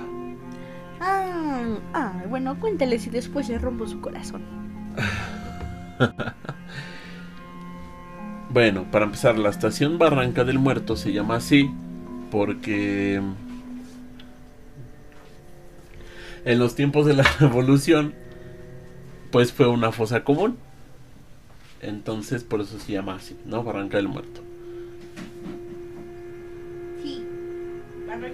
Ah, 1.94 2.24
bueno, 2.28 2.58
cuéntales 2.60 3.06
y 3.06 3.10
después 3.10 3.48
le 3.48 3.58
rompo 3.58 3.86
su 3.86 4.00
corazón. 4.00 4.42
Bueno, 8.48 8.86
para 8.90 9.04
empezar, 9.04 9.36
la 9.38 9.50
estación 9.50 9.98
Barranca 9.98 10.44
del 10.44 10.58
Muerto 10.58 10.96
se 10.96 11.12
llama 11.12 11.36
así 11.36 11.68
porque 12.30 13.20
en 16.44 16.58
los 16.58 16.74
tiempos 16.74 17.06
de 17.06 17.14
la 17.14 17.24
revolución, 17.40 18.14
pues 19.30 19.52
fue 19.52 19.66
una 19.66 19.92
fosa 19.92 20.24
común. 20.24 20.56
Entonces, 21.82 22.44
por 22.44 22.60
eso 22.60 22.78
se 22.78 22.92
llama 22.92 23.16
así, 23.16 23.36
¿no? 23.44 23.62
Barranca 23.62 23.98
del 23.98 24.08
Muerto. 24.08 24.40
Sí. 27.02 27.22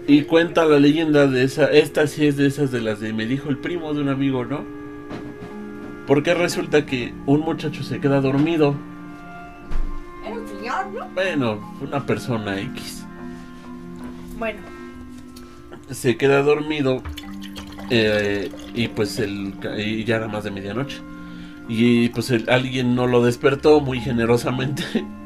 Y 0.07 0.23
cuenta 0.23 0.65
la 0.65 0.79
leyenda 0.79 1.27
de 1.27 1.45
esa, 1.45 1.67
esta 1.71 2.07
sí 2.07 2.27
es 2.27 2.37
de 2.37 2.47
esas 2.47 2.71
de 2.73 2.81
las 2.81 3.01
de 3.01 3.13
me 3.13 3.27
dijo 3.27 3.49
el 3.49 3.59
primo 3.59 3.93
de 3.95 4.01
un 4.03 4.09
amigo, 4.09 4.45
¿no? 4.45 4.65
Porque 6.07 6.35
resulta 6.35 6.85
que 6.85 7.13
un 7.27 7.41
muchacho 7.41 7.83
se 7.83 8.01
queda 8.01 8.21
dormido. 8.21 8.75
Era 10.27 10.35
un 10.35 10.47
señor, 10.49 10.87
¿no? 10.89 11.07
Bueno, 11.15 11.75
una 11.81 12.05
persona 12.05 12.61
X. 12.61 13.05
Bueno. 14.39 14.59
Se 15.91 16.17
queda 16.17 16.43
dormido 16.43 17.03
eh, 17.91 18.51
y 18.75 18.89
pues 18.89 19.19
el, 19.19 19.55
y 19.79 20.05
ya 20.05 20.17
era 20.17 20.29
más 20.29 20.45
de 20.45 20.51
medianoche. 20.51 20.99
Y 21.69 22.09
pues 22.09 22.31
el- 22.31 22.49
alguien 22.51 22.95
no 22.95 23.07
lo 23.07 23.23
despertó 23.25 23.81
muy 23.81 24.01
generosamente. 24.01 24.83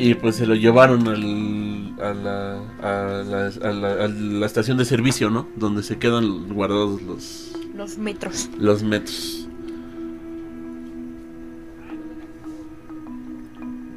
Y 0.00 0.14
pues 0.14 0.36
se 0.36 0.46
lo 0.46 0.54
llevaron 0.54 1.08
al, 1.08 1.94
a, 2.00 2.14
la, 2.14 2.58
a, 2.82 3.22
la, 3.24 3.46
a 3.68 3.72
la- 3.72 4.04
a 4.04 4.08
la 4.08 4.46
estación 4.46 4.78
de 4.78 4.84
servicio, 4.84 5.28
¿no? 5.28 5.48
Donde 5.56 5.82
se 5.82 5.98
quedan 5.98 6.54
guardados 6.54 7.02
los, 7.02 7.52
Los 7.74 7.98
metros. 7.98 8.48
los 8.58 8.82
metros. 8.84 9.48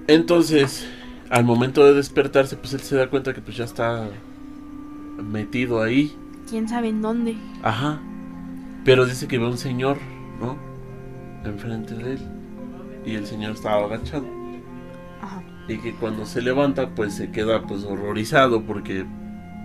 Entonces, 0.08 0.86
al 1.30 1.46
momento 1.46 1.86
de 1.86 1.94
despertarse, 1.94 2.58
pues 2.58 2.74
él 2.74 2.82
se 2.82 2.96
da 2.96 3.10
cuenta 3.10 3.34
que 3.34 3.42
pues 3.42 3.56
ya 3.58 3.66
está 3.66 4.10
metido 5.24 5.82
ahí. 5.82 6.16
¿Quién 6.50 6.68
sabe 6.68 6.90
en 6.90 7.02
dónde? 7.02 7.38
Ajá. 7.64 8.00
Pero 8.84 9.06
dice 9.06 9.28
que 9.28 9.38
ve 9.38 9.46
un 9.46 9.58
señor, 9.58 9.98
¿no? 10.42 10.58
Enfrente 11.48 11.94
de 11.94 12.14
él. 12.14 12.20
Y 13.06 13.16
el 13.16 13.26
señor 13.26 13.52
estaba 13.54 13.86
agachado. 13.86 14.26
Y 15.68 15.78
que 15.80 15.94
cuando 15.96 16.26
se 16.26 16.42
levanta, 16.42 16.90
pues 16.90 17.14
se 17.16 17.32
queda 17.32 17.64
pues 17.64 17.84
horrorizado 17.84 18.64
porque 18.64 19.06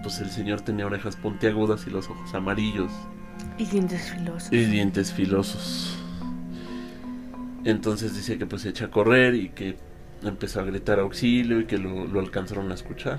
pues 0.02 0.20
el 0.20 0.30
señor 0.30 0.60
tenía 0.60 0.86
orejas 0.86 1.16
puntiagudas 1.16 1.86
y 1.86 1.90
los 1.90 2.08
ojos 2.08 2.32
amarillos 2.34 2.92
Y 3.58 3.64
dientes 3.66 4.10
filosos. 4.12 4.52
y 4.52 4.64
dientes 4.66 5.12
filosos. 5.12 5.98
Entonces 7.64 8.14
dice 8.14 8.38
que 8.38 8.46
pues 8.46 8.62
se 8.62 8.68
echa 8.68 8.86
a 8.86 8.90
correr 8.90 9.34
y 9.34 9.48
que 9.48 9.76
empezó 10.22 10.60
a 10.60 10.64
gritar 10.64 11.00
auxilio 11.00 11.60
y 11.60 11.64
que 11.66 11.78
lo, 11.78 12.06
lo 12.06 12.20
alcanzaron 12.20 12.70
a 12.70 12.74
escuchar. 12.74 13.18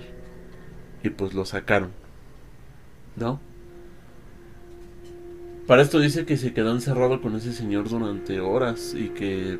Y 1.03 1.09
pues 1.09 1.33
lo 1.33 1.43
sacaron. 1.45 1.91
¿No? 3.17 3.39
Para 5.67 5.81
esto 5.81 5.99
dice 5.99 6.25
que 6.25 6.37
se 6.37 6.53
quedó 6.53 6.71
encerrado 6.71 7.21
con 7.21 7.35
ese 7.35 7.51
señor 7.51 7.89
durante 7.89 8.39
horas 8.39 8.93
y 8.97 9.09
que 9.09 9.59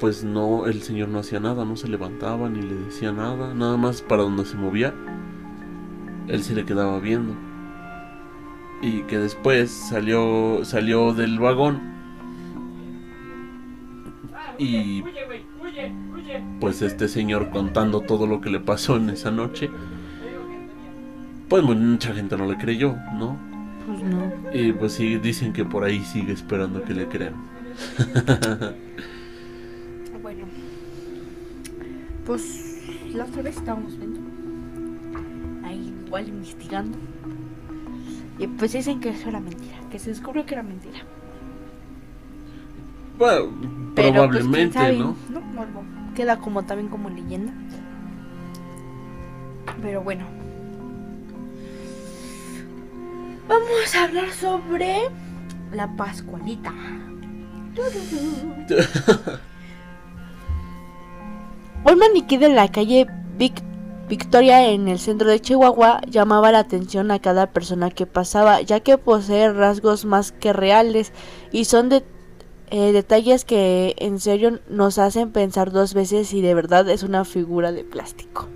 pues 0.00 0.24
no, 0.24 0.66
el 0.66 0.82
señor 0.82 1.08
no 1.08 1.18
hacía 1.18 1.40
nada, 1.40 1.64
no 1.64 1.76
se 1.76 1.88
levantaba 1.88 2.48
ni 2.48 2.62
le 2.62 2.74
decía 2.74 3.12
nada, 3.12 3.54
nada 3.54 3.76
más 3.76 4.02
para 4.02 4.22
donde 4.22 4.44
se 4.44 4.56
movía, 4.56 4.94
él 6.28 6.42
se 6.42 6.54
le 6.54 6.64
quedaba 6.64 6.98
viendo. 7.00 7.34
Y 8.80 9.02
que 9.02 9.18
después 9.18 9.70
salió, 9.70 10.64
salió 10.64 11.12
del 11.12 11.38
vagón 11.38 11.98
y 14.58 15.04
pues 16.60 16.82
este 16.82 17.08
señor 17.08 17.50
contando 17.50 18.00
todo 18.00 18.26
lo 18.26 18.40
que 18.40 18.50
le 18.50 18.58
pasó 18.58 18.96
en 18.96 19.10
esa 19.10 19.30
noche, 19.30 19.70
pues 21.48 21.62
mucha 21.62 22.12
gente 22.12 22.36
no 22.36 22.46
le 22.46 22.58
creyó, 22.58 22.96
¿no? 23.14 23.36
Pues 23.86 24.02
no. 24.02 24.32
Y 24.52 24.72
pues 24.72 24.92
sí, 24.92 25.16
dicen 25.16 25.52
que 25.52 25.64
por 25.64 25.84
ahí 25.84 26.00
sigue 26.00 26.32
esperando 26.32 26.82
que 26.82 26.94
le 26.94 27.06
crean. 27.06 27.34
Pues 32.28 32.76
la 33.14 33.24
otra 33.24 33.40
vez 33.40 33.56
estábamos 33.56 33.96
viendo. 33.96 34.20
Ahí 35.66 35.94
igual 36.06 36.28
investigando. 36.28 36.98
Y 38.38 38.46
pues 38.46 38.74
dicen 38.74 39.00
que 39.00 39.08
eso 39.08 39.30
era 39.30 39.40
mentira, 39.40 39.78
que 39.90 39.98
se 39.98 40.10
descubrió 40.10 40.44
que 40.44 40.52
era 40.52 40.62
mentira. 40.62 40.98
Bueno, 43.16 43.46
Pero, 43.94 44.28
pues, 44.28 44.44
probablemente, 44.44 44.74
sabe, 44.74 44.98
¿no? 44.98 45.16
No, 45.30 45.60
algo 45.62 45.82
queda 46.14 46.38
como 46.38 46.64
también 46.64 46.88
como 46.90 47.08
leyenda. 47.08 47.50
Pero 49.80 50.02
bueno. 50.02 50.26
Vamos 53.48 53.94
a 53.94 54.04
hablar 54.04 54.30
sobre 54.32 54.98
la 55.72 55.96
Pascualita. 55.96 56.74
Un 61.90 61.98
maniquí 61.98 62.36
de 62.36 62.48
la 62.50 62.68
calle 62.70 63.06
Vic- 63.38 63.62
Victoria 64.08 64.68
en 64.70 64.88
el 64.88 64.98
centro 64.98 65.28
de 65.30 65.40
Chihuahua 65.40 66.00
llamaba 66.08 66.52
la 66.52 66.60
atención 66.60 67.10
a 67.10 67.18
cada 67.18 67.46
persona 67.48 67.90
que 67.90 68.06
pasaba, 68.06 68.60
ya 68.62 68.80
que 68.80 68.98
posee 68.98 69.52
rasgos 69.52 70.04
más 70.04 70.32
que 70.32 70.52
reales 70.52 71.12
y 71.52 71.64
son 71.64 71.90
eh, 71.92 72.92
detalles 72.92 73.44
que 73.44 73.94
en 73.98 74.18
serio 74.20 74.60
nos 74.68 74.98
hacen 74.98 75.30
pensar 75.32 75.70
dos 75.72 75.94
veces 75.94 76.28
si 76.28 76.40
de 76.42 76.54
verdad 76.54 76.88
es 76.88 77.02
una 77.02 77.24
figura 77.24 77.72
de 77.72 77.84
plástico. 77.84 78.48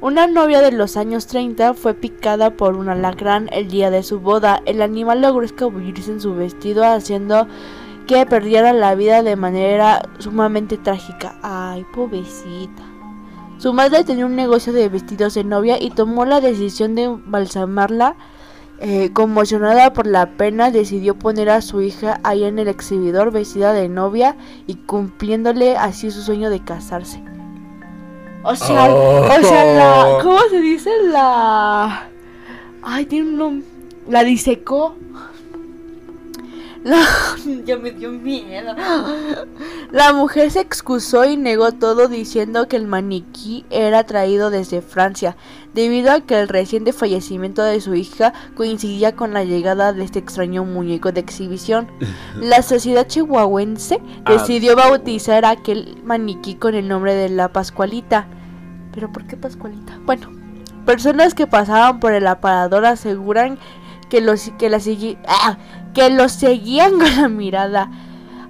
Una 0.00 0.26
novia 0.28 0.60
de 0.60 0.70
los 0.70 0.96
años 0.96 1.26
30 1.26 1.74
fue 1.74 1.92
picada 1.94 2.50
por 2.50 2.76
un 2.76 2.88
alacrán 2.88 3.48
el 3.52 3.68
día 3.68 3.90
de 3.90 4.04
su 4.04 4.20
boda. 4.20 4.62
El 4.64 4.80
animal 4.80 5.22
logró 5.22 5.44
escabullirse 5.44 6.12
en 6.12 6.20
su 6.20 6.34
vestido 6.34 6.84
haciendo 6.84 7.48
que 8.08 8.26
perdiera 8.26 8.72
la 8.72 8.96
vida 8.96 9.22
de 9.22 9.36
manera 9.36 10.02
sumamente 10.18 10.78
trágica. 10.78 11.36
Ay, 11.42 11.84
pobrecita. 11.94 12.82
Su 13.58 13.72
madre 13.72 14.02
tenía 14.02 14.26
un 14.26 14.34
negocio 14.34 14.72
de 14.72 14.88
vestidos 14.88 15.34
de 15.34 15.44
novia 15.44 15.80
y 15.80 15.90
tomó 15.90 16.24
la 16.24 16.40
decisión 16.40 16.94
de 16.96 17.04
embalsamarla. 17.04 18.16
Eh, 18.80 19.10
conmocionada 19.12 19.92
por 19.92 20.06
la 20.06 20.30
pena, 20.36 20.70
decidió 20.70 21.18
poner 21.18 21.50
a 21.50 21.60
su 21.62 21.82
hija 21.82 22.20
ahí 22.22 22.44
en 22.44 22.60
el 22.60 22.68
exhibidor 22.68 23.32
vestida 23.32 23.72
de 23.72 23.88
novia 23.88 24.36
y 24.68 24.76
cumpliéndole 24.76 25.76
así 25.76 26.12
su 26.12 26.22
sueño 26.22 26.48
de 26.48 26.62
casarse. 26.64 27.20
O 28.44 28.54
sea, 28.54 28.88
Oh. 28.88 29.26
o 29.26 29.42
sea, 29.42 29.64
la, 29.64 30.22
¿cómo 30.22 30.38
se 30.48 30.60
dice? 30.60 30.90
La, 31.10 32.08
ay, 32.82 33.04
tiene 33.06 33.30
un 33.30 33.36
nombre, 33.36 33.68
la 34.08 34.22
disecó. 34.22 34.94
La, 36.84 37.04
ya 37.64 37.76
me 37.76 37.90
dio 37.90 38.10
miedo. 38.10 38.74
La 39.90 40.12
mujer 40.12 40.50
se 40.50 40.60
excusó 40.60 41.24
y 41.24 41.36
negó 41.36 41.72
todo 41.72 42.08
diciendo 42.08 42.68
que 42.68 42.76
el 42.76 42.86
maniquí 42.86 43.64
era 43.70 44.04
traído 44.04 44.50
desde 44.50 44.80
Francia, 44.80 45.36
debido 45.74 46.12
a 46.12 46.20
que 46.20 46.38
el 46.38 46.48
reciente 46.48 46.92
fallecimiento 46.92 47.62
de 47.62 47.80
su 47.80 47.94
hija 47.94 48.32
coincidía 48.54 49.16
con 49.16 49.32
la 49.32 49.44
llegada 49.44 49.92
de 49.92 50.04
este 50.04 50.18
extraño 50.18 50.64
muñeco 50.64 51.12
de 51.12 51.20
exhibición. 51.20 51.88
La 52.40 52.62
sociedad 52.62 53.06
chihuahuense 53.06 54.00
Ah, 54.24 54.32
decidió 54.32 54.76
bautizar 54.76 55.44
a 55.44 55.50
aquel 55.50 56.00
maniquí 56.04 56.54
con 56.54 56.74
el 56.74 56.88
nombre 56.88 57.14
de 57.14 57.28
la 57.28 57.52
Pascualita. 57.52 58.26
¿Pero 58.92 59.12
por 59.12 59.26
qué 59.26 59.36
Pascualita? 59.36 59.98
Bueno, 60.04 60.30
personas 60.84 61.34
que 61.34 61.46
pasaban 61.46 62.00
por 62.00 62.12
el 62.12 62.26
aparador 62.26 62.84
aseguran 62.84 63.58
que 64.08 64.20
los 64.20 64.50
que 64.58 64.68
la 64.70 64.78
¡Ah! 65.26 65.58
que 65.94 66.10
los 66.10 66.32
seguían 66.32 66.98
con 66.98 67.16
la 67.16 67.28
mirada. 67.28 67.90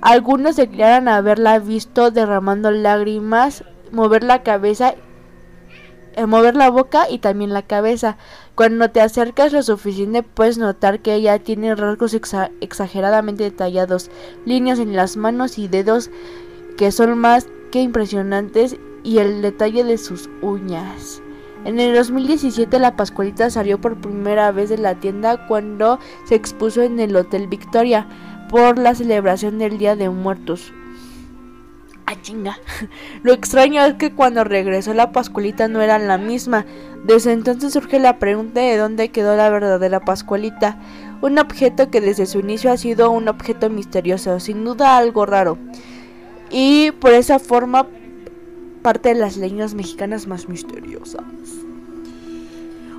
Algunos 0.01 0.57
declaran 0.57 1.09
haberla 1.09 1.59
visto 1.59 2.11
derramando 2.11 2.71
lágrimas, 2.71 3.65
mover 3.91 4.23
la 4.23 4.43
cabeza, 4.45 4.95
eh, 6.15 6.27
mover 6.27 6.55
la 6.55 6.71
boca 6.71 7.11
y 7.11 7.19
también 7.19 7.53
la 7.53 7.63
cabeza. 7.63 8.17
Cuando 8.55 8.91
te 8.91 9.01
acercas 9.01 9.53
lo 9.53 9.63
suficiente 9.63 10.23
puedes 10.23 10.59
notar 10.59 11.01
que 11.01 11.15
ella 11.15 11.39
tiene 11.39 11.75
rasgos 11.75 12.15
exa- 12.15 12.51
exageradamente 12.61 13.45
detallados, 13.45 14.11
líneas 14.45 14.79
en 14.79 14.95
las 14.97 15.17
manos 15.17 15.59
y 15.59 15.69
dedos 15.69 16.11
que 16.77 16.93
son 16.93 17.19
más 17.19 17.47
que 17.73 17.81
impresionantes 17.83 18.77
y 19.05 19.19
el 19.19 19.43
detalle 19.43 19.85
de 19.85 19.99
sus 19.99 20.29
uñas. 20.43 21.23
En 21.69 21.79
el 21.81 21.95
2017 21.95 22.79
la 22.79 22.97
Pascualita 22.97 23.51
salió 23.51 23.79
por 23.79 24.01
primera 24.01 24.51
vez 24.53 24.71
de 24.71 24.79
la 24.79 24.95
tienda 24.95 25.47
cuando 25.47 25.99
se 26.25 26.35
expuso 26.35 26.81
en 26.81 26.99
el 26.99 27.15
Hotel 27.15 27.47
Victoria 27.47 28.07
por 28.49 28.79
la 28.79 28.95
celebración 28.95 29.59
del 29.59 29.77
Día 29.77 29.95
de 29.95 30.09
Muertos. 30.09 30.73
Ah, 32.07 32.15
chinga. 32.23 32.59
Lo 33.23 33.35
extraño 33.35 33.85
es 33.85 33.97
que 33.97 34.15
cuando 34.15 34.45
regresó 34.45 34.95
la 34.95 35.13
Pascualita 35.13 35.69
no 35.69 35.83
era 35.83 35.99
la 35.99 36.17
misma. 36.17 36.65
Desde 37.05 37.33
entonces 37.33 37.75
surge 37.75 37.99
la 37.99 38.19
pregunta 38.19 38.63
de 38.63 38.79
dónde 38.79 39.11
quedó 39.11 39.37
la 39.37 39.51
verdadera 39.51 40.01
Pascualita. 40.01 40.79
Un 41.21 41.39
objeto 41.39 41.91
que 41.91 42.01
desde 42.01 42.25
su 42.25 42.39
inicio 42.39 42.73
ha 42.73 42.79
sido 42.79 43.11
un 43.11 43.29
objeto 43.29 43.69
misterioso, 43.69 44.41
sin 44.41 44.65
duda 44.65 44.97
algo 44.97 45.27
raro. 45.27 45.59
Y 46.51 46.93
por 46.93 47.13
esa 47.13 47.39
forma 47.39 47.89
parte 48.89 49.11
de 49.11 49.17
las 49.17 49.37
leyendas 49.37 49.75
mexicanas 49.75 50.27
más 50.27 50.49
misteriosas. 50.49 51.21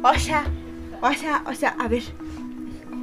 O 0.04 0.14
sea, 0.20 0.44
o 1.02 1.12
sea, 1.14 1.42
o 1.48 1.54
sea, 1.56 1.76
a 1.80 1.88
ver, 1.88 2.04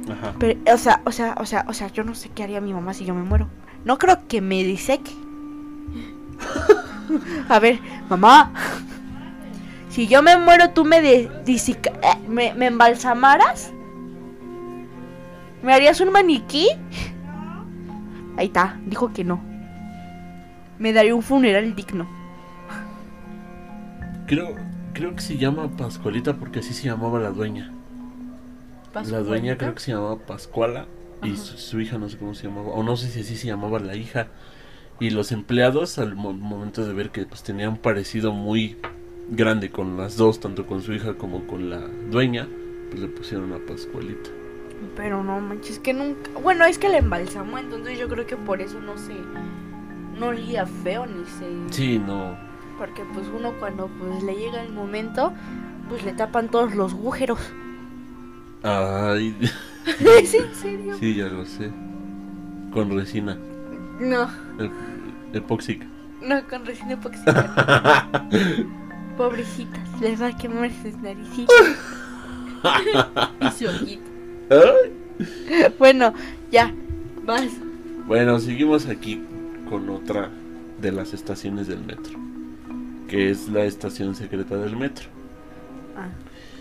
Ajá. 0.09 0.33
pero, 0.39 0.57
o 0.73 0.77
sea, 0.77 1.01
o 1.03 1.11
sea, 1.11 1.35
o 1.37 1.45
sea, 1.45 1.65
o 1.67 1.73
sea, 1.73 1.87
yo 1.91 2.05
no 2.05 2.15
sé 2.15 2.29
qué 2.33 2.43
haría 2.43 2.61
mi 2.61 2.73
mamá 2.73 2.93
si 2.93 3.03
yo 3.03 3.13
me 3.13 3.23
muero. 3.23 3.49
No 3.83 3.97
creo 3.97 4.25
que 4.29 4.39
me 4.39 4.63
diseque. 4.63 5.11
A 7.49 7.59
ver, 7.59 7.77
mamá. 8.09 8.53
Si 9.89 10.07
yo 10.07 10.23
me 10.23 10.37
muero, 10.37 10.69
tú 10.69 10.85
me, 10.85 11.01
de, 11.01 11.29
disica- 11.43 11.91
eh, 12.01 12.17
me, 12.29 12.53
me 12.53 12.67
embalsamaras. 12.67 13.73
¿Me 15.61 15.73
harías 15.73 15.99
un 15.99 16.13
maniquí? 16.13 16.69
Ahí 18.37 18.45
está, 18.47 18.79
dijo 18.85 19.11
que 19.11 19.25
no. 19.25 19.41
Me 20.79 20.93
daría 20.93 21.13
un 21.15 21.21
funeral 21.21 21.75
digno. 21.75 22.15
Creo, 24.27 24.55
creo 24.93 25.15
que 25.15 25.21
se 25.21 25.37
llama 25.37 25.69
Pascualita 25.77 26.33
porque 26.35 26.59
así 26.59 26.73
se 26.73 26.85
llamaba 26.87 27.19
la 27.19 27.31
dueña. 27.31 27.71
La 28.93 29.19
dueña 29.19 29.57
creo 29.57 29.73
que 29.75 29.79
se 29.79 29.91
llamaba 29.91 30.17
Pascuala 30.19 30.85
y 31.23 31.35
su, 31.35 31.57
su 31.57 31.79
hija 31.81 31.97
no 31.97 32.09
sé 32.09 32.17
cómo 32.17 32.33
se 32.35 32.47
llamaba, 32.47 32.69
o 32.69 32.83
no 32.83 32.97
sé 32.97 33.07
si 33.09 33.21
así 33.21 33.35
se 33.35 33.47
llamaba 33.47 33.79
la 33.79 33.95
hija. 33.95 34.27
Y 34.99 35.11
los 35.11 35.31
empleados 35.31 35.99
al 35.99 36.15
mo- 36.15 36.33
momento 36.33 36.85
de 36.85 36.93
ver 36.93 37.11
que 37.11 37.25
pues 37.25 37.43
tenían 37.43 37.69
un 37.69 37.77
parecido 37.77 38.33
muy 38.33 38.77
grande 39.29 39.69
con 39.69 39.95
las 39.97 40.17
dos, 40.17 40.39
tanto 40.39 40.65
con 40.65 40.81
su 40.81 40.93
hija 40.93 41.13
como 41.15 41.45
con 41.45 41.69
la 41.69 41.81
dueña, 42.09 42.47
pues 42.89 43.01
le 43.01 43.07
pusieron 43.07 43.53
a 43.53 43.59
Pascualita. 43.59 44.29
Pero 44.95 45.23
no 45.23 45.39
manches, 45.39 45.79
que 45.79 45.93
nunca. 45.93 46.31
Bueno, 46.41 46.65
es 46.65 46.77
que 46.79 46.89
le 46.89 46.97
embalsamó, 46.97 47.59
entonces 47.59 47.99
yo 47.99 48.07
creo 48.07 48.25
que 48.25 48.35
por 48.37 48.61
eso 48.61 48.79
no 48.81 48.97
se. 48.97 49.13
No 50.19 50.27
olía 50.27 50.65
feo 50.65 51.05
ni 51.05 51.23
se. 51.25 51.73
Sí, 51.75 51.99
no. 51.99 52.46
Porque 52.77 53.03
pues 53.13 53.25
uno 53.35 53.53
cuando 53.59 53.87
pues 53.87 54.23
le 54.23 54.35
llega 54.35 54.61
el 54.63 54.71
momento, 54.73 55.33
pues 55.89 56.03
le 56.03 56.13
tapan 56.13 56.49
todos 56.49 56.75
los 56.75 56.93
agujeros. 56.93 57.39
Ay, 58.63 59.35
¿Es 60.21 60.33
en 60.33 60.53
serio? 60.55 60.95
sí, 60.99 61.15
ya 61.15 61.25
lo 61.27 61.45
sé. 61.45 61.71
Con 62.73 62.95
resina. 62.95 63.37
No, 63.99 64.29
El, 64.59 64.69
epóxica. 65.33 65.85
no 66.21 66.45
con 66.47 66.65
resina 66.65 66.93
epoxidada. 66.93 68.19
Pobrecitas, 69.17 69.99
les 69.99 70.21
va 70.21 70.27
a 70.27 70.37
quemar 70.37 70.69
sus 70.83 70.95
naricitas. 70.97 71.55
y 73.41 73.51
su 73.57 73.67
ojito. 73.69 74.03
Bueno, 75.79 76.13
ya, 76.51 76.71
vas. 77.25 77.47
Bueno, 78.05 78.39
seguimos 78.39 78.85
aquí 78.85 79.21
con 79.69 79.89
otra 79.89 80.29
de 80.79 80.91
las 80.91 81.13
estaciones 81.13 81.65
del 81.67 81.83
metro, 81.83 82.13
que 83.07 83.29
es 83.29 83.49
la 83.49 83.63
estación 83.65 84.15
secreta 84.15 84.57
del 84.57 84.75
metro. 84.75 85.07
Ah, 85.95 86.09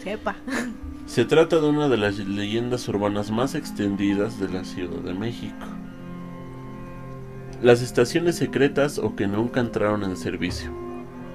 sepa. 0.03 0.37
Se 1.07 1.25
trata 1.25 1.61
de 1.61 1.69
una 1.69 1.89
de 1.89 1.97
las 1.97 2.19
leyendas 2.19 2.89
urbanas 2.89 3.31
más 3.31 3.55
extendidas 3.55 4.41
de 4.41 4.49
la 4.49 4.65
Ciudad 4.65 5.01
de 5.03 5.15
México. 5.15 5.67
Las 7.63 7.81
estaciones 7.81 8.37
secretas 8.37 8.99
o 8.99 9.15
que 9.15 9.27
nunca 9.27 9.61
entraron 9.61 10.03
en 10.03 10.17
servicio. 10.17 10.71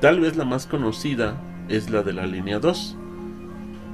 Tal 0.01 0.19
vez 0.19 0.35
la 0.35 0.45
más 0.45 0.67
conocida 0.67 1.41
es 1.69 1.89
la 1.89 2.03
de 2.03 2.13
la 2.13 2.25
línea 2.25 2.59
2, 2.59 2.97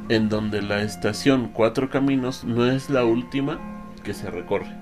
en 0.10 0.30
donde 0.30 0.62
la 0.62 0.82
estación 0.82 1.50
Cuatro 1.54 1.90
Caminos 1.90 2.44
no 2.44 2.66
es 2.66 2.90
la 2.90 3.06
última 3.06 3.60
que 4.04 4.14
se 4.14 4.32
recorre, 4.32 4.74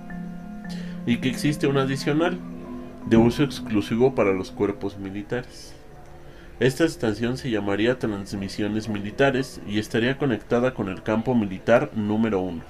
y 1.06 1.18
que 1.18 1.30
existe 1.30 1.68
una 1.68 1.82
adicional, 1.82 2.40
de 3.06 3.18
uso 3.18 3.44
exclusivo 3.44 4.16
para 4.16 4.34
los 4.34 4.52
cuerpos 4.52 4.98
militares. 4.98 5.75
Esta 6.60 6.86
estación 6.86 7.38
se 7.38 7.50
llamaría 7.50 8.00
Transmisiones 8.00 8.88
Militares 8.88 9.60
y 9.68 9.80
estaría 9.80 10.18
conectada 10.18 10.74
con 10.74 10.88
el 10.88 11.04
campo 11.04 11.36
militar 11.36 11.92
número 11.96 12.40
1. 12.40 12.62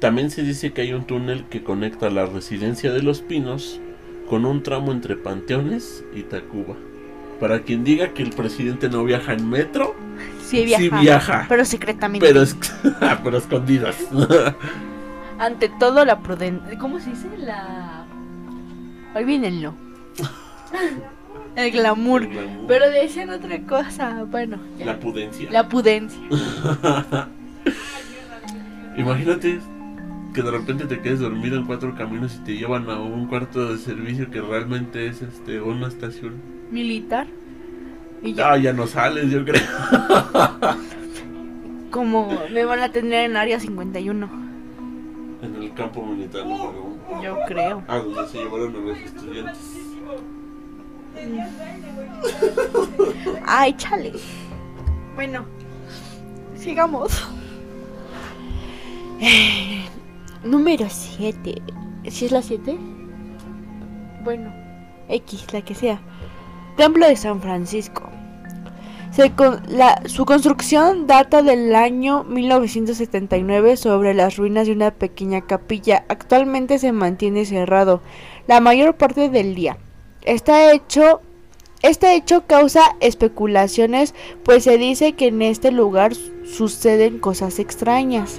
También 0.00 0.30
se 0.30 0.42
dice 0.42 0.72
que 0.72 0.80
hay 0.80 0.92
un 0.92 1.06
túnel 1.06 1.44
que 1.44 1.62
conecta 1.62 2.10
la 2.10 2.26
residencia 2.26 2.92
de 2.92 3.02
los 3.02 3.20
Pinos 3.20 3.80
con 4.28 4.44
un 4.44 4.62
tramo 4.64 4.90
entre 4.90 5.16
Panteones 5.16 6.04
y 6.12 6.22
Tacuba. 6.22 6.74
Para 7.38 7.62
quien 7.62 7.84
diga 7.84 8.12
que 8.12 8.22
el 8.24 8.30
presidente 8.30 8.88
no 8.88 9.04
viaja 9.04 9.32
en 9.32 9.48
metro, 9.48 9.94
Sí 10.42 10.64
viaja. 10.64 10.82
Sí 10.82 10.90
viaja. 10.90 11.46
Pero 11.48 11.64
secretamente. 11.64 12.26
pero, 12.26 12.42
es, 12.42 12.56
pero 13.24 13.38
escondidas. 13.38 13.96
Ante 15.38 15.68
todo 15.78 16.04
la 16.04 16.18
prudencia. 16.18 16.76
¿Cómo 16.78 16.98
se 16.98 17.10
dice? 17.10 17.28
La... 17.38 18.04
Viene 19.24 19.48
el 21.56 21.72
no. 21.72 21.78
Glamour. 21.80 22.22
El 22.22 22.28
glamour. 22.30 22.66
Pero 22.66 22.90
decían 22.90 23.30
otra 23.30 23.60
cosa. 23.60 24.24
Bueno. 24.24 24.58
ya. 24.78 24.86
La 24.86 25.00
pudencia. 25.00 25.50
La 25.50 25.68
pudencia. 25.68 26.20
Imagínate 28.96 29.60
que 30.34 30.42
de 30.42 30.50
repente 30.50 30.84
te 30.86 31.00
quedes 31.00 31.20
dormido 31.20 31.56
en 31.56 31.64
cuatro 31.64 31.94
caminos 31.94 32.36
y 32.36 32.44
te 32.44 32.56
llevan 32.56 32.88
a 32.90 32.98
un 33.00 33.26
cuarto 33.26 33.72
de 33.72 33.78
servicio 33.78 34.30
que 34.30 34.40
realmente 34.40 35.06
es 35.06 35.22
este 35.22 35.60
una 35.60 35.88
estación. 35.88 36.34
Militar. 36.70 37.26
Y 38.22 38.34
ya. 38.34 38.52
Ah, 38.52 38.56
ya 38.58 38.72
no 38.72 38.86
sales, 38.86 39.30
yo 39.30 39.44
creo. 39.44 39.62
Como 41.90 42.40
me 42.52 42.64
van 42.64 42.80
a 42.80 42.92
tener 42.92 43.30
en 43.30 43.36
área 43.36 43.58
51. 43.58 44.30
En 45.42 45.56
el 45.56 45.72
campo 45.74 46.04
militar 46.04 46.42
uno. 46.44 46.90
Yo 47.22 47.38
creo. 47.48 47.82
Ah, 47.88 47.98
donde 47.98 48.28
se 48.28 48.38
llevaron 48.38 48.76
a 48.76 48.78
los 48.78 48.98
estudiantes. 48.98 49.79
Ay, 53.46 53.74
chale. 53.76 54.12
Bueno, 55.14 55.44
sigamos. 56.56 57.28
Eh, 59.20 59.84
número 60.44 60.86
7. 60.88 61.62
¿Sí 62.08 62.26
es 62.26 62.32
la 62.32 62.42
7? 62.42 62.78
Bueno, 64.24 64.52
X, 65.08 65.52
la 65.52 65.62
que 65.62 65.74
sea. 65.74 66.00
Templo 66.76 67.06
de 67.06 67.16
San 67.16 67.40
Francisco. 67.40 68.08
Se 69.10 69.32
con- 69.32 69.60
su 70.06 70.24
construcción 70.24 71.06
data 71.08 71.42
del 71.42 71.74
año 71.74 72.22
1979 72.24 73.76
sobre 73.76 74.14
las 74.14 74.36
ruinas 74.36 74.66
de 74.68 74.72
una 74.72 74.92
pequeña 74.92 75.40
capilla. 75.42 76.04
Actualmente 76.08 76.78
se 76.78 76.92
mantiene 76.92 77.44
cerrado 77.44 78.00
la 78.46 78.60
mayor 78.60 78.96
parte 78.96 79.28
del 79.28 79.54
día. 79.56 79.76
Está 80.22 80.72
hecho 80.72 81.20
este 81.82 82.14
hecho 82.14 82.44
causa 82.46 82.82
especulaciones, 83.00 84.14
pues 84.44 84.64
se 84.64 84.76
dice 84.76 85.12
que 85.14 85.28
en 85.28 85.40
este 85.40 85.70
lugar 85.72 86.14
su- 86.14 86.30
suceden 86.44 87.18
cosas 87.18 87.58
extrañas. 87.58 88.38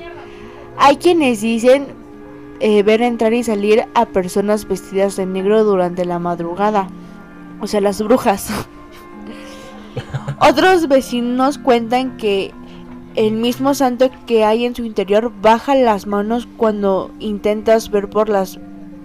Hay 0.78 0.98
quienes 0.98 1.42
dicen 1.42 1.88
eh, 2.60 2.84
ver 2.84 3.02
entrar 3.02 3.34
y 3.34 3.44
salir 3.44 3.86
a 3.96 4.06
personas 4.06 4.68
vestidas 4.68 5.16
de 5.16 5.26
negro 5.26 5.64
durante 5.64 6.06
la 6.06 6.20
madrugada, 6.20 6.88
o 7.62 7.66
sea, 7.68 7.82
las 7.82 8.00
brujas. 8.02 8.52
Otros 10.40 10.88
vecinos 10.88 11.58
cuentan 11.58 12.18
que 12.18 12.52
el 13.16 13.34
mismo 13.34 13.74
santo 13.74 14.10
que 14.28 14.46
hay 14.46 14.66
en 14.66 14.76
su 14.76 14.86
interior 14.86 15.32
baja 15.42 15.74
las 15.76 16.06
manos 16.06 16.48
cuando 16.58 17.12
intentas 17.20 17.90
ver 17.90 18.10
por 18.10 18.30
las 18.30 18.60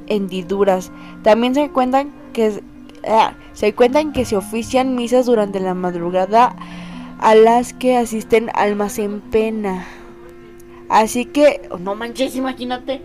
hendiduras. 0.07 0.93
También 1.23 1.55
se 1.55 1.71
cuentan 1.71 2.13
que 2.37 2.63
ah, 3.09 3.33
se 3.55 3.73
cuentan 3.75 4.13
que 4.13 4.27
se 4.27 4.37
ofician 4.37 4.95
misas 4.95 5.25
durante 5.25 5.59
la 5.59 5.73
madrugada 5.73 6.55
a 7.19 7.35
las 7.35 7.73
que 7.73 7.97
asisten 7.97 8.51
almas 8.55 8.99
en 8.99 9.23
pena. 9.23 9.87
Así 10.91 11.25
que, 11.25 11.63
oh, 11.71 11.79
no 11.79 11.95
manches, 11.95 12.37
imagínate. 12.37 13.01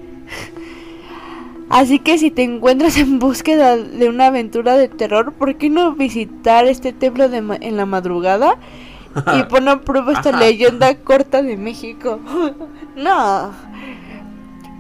Así 1.70 2.00
que 2.00 2.18
si 2.18 2.30
te 2.30 2.44
encuentras 2.44 2.98
en 2.98 3.20
búsqueda 3.20 3.78
de 3.78 4.10
una 4.10 4.28
aventura 4.28 4.76
de 4.76 4.90
terror, 4.90 5.32
¿por 5.34 5.56
qué 5.56 5.70
no 5.70 5.94
visitar 5.94 6.66
este 6.68 6.92
templo 6.92 7.30
de 7.30 7.42
ma- 7.42 7.58
en 7.62 7.78
la 7.78 7.86
madrugada 7.86 8.58
y 9.34 9.44
poner 9.50 9.70
a 9.70 9.82
prueba 9.82 10.12
esta 10.12 10.34
leyenda 10.34 10.94
corta 10.96 11.42
de 11.42 11.56
México? 11.56 12.20
no. 12.98 13.52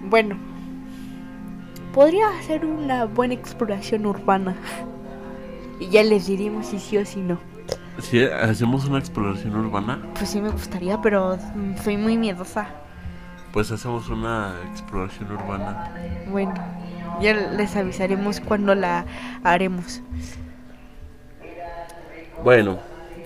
Bueno, 0.09 0.35
podría 1.93 2.27
ser 2.43 2.65
una 2.65 3.05
buena 3.05 3.33
exploración 3.33 4.05
urbana. 4.05 4.55
Y 5.79 5.89
ya 5.89 6.03
les 6.03 6.27
diríamos 6.27 6.67
si 6.67 6.79
sí 6.79 6.97
o 6.97 7.05
si 7.05 7.19
no. 7.21 7.39
Si 7.99 8.23
hacemos 8.23 8.85
una 8.85 8.99
exploración 8.99 9.55
urbana, 9.55 9.99
Pues 10.15 10.29
sí 10.29 10.41
me 10.41 10.49
gustaría, 10.49 11.01
pero 11.01 11.37
soy 11.83 11.97
muy 11.97 12.17
miedosa. 12.17 12.67
pues 13.51 13.69
hacemos 13.71 14.07
una 14.09 14.55
exploración 14.71 15.31
urbana. 15.31 15.91
Bueno, 16.29 16.53
ya 17.21 17.33
les 17.33 17.75
avisaremos 17.75 18.39
cuando 18.39 18.73
la 18.75 19.05
haremos. 19.43 20.01
Bueno, 22.43 22.79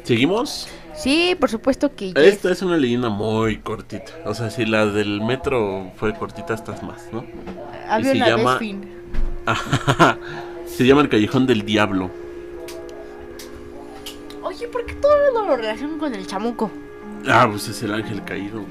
¿seguimos? 0.03 0.68
Sí, 0.95 1.36
por 1.39 1.49
supuesto 1.49 1.93
que 1.95 2.13
ya 2.13 2.22
Esta 2.22 2.51
es 2.51 2.61
una 2.61 2.78
leyenda 2.78 3.09
muy 3.09 3.57
cortita. 3.59 4.11
O 4.26 4.34
sea, 4.34 4.49
si 4.49 4.66
la 4.66 4.86
del 4.86 5.22
metro 5.22 5.91
fue 5.97 6.13
cortita, 6.13 6.53
estas 6.53 6.82
más, 6.84 7.07
¿no? 7.11 7.24
Había 7.90 8.12
se 8.12 8.18
una 8.18 8.28
llama- 8.30 8.50
vez 8.52 8.60
fin. 8.60 8.86
Se 10.66 10.86
llama 10.86 11.02
el 11.02 11.10
Callejón 11.10 11.46
del 11.48 11.64
Diablo. 11.66 12.10
Oye, 14.44 14.68
¿por 14.68 14.86
qué 14.86 14.94
todo 14.96 15.46
lo 15.46 15.56
relacionan 15.56 15.98
con 16.00 16.14
el 16.14 16.28
chamuco? 16.28 16.70
Ah, 17.28 17.48
pues 17.50 17.68
es 17.70 17.82
el 17.84 17.94
ángel 17.94 18.24
caído. 18.26 18.64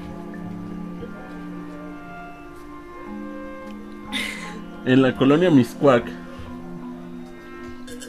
En 4.85 5.01
la 5.01 5.15
colonia 5.15 5.49
Miscuac 5.49 6.05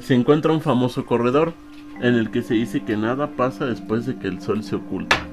se 0.02 0.14
encuentra 0.14 0.52
un 0.52 0.60
famoso 0.60 1.06
corredor 1.06 1.54
en 2.00 2.14
el 2.14 2.30
que 2.30 2.42
se 2.42 2.54
dice 2.54 2.84
que 2.84 2.96
nada 2.96 3.28
pasa 3.30 3.64
después 3.64 4.04
de 4.06 4.18
que 4.18 4.28
el 4.28 4.42
sol 4.42 4.62
se 4.62 4.76
oculta. 4.76 5.25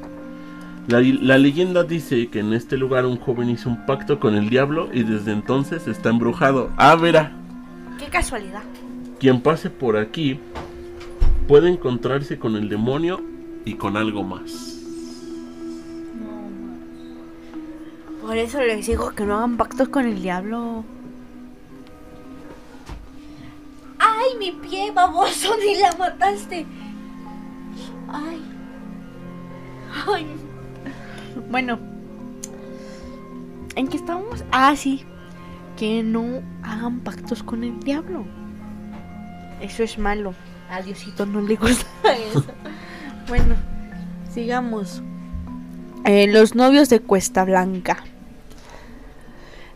La, 0.88 1.00
la 1.02 1.38
leyenda 1.38 1.84
dice 1.84 2.28
que 2.28 2.40
en 2.40 2.54
este 2.54 2.76
lugar 2.78 3.06
un 3.06 3.18
joven 3.18 3.50
hizo 3.50 3.70
un 3.70 3.86
pacto 3.86 4.20
con 4.20 4.36
el 4.36 4.50
diablo 4.50 4.90
y 4.94 5.04
desde 5.04 5.32
entonces 5.32 5.88
está 5.88 6.10
embrujado. 6.10 6.72
Ah, 6.78 6.96
verá, 6.96 7.32
Qué 7.98 8.06
casualidad. 8.08 8.64
quien 9.20 9.40
pase 9.42 9.70
por 9.70 9.96
aquí 9.96 10.40
puede 11.48 11.70
encontrarse 11.70 12.38
con 12.38 12.56
el 12.58 12.68
demonio 12.68 13.22
y 13.66 13.76
con 13.76 13.96
algo 13.96 14.24
más. 14.24 14.70
Por 18.22 18.38
eso 18.38 18.62
les 18.62 18.86
digo 18.88 19.12
que 19.12 19.26
no 19.26 19.36
hagan 19.38 19.58
pactos 19.58 19.88
con 19.90 20.06
el 20.06 20.22
diablo. 20.22 20.84
¡Ay, 24.00 24.38
mi 24.40 24.52
pie, 24.52 24.92
baboso! 24.92 25.56
¡Ni 25.66 25.76
la 25.80 25.94
mataste! 25.98 26.66
¡Ay! 28.10 28.42
¡Ay! 30.08 30.26
Bueno. 31.50 31.80
¿En 33.76 33.88
qué 33.88 33.98
estábamos? 33.98 34.44
Ah, 34.52 34.76
sí. 34.76 35.04
Que 35.78 36.04
no 36.04 36.42
hagan 36.64 37.00
pactos 37.00 37.42
con 37.44 37.64
el 37.64 37.80
diablo. 37.80 38.26
Eso 39.62 39.84
es 39.84 39.98
malo. 39.98 40.34
A 40.70 40.82
Diosito 40.82 41.26
no 41.26 41.42
le 41.42 41.56
gusta 41.56 41.86
eso. 42.32 42.46
bueno, 43.28 43.56
sigamos. 44.34 45.02
Eh, 46.06 46.28
los 46.28 46.54
novios 46.56 46.90
de 46.90 47.00
Cuesta 47.00 47.44
Blanca. 47.46 48.04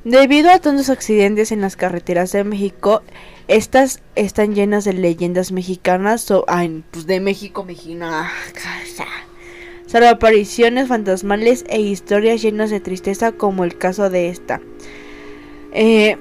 Debido 0.04 0.52
a 0.52 0.60
tantos 0.60 0.90
accidentes 0.90 1.52
en 1.52 1.62
las 1.62 1.76
carreteras 1.76 2.32
de 2.32 2.44
México, 2.44 3.02
estas 3.48 4.02
están 4.16 4.54
llenas 4.56 4.86
de 4.86 4.94
leyendas 4.94 5.52
mexicanas 5.52 6.22
so- 6.22 6.46
ay, 6.48 6.84
pues 6.92 7.06
de 7.08 7.20
México, 7.20 7.64
mexicana. 7.66 8.30
Sobre 9.88 10.10
apariciones 10.10 10.90
fantasmales 10.90 11.66
e 11.70 11.80
historias 11.80 12.42
llenas 12.42 12.70
de 12.70 12.80
tristeza 12.80 13.32
como 13.32 13.64
el 13.64 13.78
caso 13.78 14.10
de 14.10 14.30
esta. 14.30 14.62
Eh, 15.72 16.18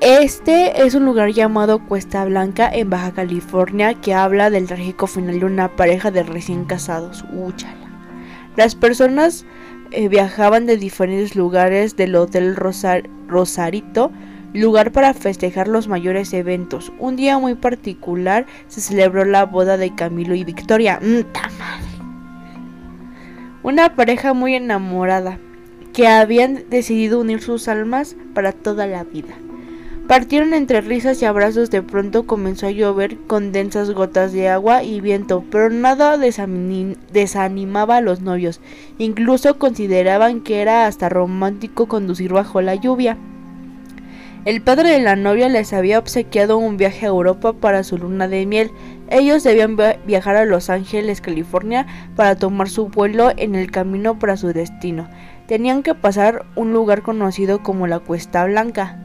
este 0.00 0.84
es 0.84 0.94
un 0.94 1.04
lugar 1.04 1.30
llamado 1.30 1.78
Cuesta 1.86 2.24
Blanca 2.24 2.68
en 2.70 2.90
Baja 2.90 3.12
California 3.12 3.94
que 3.94 4.14
habla 4.14 4.50
del 4.50 4.66
trágico 4.66 5.06
final 5.06 5.40
de 5.40 5.46
una 5.46 5.76
pareja 5.76 6.10
de 6.10 6.24
recién 6.24 6.64
casados. 6.64 7.24
Úchala. 7.32 7.88
Las 8.56 8.74
personas 8.74 9.46
eh, 9.92 10.08
viajaban 10.08 10.66
de 10.66 10.76
diferentes 10.76 11.36
lugares 11.36 11.96
del 11.96 12.16
Hotel 12.16 12.56
Rosar- 12.56 13.08
Rosarito, 13.28 14.10
lugar 14.52 14.90
para 14.92 15.14
festejar 15.14 15.68
los 15.68 15.86
mayores 15.88 16.32
eventos. 16.32 16.92
Un 16.98 17.16
día 17.16 17.38
muy 17.38 17.54
particular 17.54 18.46
se 18.66 18.80
celebró 18.80 19.24
la 19.24 19.46
boda 19.46 19.76
de 19.76 19.94
Camilo 19.94 20.34
y 20.34 20.44
Victoria. 20.44 20.98
¡Mm, 21.00 21.24
madre! 21.58 21.93
Una 23.64 23.96
pareja 23.96 24.34
muy 24.34 24.54
enamorada 24.54 25.38
que 25.94 26.06
habían 26.06 26.64
decidido 26.68 27.18
unir 27.18 27.40
sus 27.40 27.66
almas 27.66 28.14
para 28.34 28.52
toda 28.52 28.86
la 28.86 29.04
vida. 29.04 29.32
Partieron 30.06 30.52
entre 30.52 30.82
risas 30.82 31.22
y 31.22 31.24
abrazos, 31.24 31.70
de 31.70 31.80
pronto 31.80 32.26
comenzó 32.26 32.66
a 32.66 32.72
llover 32.72 33.16
con 33.26 33.52
densas 33.52 33.90
gotas 33.92 34.34
de 34.34 34.50
agua 34.50 34.82
y 34.82 35.00
viento, 35.00 35.42
pero 35.50 35.70
nada 35.70 36.18
desani- 36.18 36.98
desanimaba 37.10 37.96
a 37.96 38.00
los 38.02 38.20
novios. 38.20 38.60
Incluso 38.98 39.58
consideraban 39.58 40.42
que 40.42 40.60
era 40.60 40.86
hasta 40.86 41.08
romántico 41.08 41.86
conducir 41.88 42.34
bajo 42.34 42.60
la 42.60 42.74
lluvia. 42.74 43.16
El 44.44 44.60
padre 44.60 44.90
de 44.90 45.00
la 45.00 45.16
novia 45.16 45.48
les 45.48 45.72
había 45.72 45.98
obsequiado 45.98 46.58
un 46.58 46.76
viaje 46.76 47.06
a 47.06 47.08
Europa 47.08 47.54
para 47.54 47.82
su 47.82 47.96
luna 47.96 48.28
de 48.28 48.44
miel, 48.44 48.72
Ellos 49.10 49.42
debían 49.42 49.76
viajar 50.06 50.36
a 50.36 50.44
Los 50.44 50.70
Ángeles, 50.70 51.20
California, 51.20 51.86
para 52.16 52.36
tomar 52.36 52.68
su 52.68 52.88
vuelo 52.88 53.32
en 53.36 53.54
el 53.54 53.70
camino 53.70 54.18
para 54.18 54.36
su 54.36 54.52
destino. 54.52 55.08
Tenían 55.46 55.82
que 55.82 55.94
pasar 55.94 56.46
un 56.56 56.72
lugar 56.72 57.02
conocido 57.02 57.62
como 57.62 57.86
la 57.86 58.00
Cuesta 58.00 58.44
Blanca. 58.46 58.98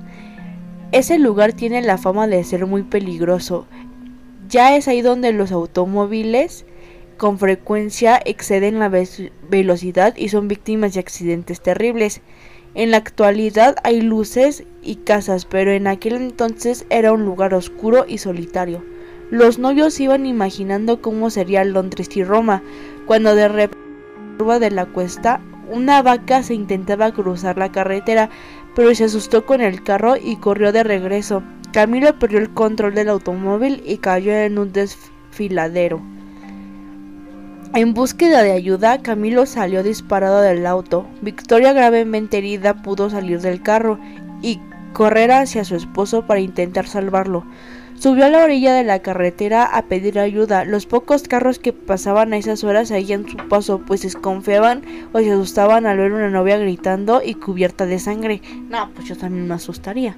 Ese 0.92 1.20
lugar 1.20 1.54
tiene 1.54 1.82
la 1.82 1.98
fama 1.98 2.28
de 2.28 2.44
ser 2.44 2.66
muy 2.66 2.84
peligroso. 2.84 3.68
Ya 4.48 4.76
es 4.76 4.88
ahí 4.88 5.02
donde 5.02 5.34
los 5.34 5.52
automóviles 5.52 6.66
con 7.18 7.38
frecuencia 7.38 8.20
exceden 8.24 8.80
la 8.80 8.90
velocidad 9.50 10.16
y 10.16 10.30
son 10.30 10.48
víctimas 10.48 10.94
de 10.94 11.02
accidentes 11.02 11.62
terribles. 11.62 12.22
En 12.74 12.92
la 12.92 12.98
actualidad 12.98 13.76
hay 13.84 14.02
luces 14.02 14.64
y 14.82 14.96
casas, 14.96 15.46
pero 15.46 15.72
en 15.72 15.88
aquel 15.88 16.16
entonces 16.16 16.86
era 16.90 17.12
un 17.12 17.26
lugar 17.26 17.54
oscuro 17.54 18.06
y 18.08 18.20
solitario. 18.20 18.84
Los 19.32 19.60
novios 19.60 20.00
iban 20.00 20.26
imaginando 20.26 21.02
cómo 21.02 21.30
sería 21.30 21.64
Londres 21.64 22.10
y 22.16 22.24
Roma, 22.24 22.64
cuando 23.06 23.36
de 23.36 23.48
repente 23.48 23.80
de 24.60 24.72
la 24.72 24.86
cuesta 24.86 25.42
una 25.70 26.02
vaca 26.02 26.42
se 26.44 26.54
intentaba 26.54 27.12
cruzar 27.12 27.58
la 27.58 27.72
carretera, 27.72 28.30
pero 28.76 28.96
se 28.96 29.04
asustó 29.04 29.46
con 29.46 29.62
el 29.62 29.84
carro 29.84 30.16
y 30.18 30.38
corrió 30.38 30.72
de 30.72 30.84
regreso. 30.84 31.44
Camilo 31.72 32.18
perdió 32.18 32.40
el 32.40 32.50
control 32.50 32.96
del 32.96 33.10
automóvil 33.10 33.84
y 33.86 33.98
cayó 33.98 34.34
en 34.34 34.58
un 34.58 34.72
desfiladero. 34.72 36.02
En 37.76 37.94
búsqueda 37.94 38.42
de 38.42 38.52
ayuda, 38.52 39.04
Camilo 39.04 39.46
salió 39.46 39.84
disparado 39.84 40.42
del 40.42 40.66
auto. 40.66 41.06
Victoria, 41.22 41.72
gravemente 41.74 42.40
herida, 42.40 42.82
pudo 42.82 43.12
salir 43.12 43.42
del 43.42 43.62
carro 43.62 44.00
y 44.42 44.60
correr 44.94 45.32
hacia 45.32 45.64
su 45.66 45.76
esposo 45.76 46.26
para 46.26 46.40
intentar 46.40 46.88
salvarlo. 46.88 47.46
Subió 48.00 48.28
a 48.28 48.30
la 48.30 48.46
orilla 48.46 48.74
de 48.74 48.86
la 48.86 49.00
carretera 49.00 49.66
a 49.66 49.82
pedir 49.82 50.20
ayuda. 50.20 50.64
Los 50.64 50.86
pocos 50.86 51.24
carros 51.24 51.60
que 51.60 51.74
pasaban 51.74 52.32
a 52.32 52.38
esas 52.38 52.64
horas 52.64 52.88
seguían 52.88 53.28
su 53.28 53.36
paso, 53.50 53.80
pues 53.86 54.00
se 54.00 54.08
desconfiaban 54.08 54.84
o 55.12 55.20
se 55.20 55.30
asustaban 55.30 55.86
al 55.86 55.98
ver 55.98 56.14
una 56.14 56.30
novia 56.30 56.58
gritando 56.58 57.22
y 57.22 57.34
cubierta 57.34 57.86
de 57.86 58.00
sangre. 58.00 58.42
No, 58.70 58.90
pues 58.96 59.10
yo 59.10 59.18
también 59.18 59.50
me 59.50 59.54
asustaría. 59.56 60.16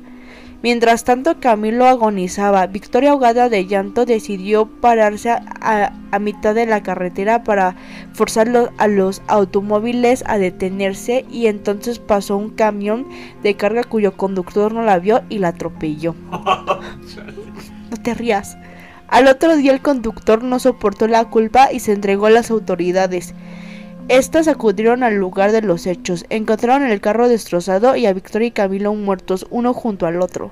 Mientras 0.61 1.05
tanto 1.05 1.39
Camilo 1.39 1.87
agonizaba. 1.87 2.67
Victoria 2.67 3.11
ahogada 3.11 3.49
de 3.49 3.65
llanto 3.65 4.05
decidió 4.05 4.67
pararse 4.67 5.31
a, 5.31 5.91
mitad 6.19 6.53
de 6.53 6.67
la 6.67 6.83
carretera 6.83 7.43
para 7.43 7.75
forzar 8.13 8.47
a 8.77 8.87
los 8.87 9.23
automóviles 9.25 10.23
a 10.27 10.37
detenerse 10.37 11.25
y 11.31 11.47
entonces 11.47 11.97
pasó 11.97 12.37
un 12.37 12.51
camión 12.51 13.07
de 13.41 13.55
carga 13.55 13.83
cuyo 13.83 14.15
conductor 14.15 14.71
no 14.71 14.83
la 14.83 14.99
vio 14.99 15.23
y 15.29 15.39
la 15.39 15.47
atropelló. 15.47 16.13
te 18.01 18.13
rías. 18.13 18.57
Al 19.07 19.27
otro 19.27 19.55
día 19.57 19.73
el 19.73 19.81
conductor 19.81 20.43
no 20.43 20.59
soportó 20.59 21.07
la 21.07 21.25
culpa 21.25 21.71
y 21.71 21.79
se 21.79 21.91
entregó 21.91 22.27
a 22.27 22.31
las 22.31 22.49
autoridades. 22.49 23.33
Estas 24.07 24.47
acudieron 24.47 25.03
al 25.03 25.15
lugar 25.15 25.51
de 25.51 25.61
los 25.61 25.85
hechos, 25.85 26.25
encontraron 26.29 26.89
el 26.89 27.01
carro 27.01 27.29
destrozado 27.29 27.95
y 27.95 28.05
a 28.05 28.13
Victoria 28.13 28.47
y 28.47 28.51
Camilo 28.51 28.93
muertos 28.93 29.45
uno 29.49 29.73
junto 29.73 30.05
al 30.05 30.21
otro. 30.21 30.51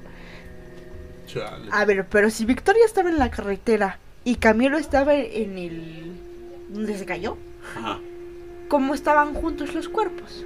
A 1.72 1.86
ver, 1.86 2.08
pero 2.08 2.30
si 2.30 2.46
Victoria 2.46 2.86
estaba 2.86 3.10
en 3.10 3.20
la 3.20 3.30
carretera 3.30 4.00
y 4.24 4.36
Camilo 4.36 4.78
estaba 4.78 5.16
en 5.16 5.58
el... 5.58 6.14
donde 6.70 6.98
se 6.98 7.06
cayó, 7.06 7.38
¿cómo 8.68 8.94
estaban 8.94 9.34
juntos 9.34 9.74
los 9.74 9.90
cuerpos? 9.90 10.46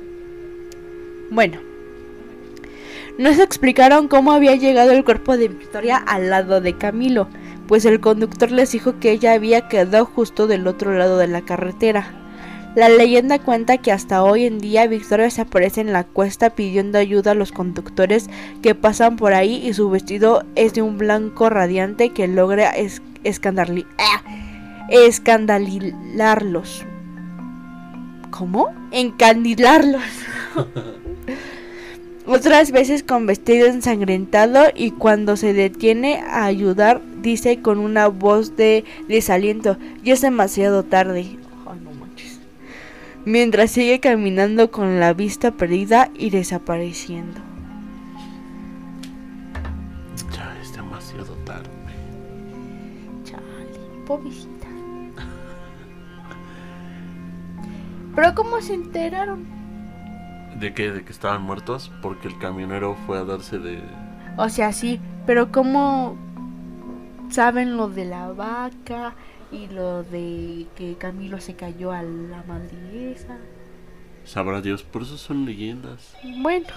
Bueno, 1.32 1.60
nos 3.18 3.38
explicaron 3.40 4.08
cómo 4.08 4.32
había 4.32 4.56
llegado 4.56 4.92
el 4.92 5.04
cuerpo 5.04 5.38
de 5.38 5.48
Victoria 5.48 5.98
al 5.98 6.30
lado 6.30 6.62
de 6.62 6.78
Camilo, 6.78 7.28
pues 7.68 7.86
el 7.86 8.00
conductor 8.00 8.52
les 8.52 8.72
dijo 8.72 9.00
que 9.00 9.12
ella 9.12 9.34
había 9.34 9.68
quedado 9.68 10.06
justo 10.06 10.48
del 10.48 10.66
otro 10.68 10.94
lado 10.94 11.18
de 11.18 11.28
la 11.28 11.42
carretera. 11.42 12.20
La 12.76 12.90
leyenda 12.90 13.38
cuenta 13.38 13.78
que 13.78 13.92
hasta 13.92 14.24
hoy 14.24 14.46
en 14.46 14.58
día 14.58 14.88
Victoria 14.88 15.30
se 15.30 15.42
aparece 15.42 15.82
en 15.82 15.94
la 15.94 16.06
cuesta 16.06 16.56
pidiendo 16.56 16.98
ayuda 16.98 17.32
a 17.32 17.36
los 17.36 17.52
conductores 17.52 18.32
que 18.64 18.74
pasan 18.74 19.16
por 19.16 19.36
ahí 19.36 19.68
y 19.68 19.74
su 19.74 19.92
vestido 19.92 20.44
es 20.56 20.74
de 20.74 20.82
un 20.82 20.98
blanco 20.98 21.52
radiante 21.52 22.10
que 22.10 22.28
logra 22.28 22.72
es 22.72 23.04
¡ah! 24.00 24.24
escandalizarlos. 24.90 26.84
¿Cómo? 28.32 28.74
Encandilarlos. 28.92 30.02
Otras 32.26 32.72
veces 32.72 33.04
con 33.04 33.26
vestido 33.26 33.68
ensangrentado 33.68 34.66
y 34.76 34.92
cuando 34.92 35.36
se 35.36 35.54
detiene 35.54 36.22
a 36.22 36.46
ayudar 36.46 37.02
dice 37.22 37.62
con 37.62 37.80
una 37.80 38.08
voz 38.08 38.56
de 38.56 38.86
desaliento, 39.08 39.78
ya 40.04 40.14
es 40.14 40.22
demasiado 40.22 40.84
tarde 40.84 41.38
mientras 43.26 43.72
sigue 43.72 44.00
caminando 44.00 44.72
con 44.72 45.00
la 45.00 45.14
vista 45.14 45.52
perdida 45.52 46.10
y 46.16 46.30
desapareciendo. 46.30 47.42
Ya 50.36 50.58
es 50.62 50.74
demasiado 50.74 51.34
tarde. 51.46 51.70
Chale, 53.24 53.44
pobrecita. 54.06 54.68
Pero 58.16 58.36
¿cómo 58.36 58.62
se 58.62 58.74
enteraron? 58.74 59.63
¿De 60.64 60.74
qué? 60.74 60.92
¿De 60.94 61.04
que 61.04 61.12
estaban 61.12 61.42
muertos? 61.42 61.92
Porque 62.02 62.30
el 62.30 62.38
camionero 62.38 62.96
fue 63.06 63.18
a 63.18 63.26
darse 63.26 63.60
de... 63.60 63.82
O 64.38 64.48
sea, 64.48 64.72
sí, 64.72 64.98
pero 65.26 65.52
¿cómo 65.52 66.16
saben 67.30 67.76
lo 67.76 67.90
de 67.90 68.06
la 68.06 68.32
vaca? 68.32 69.14
Y 69.52 69.68
lo 69.68 70.04
de 70.04 70.68
que 70.78 70.96
Camilo 70.96 71.42
se 71.42 71.56
cayó 71.56 71.92
a 71.92 72.02
la 72.02 72.46
madre 72.48 73.18
Sabrá 74.24 74.62
Dios, 74.62 74.84
por 74.84 75.02
eso 75.02 75.18
son 75.18 75.44
leyendas. 75.44 76.16
Bueno. 76.42 76.68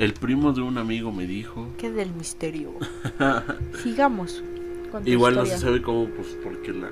El 0.00 0.12
primo 0.14 0.52
de 0.52 0.62
un 0.62 0.76
amigo 0.76 1.12
me 1.12 1.24
dijo. 1.24 1.68
Que 1.78 1.92
del 1.92 2.10
misterio. 2.10 2.72
Sigamos. 3.80 4.42
Igual 5.04 5.36
no 5.36 5.46
se 5.46 5.56
sabe 5.56 5.82
cómo, 5.82 6.06
pues, 6.08 6.36
porque 6.42 6.72
la, 6.72 6.88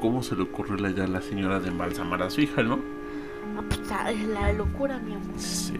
cómo 0.00 0.24
se 0.24 0.34
le 0.34 0.42
ocurrió 0.42 0.76
la 0.76 0.90
idea 0.90 1.04
a 1.04 1.08
la 1.08 1.22
señora 1.22 1.60
de 1.60 1.68
embalsamar 1.68 2.24
a 2.24 2.30
su 2.30 2.40
hija, 2.40 2.64
¿no? 2.64 2.95
Pues, 3.62 3.80
es 4.10 4.28
la 4.28 4.52
locura, 4.52 4.98
mi 4.98 5.14
amor. 5.14 5.34
Sí. 5.36 5.74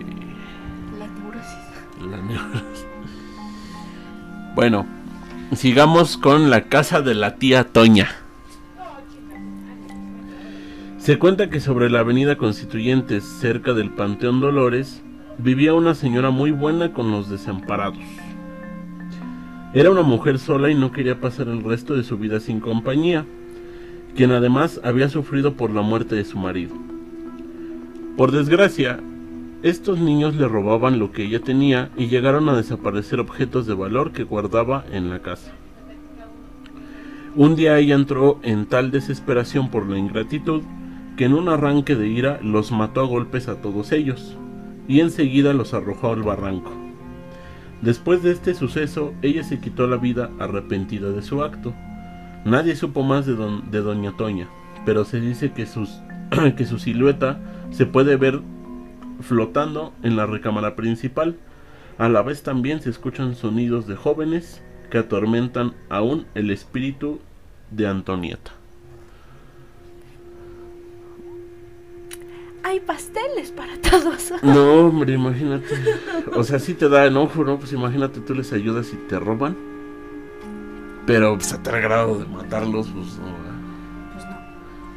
La 0.99 1.07
neurosis. 1.07 2.11
La 2.11 2.17
neurosis. 2.17 2.87
Bueno, 4.55 4.87
sigamos 5.55 6.17
con 6.17 6.49
la 6.49 6.63
casa 6.63 7.03
de 7.03 7.15
la 7.15 7.37
tía 7.37 7.65
Toña. 7.65 8.09
Se 10.99 11.19
cuenta 11.19 11.51
que 11.51 11.61
sobre 11.61 11.91
la 11.91 12.01
avenida 12.01 12.37
Constituyentes, 12.37 13.23
cerca 13.23 13.75
del 13.75 13.91
Panteón 13.91 14.41
Dolores, 14.41 15.03
vivía 15.39 15.75
una 15.75 15.95
señora 15.95 16.31
muy 16.31 16.51
buena 16.51 16.93
con 16.93 17.11
los 17.13 17.29
desamparados. 17.29 18.03
Era 19.75 19.91
una 19.91 20.03
mujer 20.03 20.39
sola 20.39 20.71
y 20.71 20.75
no 20.75 20.91
quería 20.91 21.21
pasar 21.21 21.49
el 21.49 21.63
resto 21.63 21.95
de 21.95 22.03
su 22.03 22.17
vida 22.17 22.41
sin 22.41 22.61
compañía, 22.61 23.27
quien 24.17 24.33
además 24.33 24.81
había 24.83 25.11
sufrido 25.11 25.53
por 25.53 25.71
la 25.71 25.83
muerte 25.83 26.15
de 26.15 26.25
su 26.25 26.39
marido. 26.39 26.75
Por 28.17 28.33
desgracia, 28.33 28.99
estos 29.63 29.99
niños 29.99 30.35
le 30.37 30.49
robaban 30.49 30.99
lo 30.99 31.13
que 31.13 31.25
ella 31.25 31.41
tenía 31.41 31.91
y 31.99 32.07
llegaron 32.07 32.49
a 32.49 32.57
desaparecer 32.57 33.21
objetos 33.21 33.67
de 33.67 33.75
valor 33.75 34.13
que 34.13 34.25
guardaba 34.25 34.87
en 34.91 35.11
la 35.11 35.21
casa. 35.21 35.53
Un 37.35 37.57
día 37.57 37.79
ella 37.79 37.95
entró 37.95 38.41
en 38.43 38.65
tal 38.65 38.91
desesperación 38.91 39.71
por 39.71 39.87
la 39.87 39.99
ingratitud 39.99 40.63
que 41.19 41.27
en 41.27 41.35
un 41.35 41.51
arranque 41.51 41.95
de 41.95 42.09
ira 42.09 42.41
los 42.43 42.73
mató 42.73 43.03
a 43.03 43.07
golpes 43.07 43.49
a 43.49 43.61
todos 43.61 43.93
ellos, 43.93 44.39
y 44.89 45.01
enseguida 45.01 45.53
los 45.53 45.75
arrojó 45.75 46.13
al 46.13 46.23
barranco. 46.23 46.73
Después 47.83 48.23
de 48.23 48.33
este 48.33 48.55
suceso, 48.55 49.13
ella 49.21 49.43
se 49.43 49.61
quitó 49.61 49.87
la 49.87 49.99
vida 49.99 50.31
arrepentida 50.39 51.11
de 51.11 51.21
su 51.21 51.43
acto. 51.43 51.75
Nadie 52.47 52.77
supo 52.77 53.03
más 53.03 53.27
de, 53.27 53.37
de 53.71 53.81
Doña 53.81 54.13
Toña, 54.17 54.49
pero 54.87 55.05
se 55.05 55.21
dice 55.21 55.53
que, 55.53 55.67
sus, 55.67 56.01
que 56.57 56.65
su 56.65 56.79
silueta 56.79 57.39
se 57.77 57.85
puede 57.85 58.17
ver 58.17 58.41
flotando 59.21 59.93
en 60.03 60.17
la 60.17 60.25
recámara 60.25 60.77
principal. 60.77 61.37
A 61.99 62.09
la 62.09 62.23
vez 62.23 62.43
también 62.43 62.81
se 62.81 62.89
escuchan 62.89 63.35
sonidos 63.35 63.87
de 63.87 63.97
jóvenes 63.97 64.63
que 64.91 64.97
atormentan 64.97 65.75
aún 65.91 66.27
el 66.35 66.51
espíritu 66.51 67.21
de 67.71 67.87
Antonieta. 67.87 68.53
hay 72.63 72.81
pasteles 72.81 73.53
para 73.53 73.81
todos. 73.91 74.33
No, 74.43 74.87
hombre, 74.87 75.15
imagínate. 75.15 75.67
O 76.35 76.43
sea, 76.43 76.59
sí 76.59 76.75
te 76.75 76.89
da 76.89 77.07
enojo, 77.07 77.45
¿no? 77.45 77.59
Pues 77.59 77.73
imagínate, 77.73 78.19
tú 78.21 78.35
les 78.35 78.53
ayudas 78.53 78.93
y 78.93 78.97
te 79.09 79.21
roban. 79.21 79.57
Pero 81.07 81.35
pues, 81.37 81.53
a 81.53 81.63
tal 81.63 81.81
grado 81.81 82.19
de 82.19 82.27
matarlos, 82.27 82.89
pues 82.89 83.19
no. 83.19 83.33
Pues 84.13 84.25
no. 84.25 84.37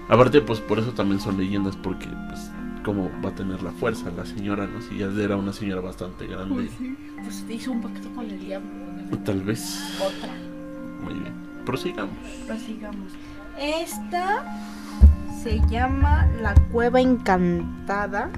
Aparte, 0.07 0.41
pues 0.41 0.59
por 0.61 0.79
eso 0.79 0.93
también 0.93 1.19
son 1.19 1.37
leyendas, 1.37 1.75
porque 1.75 2.07
pues 2.27 2.49
cómo 2.83 3.09
va 3.23 3.29
a 3.29 3.35
tener 3.35 3.61
la 3.61 3.71
fuerza 3.71 4.11
la 4.11 4.25
señora, 4.25 4.67
¿no? 4.67 4.81
Si 4.81 4.97
ya 4.97 5.07
era 5.07 5.35
una 5.35 5.53
señora 5.53 5.81
bastante 5.81 6.27
grande. 6.27 6.55
Pues 6.55 6.71
sí, 6.77 6.97
pues 7.23 7.45
hizo 7.49 7.71
un 7.71 7.81
pacto 7.81 8.09
con 8.13 8.25
el 8.25 8.39
diablo. 8.39 8.69
Tal 9.25 9.41
vez. 9.41 9.97
Otra. 9.99 10.33
Muy 11.03 11.13
bien. 11.15 11.33
prosigamos. 11.65 12.15
Prosigamos. 12.45 13.13
Esta 13.59 14.43
se 15.43 15.59
llama 15.69 16.27
La 16.41 16.53
Cueva 16.71 17.01
Encantada. 17.01 18.29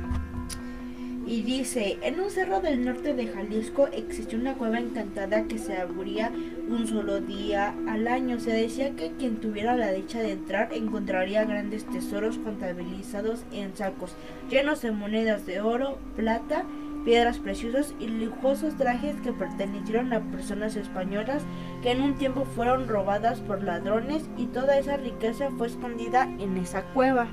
Y 1.32 1.44
dice, 1.44 1.98
en 2.02 2.20
un 2.20 2.30
cerro 2.30 2.60
del 2.60 2.84
norte 2.84 3.14
de 3.14 3.26
Jalisco 3.26 3.88
existió 3.94 4.38
una 4.38 4.56
cueva 4.56 4.80
encantada 4.80 5.48
que 5.48 5.60
se 5.60 5.78
abría 5.78 6.30
un 6.68 6.86
solo 6.86 7.22
día 7.22 7.74
al 7.88 8.10
año. 8.10 8.38
Se 8.42 8.52
decía 8.52 8.98
que 8.98 9.14
quien 9.18 9.38
tuviera 9.38 9.78
la 9.78 9.94
dicha 9.94 10.20
de 10.20 10.34
entrar 10.34 10.74
encontraría 10.74 11.46
grandes 11.46 11.86
tesoros 11.86 12.38
contabilizados 12.38 13.46
en 13.54 13.74
sacos, 13.78 14.14
llenos 14.50 14.82
de 14.82 14.92
monedas 14.92 15.46
de 15.46 15.62
oro, 15.62 16.00
plata, 16.18 16.66
piedras 17.06 17.40
preciosas 17.40 17.96
y 17.98 18.08
lujosos 18.08 18.76
trajes 18.76 19.16
que 19.22 19.32
pertenecieron 19.32 20.12
a 20.12 20.20
personas 20.32 20.76
españolas 20.76 21.44
que 21.82 21.92
en 21.92 22.02
un 22.02 22.16
tiempo 22.16 22.44
fueron 22.44 22.90
robadas 22.90 23.40
por 23.40 23.64
ladrones 23.64 24.30
y 24.36 24.48
toda 24.48 24.78
esa 24.78 24.98
riqueza 24.98 25.50
fue 25.58 25.68
escondida 25.68 26.24
en 26.40 26.58
esa 26.58 26.84
cueva. 26.94 27.30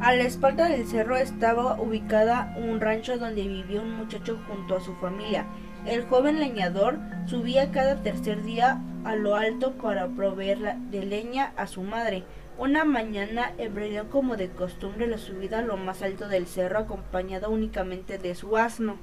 A 0.00 0.12
la 0.12 0.24
espalda 0.24 0.68
del 0.68 0.86
cerro 0.86 1.16
estaba 1.16 1.80
ubicada 1.80 2.54
un 2.58 2.80
rancho 2.80 3.16
donde 3.16 3.46
vivía 3.46 3.80
un 3.80 3.96
muchacho 3.96 4.38
junto 4.48 4.76
a 4.76 4.80
su 4.80 4.94
familia. 4.96 5.46
El 5.86 6.04
joven 6.04 6.40
leñador 6.40 6.98
subía 7.26 7.70
cada 7.70 8.02
tercer 8.02 8.42
día 8.42 8.82
a 9.04 9.16
lo 9.16 9.36
alto 9.36 9.72
para 9.72 10.08
proveer 10.08 10.76
de 10.90 11.04
leña 11.04 11.52
a 11.56 11.66
su 11.66 11.82
madre. 11.82 12.24
Una 12.58 12.84
mañana 12.84 13.52
emprendió 13.56 14.10
como 14.10 14.36
de 14.36 14.50
costumbre 14.50 15.06
la 15.06 15.18
subida 15.18 15.60
a 15.60 15.62
lo 15.62 15.76
más 15.76 16.02
alto 16.02 16.28
del 16.28 16.46
cerro 16.46 16.78
acompañado 16.78 17.50
únicamente 17.50 18.18
de 18.18 18.34
su 18.34 18.56
asno. 18.56 18.96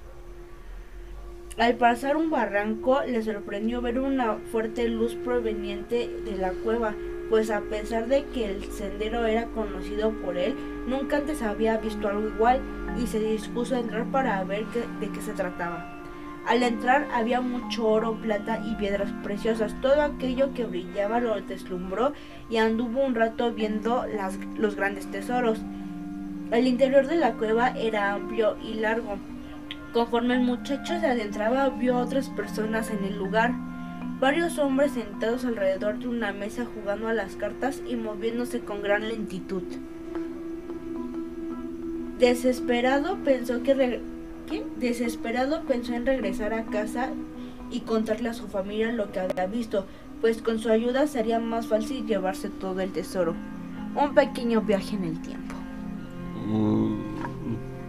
Al 1.58 1.76
pasar 1.76 2.16
un 2.16 2.30
barranco 2.30 3.02
le 3.06 3.22
sorprendió 3.22 3.82
ver 3.82 4.00
una 4.00 4.36
fuerte 4.52 4.88
luz 4.88 5.16
proveniente 5.16 6.08
de 6.08 6.38
la 6.38 6.52
cueva, 6.52 6.96
pues 7.32 7.50
a 7.50 7.62
pesar 7.62 8.08
de 8.08 8.26
que 8.26 8.46
el 8.46 8.66
sendero 8.66 9.26
era 9.26 9.46
conocido 9.46 10.12
por 10.12 10.38
él, 10.38 10.54
nunca 10.86 11.16
antes 11.16 11.42
había 11.42 11.78
visto 11.78 12.10
algo 12.10 12.28
igual 12.28 12.60
y 13.02 13.08
se 13.08 13.22
dispuso 13.22 13.74
a 13.74 13.80
entrar 13.80 14.06
para 14.12 14.44
ver 14.44 14.66
de 15.00 15.10
qué 15.10 15.22
se 15.22 15.32
trataba. 15.32 16.04
Al 16.46 16.62
entrar 16.62 17.08
había 17.14 17.40
mucho 17.40 17.88
oro, 17.88 18.20
plata 18.22 18.62
y 18.66 18.76
piedras 18.76 19.14
preciosas. 19.24 19.74
Todo 19.80 20.02
aquello 20.02 20.54
que 20.54 20.66
brillaba 20.66 21.22
lo 21.22 21.40
deslumbró 21.40 22.12
y 22.50 22.58
anduvo 22.58 23.06
un 23.06 23.16
rato 23.16 23.54
viendo 23.54 24.06
los 24.58 24.76
grandes 24.76 25.10
tesoros. 25.10 25.60
El 26.52 26.68
interior 26.68 27.08
de 27.08 27.16
la 27.16 27.36
cueva 27.36 27.70
era 27.70 28.12
amplio 28.12 28.58
y 28.62 28.74
largo. 28.74 29.18
Conforme 29.94 30.34
el 30.34 30.42
muchacho 30.42 31.00
se 31.00 31.08
adentraba 31.08 31.70
vio 31.70 31.96
otras 31.98 32.28
personas 32.28 32.90
en 32.90 33.06
el 33.06 33.18
lugar. 33.18 33.54
Varios 34.22 34.60
hombres 34.60 34.92
sentados 34.92 35.46
alrededor 35.46 35.98
de 35.98 36.08
una 36.08 36.32
mesa 36.32 36.68
jugando 36.76 37.08
a 37.08 37.14
las 37.14 37.36
cartas 37.36 37.82
y 37.90 37.96
moviéndose 37.96 38.60
con 38.60 38.84
gran 38.84 39.10
lentitud. 39.10 39.64
Desesperado 42.20 43.18
pensó 43.24 43.64
que 43.64 44.00
Desesperado 44.78 45.64
pensó 45.64 45.96
en 45.96 46.06
regresar 46.06 46.54
a 46.54 46.66
casa 46.66 47.10
y 47.72 47.80
contarle 47.80 48.30
a 48.30 48.36
su 48.36 48.48
familia 48.48 48.92
lo 48.92 49.12
que 49.12 49.22
había 49.22 49.48
visto, 49.48 49.88
pues 50.22 50.44
con 50.44 50.60
su 50.60 50.70
ayuda 50.70 51.08
sería 51.08 51.40
más 51.40 51.66
fácil 51.66 52.06
llevarse 52.06 52.50
todo 52.50 52.80
el 52.82 52.92
tesoro. 52.92 53.34
Un 53.96 54.14
pequeño 54.14 54.62
viaje 54.62 54.98
en 54.98 55.04
el 55.06 55.20
tiempo. 55.24 55.56
Mm. 56.46 57.12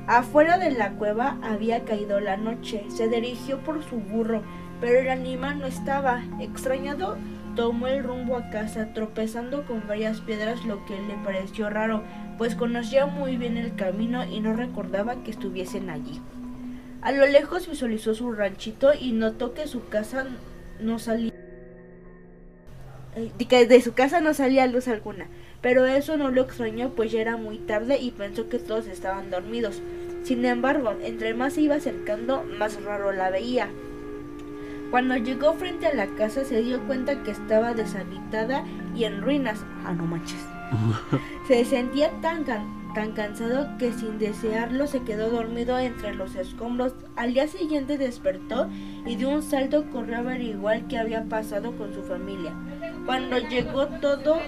Afuera 0.06 0.56
de 0.56 0.70
la 0.70 0.92
cueva 0.92 1.36
había 1.42 1.84
caído 1.84 2.20
la 2.20 2.36
noche. 2.38 2.84
Se 2.88 3.08
dirigió 3.08 3.58
por 3.58 3.84
su 3.84 3.96
burro, 3.96 4.42
pero 4.82 4.98
el 4.98 5.08
animal 5.10 5.60
no 5.60 5.66
estaba. 5.66 6.24
Extrañado, 6.40 7.16
tomó 7.54 7.86
el 7.86 8.02
rumbo 8.02 8.36
a 8.36 8.50
casa, 8.50 8.92
tropezando 8.92 9.64
con 9.64 9.86
varias 9.86 10.20
piedras, 10.20 10.64
lo 10.64 10.84
que 10.86 11.00
le 11.00 11.14
pareció 11.24 11.70
raro, 11.70 12.02
pues 12.36 12.56
conocía 12.56 13.06
muy 13.06 13.36
bien 13.36 13.56
el 13.56 13.76
camino 13.76 14.28
y 14.28 14.40
no 14.40 14.54
recordaba 14.54 15.22
que 15.22 15.30
estuviesen 15.30 15.88
allí. 15.88 16.20
A 17.00 17.12
lo 17.12 17.24
lejos 17.26 17.70
visualizó 17.70 18.12
su 18.14 18.32
ranchito 18.32 18.90
y 18.92 19.12
notó 19.12 19.54
que 19.54 19.68
su 19.68 19.88
casa 19.88 20.26
no 20.80 20.98
salía 20.98 21.32
eh, 23.14 23.66
de 23.66 23.80
su 23.82 23.92
casa 23.92 24.20
no 24.20 24.34
salía 24.34 24.66
luz 24.66 24.88
alguna, 24.88 25.28
pero 25.60 25.86
eso 25.86 26.16
no 26.16 26.30
lo 26.30 26.42
extrañó 26.42 26.90
pues 26.90 27.12
ya 27.12 27.20
era 27.20 27.36
muy 27.36 27.58
tarde 27.58 27.98
y 28.00 28.10
pensó 28.10 28.48
que 28.48 28.58
todos 28.58 28.88
estaban 28.88 29.30
dormidos. 29.30 29.80
Sin 30.24 30.44
embargo, 30.44 30.94
entre 31.02 31.34
más 31.34 31.52
se 31.52 31.60
iba 31.60 31.76
acercando, 31.76 32.42
más 32.58 32.82
raro 32.82 33.12
la 33.12 33.30
veía. 33.30 33.68
Cuando 34.92 35.16
llegó 35.16 35.54
frente 35.54 35.86
a 35.86 35.94
la 35.94 36.06
casa 36.06 36.44
se 36.44 36.60
dio 36.60 36.86
cuenta 36.86 37.22
que 37.22 37.30
estaba 37.30 37.72
deshabitada 37.72 38.62
y 38.94 39.04
en 39.04 39.22
ruinas. 39.22 39.64
Ah, 39.86 39.94
no 39.94 40.04
manches. 40.04 40.46
se 41.48 41.64
sentía 41.64 42.10
tan, 42.20 42.44
tan 42.44 43.12
cansado 43.12 43.78
que 43.78 43.90
sin 43.94 44.18
desearlo 44.18 44.86
se 44.86 45.00
quedó 45.00 45.30
dormido 45.30 45.78
entre 45.78 46.14
los 46.14 46.34
escombros. 46.34 46.94
Al 47.16 47.32
día 47.32 47.48
siguiente 47.48 47.96
despertó 47.96 48.68
y 49.06 49.16
de 49.16 49.24
un 49.24 49.42
salto 49.42 49.88
corrió 49.90 50.16
a 50.16 50.18
averiguar 50.18 50.86
qué 50.88 50.98
había 50.98 51.24
pasado 51.24 51.74
con 51.74 51.94
su 51.94 52.02
familia. 52.02 52.52
Cuando 53.06 53.38
llegó 53.38 53.86
todo 53.86 54.40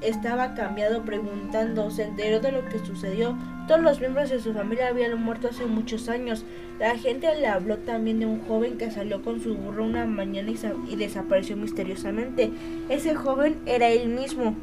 estaba 0.00 0.54
cambiado 0.54 1.02
preguntando, 1.02 1.90
se 1.90 2.04
enteró 2.04 2.40
de 2.40 2.52
lo 2.52 2.64
que 2.68 2.78
sucedió. 2.78 3.36
Todos 3.68 3.82
los 3.82 4.00
miembros 4.00 4.30
de 4.30 4.40
su 4.40 4.52
familia 4.52 4.88
habían 4.88 5.20
muerto 5.22 5.48
hace 5.48 5.66
muchos 5.66 6.08
años. 6.08 6.44
La 6.78 6.96
gente 6.96 7.34
le 7.36 7.46
habló 7.46 7.78
también 7.78 8.20
de 8.20 8.26
un 8.26 8.40
joven 8.40 8.78
que 8.78 8.90
salió 8.90 9.22
con 9.22 9.40
su 9.40 9.54
burro 9.54 9.84
una 9.84 10.06
mañana 10.06 10.50
y, 10.88 10.96
desapareció 10.96 11.56
misteriosamente. 11.56 12.50
Ese 12.88 13.14
joven 13.14 13.58
era 13.66 13.88
él 13.88 14.08
mismo. 14.08 14.56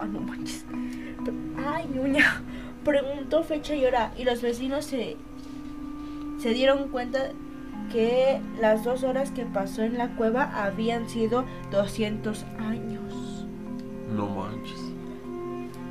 Oh, 0.00 0.06
no 0.06 0.20
manches. 0.20 0.64
Ay, 1.64 1.86
ñuña. 1.94 2.42
Preguntó 2.84 3.44
fecha 3.44 3.76
y 3.76 3.84
hora 3.84 4.12
y 4.18 4.24
los 4.24 4.42
vecinos 4.42 4.86
se, 4.86 5.16
se 6.38 6.54
dieron 6.54 6.88
cuenta 6.88 7.30
que 7.92 8.40
las 8.60 8.82
dos 8.82 9.04
horas 9.04 9.30
que 9.30 9.44
pasó 9.44 9.82
en 9.82 9.98
la 9.98 10.08
cueva 10.16 10.64
habían 10.64 11.08
sido 11.08 11.44
200 11.70 12.44
años. 12.58 13.11
No 14.14 14.26
manches. 14.28 14.80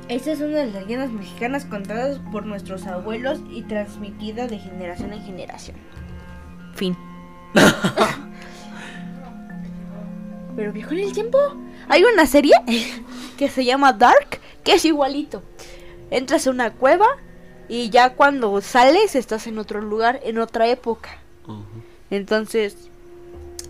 Esta 0.08 0.32
es 0.32 0.40
una 0.40 0.58
de 0.58 0.66
las 0.66 0.82
leyendas 0.82 1.10
mexicanas 1.10 1.64
contadas 1.64 2.18
por 2.30 2.44
nuestros 2.44 2.86
abuelos 2.86 3.40
y 3.50 3.62
transmitida 3.62 4.46
de 4.46 4.58
generación 4.58 5.12
en 5.12 5.22
generación. 5.22 5.76
Fin. 6.74 6.96
Pero 10.56 10.72
viejo 10.72 10.92
en 10.92 11.00
el 11.00 11.12
tiempo. 11.12 11.38
Hay 11.88 12.04
una 12.04 12.26
serie 12.26 12.54
que 13.38 13.48
se 13.48 13.64
llama 13.64 13.92
Dark 13.92 14.40
que 14.64 14.74
es 14.74 14.84
igualito. 14.84 15.42
Entras 16.10 16.46
a 16.46 16.50
una 16.50 16.72
cueva 16.72 17.06
y 17.68 17.90
ya 17.90 18.14
cuando 18.14 18.60
sales 18.60 19.16
estás 19.16 19.46
en 19.46 19.58
otro 19.58 19.80
lugar, 19.80 20.20
en 20.24 20.38
otra 20.38 20.68
época. 20.68 21.18
Entonces, 22.10 22.76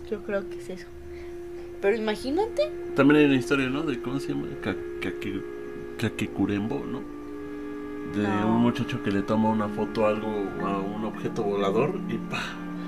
yo 0.09 0.21
creo 0.23 0.49
que 0.49 0.57
es 0.57 0.69
eso. 0.69 0.87
Pero 1.83 1.97
imagínate. 1.97 2.71
También 2.95 3.19
hay 3.19 3.25
una 3.25 3.35
historia, 3.35 3.67
¿no? 3.69 3.83
De 3.83 4.01
cómo 4.01 4.17
se 4.21 4.29
llama. 4.29 4.47
Kakecurembo, 5.99 6.81
¿no? 6.89 7.01
De 8.17 8.25
un 8.25 8.61
muchacho 8.61 9.03
que 9.03 9.11
le 9.11 9.21
toma 9.21 9.49
una 9.49 9.67
foto 9.67 10.05
a 10.05 10.09
algo, 10.09 10.29
a 10.61 10.79
un 10.79 11.03
objeto 11.03 11.43
volador 11.43 11.99
y 12.07 12.15
pa 12.17 12.41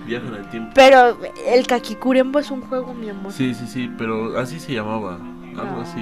viaja 0.07 0.27
en 0.27 0.35
el 0.35 0.49
tiempo. 0.49 0.71
Pero 0.75 1.17
el 1.45 1.67
Kakicurembo 1.67 2.39
es 2.39 2.49
un 2.51 2.61
juego, 2.61 2.93
mi 2.93 3.09
amor. 3.09 3.33
Sí, 3.33 3.53
sí, 3.53 3.67
sí, 3.67 3.91
pero 3.97 4.39
así 4.39 4.61
se 4.61 4.73
llamaba. 4.73 5.19
Algo 5.57 5.81
así 5.81 5.99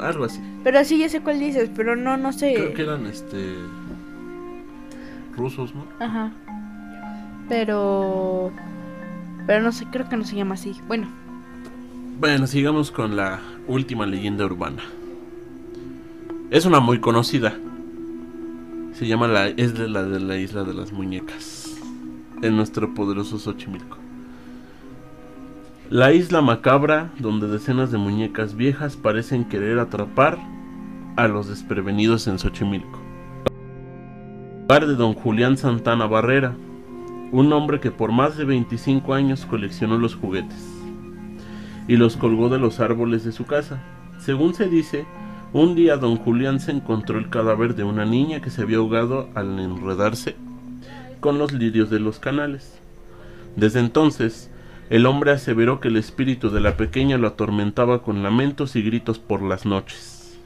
algo 0.00 0.24
así. 0.24 0.40
Pero 0.64 0.84
sí, 0.84 0.98
ya 0.98 1.08
sé 1.08 1.20
cuál 1.20 1.38
dices, 1.38 1.70
pero 1.74 1.94
no, 1.94 2.16
no 2.16 2.32
sé. 2.32 2.54
Creo 2.54 2.74
que 2.74 2.82
eran 2.82 3.06
este. 3.06 3.54
rusos, 5.36 5.72
¿no? 5.72 5.86
Ajá. 6.04 6.32
Pero. 7.48 8.50
Pero 9.46 9.62
no 9.62 9.72
sé, 9.72 9.86
creo 9.90 10.08
que 10.08 10.16
no 10.16 10.24
se 10.24 10.36
llama 10.36 10.54
así. 10.54 10.74
Bueno. 10.88 11.08
Bueno, 12.18 12.46
sigamos 12.46 12.90
con 12.90 13.16
la 13.16 13.40
última 13.68 14.06
leyenda 14.06 14.44
urbana. 14.44 14.82
Es 16.50 16.66
una 16.66 16.80
muy 16.80 17.00
conocida. 17.00 17.54
Se 18.92 19.06
llama 19.06 19.28
la. 19.28 19.48
Es 19.48 19.74
de 19.74 19.88
la 19.88 20.02
de 20.02 20.20
la 20.20 20.36
isla 20.36 20.64
de 20.64 20.74
las 20.74 20.92
muñecas. 20.92 21.76
En 22.42 22.56
nuestro 22.56 22.94
poderoso 22.94 23.38
Xochimilco. 23.38 23.98
La 25.88 26.12
isla 26.12 26.40
macabra 26.42 27.12
donde 27.20 27.46
decenas 27.46 27.92
de 27.92 27.98
muñecas 27.98 28.56
viejas 28.56 28.96
parecen 28.96 29.44
querer 29.44 29.78
atrapar 29.78 30.36
a 31.16 31.28
los 31.28 31.48
desprevenidos 31.48 32.26
en 32.26 32.38
Xochimilco. 32.40 33.00
Lugar 34.62 34.86
de 34.88 34.96
don 34.96 35.14
Julián 35.14 35.56
Santana 35.56 36.06
Barrera, 36.06 36.56
un 37.32 37.52
hombre 37.52 37.80
que 37.80 37.90
por 37.90 38.12
más 38.12 38.36
de 38.36 38.44
25 38.44 39.14
años 39.14 39.46
coleccionó 39.46 39.98
los 39.98 40.14
juguetes 40.14 40.72
y 41.88 41.96
los 41.96 42.16
colgó 42.16 42.48
de 42.48 42.58
los 42.58 42.80
árboles 42.80 43.24
de 43.24 43.32
su 43.32 43.46
casa. 43.46 43.82
Según 44.18 44.54
se 44.54 44.68
dice, 44.68 45.06
un 45.52 45.74
día 45.74 45.96
don 45.96 46.16
Julián 46.16 46.60
se 46.60 46.72
encontró 46.72 47.18
el 47.18 47.30
cadáver 47.30 47.74
de 47.74 47.84
una 47.84 48.04
niña 48.04 48.40
que 48.40 48.50
se 48.50 48.62
había 48.62 48.78
ahogado 48.78 49.28
al 49.34 49.58
enredarse 49.58 50.36
con 51.20 51.38
los 51.38 51.52
lirios 51.52 51.90
de 51.90 52.00
los 52.00 52.18
canales. 52.18 52.78
Desde 53.56 53.80
entonces, 53.80 54.50
El 54.88 55.06
hombre 55.06 55.32
aseveró 55.32 55.80
que 55.80 55.88
el 55.88 55.96
espíritu 55.96 56.50
de 56.50 56.60
la 56.60 56.76
pequeña 56.76 57.18
lo 57.18 57.26
atormentaba 57.26 58.02
con 58.02 58.22
lamentos 58.22 58.76
y 58.76 58.82
gritos 58.82 59.18
por 59.18 59.42
las 59.42 59.66
noches. 59.66 60.38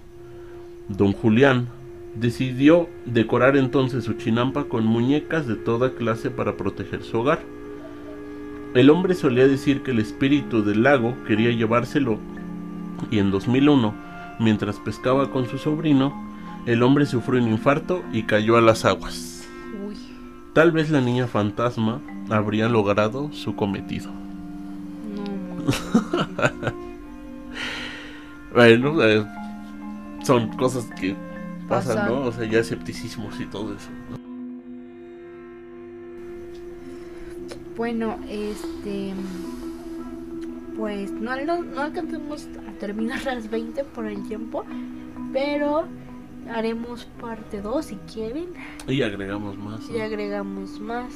Don 0.89 1.13
Julián 1.13 1.69
decidió 2.15 2.89
decorar 3.07 3.57
entonces 3.57 4.05
su 4.05 4.15
chinampa 4.15 4.65
con 4.65 4.85
muñecas 4.85 5.47
de 5.47 5.57
toda 5.57 5.95
clase 5.95 6.31
para 6.31 6.57
proteger 6.57 7.03
su 7.03 7.19
hogar. 7.19 7.41
El 8.75 8.91
hombre 8.91 9.15
solía 9.15 9.47
decir 9.47 9.83
que 9.83 9.91
el 9.91 9.99
espíritu 9.99 10.63
del 10.63 10.83
lago 10.83 11.17
quería 11.27 11.51
llevárselo 11.51 12.19
y 13.11 13.19
en 13.19 13.31
2001, 13.31 13.95
mientras 14.39 14.79
pescaba 14.79 15.31
con 15.31 15.49
su 15.49 15.59
sobrino, 15.59 16.13
el 16.67 16.83
hombre 16.83 17.07
sufrió 17.07 17.43
un 17.43 17.49
infarto 17.49 18.03
y 18.13 18.25
cayó 18.25 18.57
a 18.57 18.61
las 18.61 18.85
aguas. 18.85 19.49
Uy. 19.87 19.97
Tal 20.53 20.73
vez 20.73 20.91
la 20.91 21.01
niña 21.01 21.27
fantasma 21.27 22.01
habría 22.29 22.69
logrado 22.69 23.33
su 23.33 23.57
cometido. 23.57 24.11
No. 25.15 26.81
Bueno, 28.53 29.01
eh, 29.05 29.25
son 30.25 30.49
cosas 30.57 30.85
que 31.01 31.15
pasan, 31.71 31.97
Pasan. 31.97 32.13
¿no? 32.13 32.23
O 32.27 32.33
sea, 32.33 32.45
ya 32.45 32.59
escepticismos 32.59 33.41
y 33.41 33.47
todo 33.47 33.75
eso. 33.75 33.89
¿no? 34.11 34.19
Bueno, 37.77 38.19
este. 38.29 39.15
Pues 40.77 41.11
no, 41.13 41.37
no, 41.45 41.63
no 41.63 41.81
alcanzamos 41.81 42.49
a 42.69 42.73
terminar 42.79 43.25
las 43.25 43.49
20 43.49 43.85
por 43.85 44.07
el 44.07 44.27
tiempo. 44.29 44.65
Pero 45.33 45.85
haremos 46.53 47.07
parte 47.21 47.63
2 47.63 47.85
si 47.85 47.97
quieren. 48.13 48.49
Y 48.87 49.03
agregamos 49.03 49.57
más. 49.57 49.89
¿no? 49.89 49.97
Y 49.97 50.01
agregamos 50.01 50.79
más. 50.81 51.13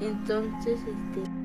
Entonces, 0.00 0.80
este. 0.80 1.41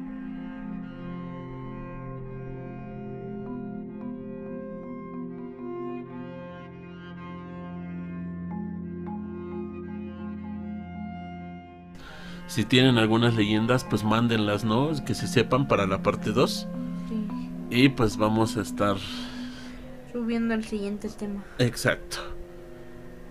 Si 12.57 12.65
tienen 12.65 12.97
algunas 12.97 13.35
leyendas, 13.35 13.83
pues 13.83 14.03
mándenlas, 14.03 14.65
¿no? 14.65 14.89
Que 15.05 15.13
se 15.13 15.27
sepan 15.27 15.67
para 15.67 15.85
la 15.85 16.01
parte 16.01 16.31
2. 16.31 16.67
sí, 17.07 17.27
Y 17.69 17.89
pues 17.89 18.17
vamos 18.17 18.57
a 18.57 18.61
estar... 18.61 18.97
subiendo 20.11 20.55
el 20.55 20.63
siguiente 20.63 21.07
tema. 21.09 21.45
Exacto. 21.59 22.17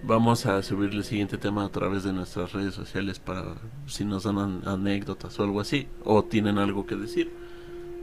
Vamos 0.05 0.47
a 0.47 0.63
subir 0.63 0.91
el 0.91 1.03
siguiente 1.03 1.39
tema 1.39 1.65
a 1.65 1.71
través 1.71 2.05
de 2.05 2.13
nuestras 2.13 2.53
redes 2.53 2.75
sociales 2.75 3.19
para 3.19 3.57
si 3.87 4.05
nos 4.05 4.23
dan 4.23 4.39
an- 4.39 4.63
anécdotas 4.65 5.41
o 5.41 5.43
algo 5.43 5.61
así. 5.61 5.89
O 6.05 6.23
tienen 6.23 6.59
algo 6.59 6.87
que 6.87 6.95
decir. 6.95 7.33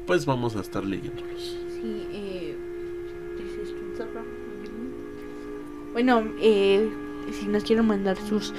Pues 0.06 0.26
vamos 0.26 0.58
a 0.58 0.60
estar 0.60 0.84
leyéndolos. 0.84 1.42
Sí, 1.82 2.06
eh. 2.12 2.58
Bueno, 5.94 6.22
eh, 6.42 6.92
si 7.32 7.48
nos 7.48 7.64
quieren 7.64 7.86
mandar 7.88 8.18
sus 8.18 8.54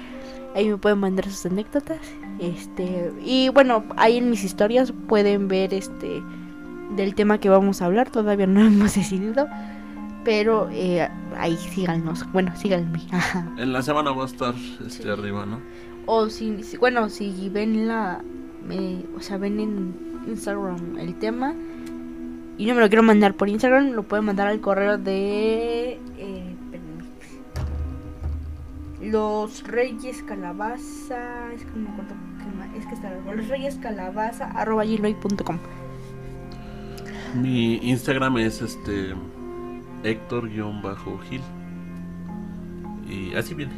Ahí 0.55 0.69
me 0.69 0.77
pueden 0.77 0.99
mandar 0.99 1.25
sus 1.29 1.45
anécdotas. 1.47 1.99
Este, 2.39 3.11
y 3.23 3.49
bueno, 3.49 3.83
ahí 3.97 4.17
en 4.17 4.29
mis 4.29 4.43
historias 4.43 4.93
pueden 5.07 5.47
ver 5.47 5.73
este 5.73 6.21
del 6.95 7.15
tema 7.15 7.39
que 7.39 7.49
vamos 7.49 7.81
a 7.81 7.85
hablar. 7.85 8.09
Todavía 8.09 8.47
no 8.47 8.61
hemos 8.65 8.95
decidido. 8.95 9.47
Pero 10.23 10.69
eh, 10.71 11.07
ahí 11.37 11.55
síganos. 11.57 12.25
Bueno, 12.31 12.51
síganme. 12.55 12.99
Ajá. 13.11 13.47
En 13.57 13.73
la 13.73 13.81
semana 13.83 14.11
va 14.11 14.23
a 14.23 14.27
estar 14.27 14.55
este 14.85 15.03
Sí. 15.03 15.09
arriba, 15.09 15.45
¿no? 15.45 15.59
O 16.07 16.29
si, 16.29 16.63
si- 16.63 16.77
bueno, 16.77 17.09
si 17.09 17.49
ven 17.49 17.87
la, 17.87 18.23
me- 18.67 19.03
o 19.17 19.21
sea, 19.21 19.37
ven 19.37 19.59
en 19.59 19.93
Instagram 20.27 20.97
el 20.97 21.13
tema 21.15 21.53
y 22.57 22.65
no 22.65 22.75
me 22.75 22.81
lo 22.81 22.87
quiero 22.87 23.03
mandar 23.03 23.33
por 23.33 23.49
Instagram, 23.49 23.91
lo 23.91 24.03
pueden 24.03 24.25
mandar 24.25 24.47
al 24.47 24.61
correo 24.61 24.97
de, 24.97 25.99
eh, 26.17 26.55
los 29.01 29.63
Reyes 29.63 30.23
Calabaza, 30.23 31.53
es 31.53 31.63
que 31.63 31.71
no 31.71 31.83
me 31.83 31.89
acuerdo 31.89 32.15
es 32.77 32.85
que 32.85 32.93
está 32.93 33.09
los 33.11 33.47
Reyes 33.47 33.75
Calabaza 33.75 34.45
arroba 34.51 34.83
gmail.com. 34.85 35.57
Mi 37.35 37.75
Instagram 37.77 38.37
es 38.37 38.61
este 38.61 39.13
Héctor-Gil. 40.03 41.41
Y 43.09 43.35
así 43.35 43.53
viene. 43.53 43.73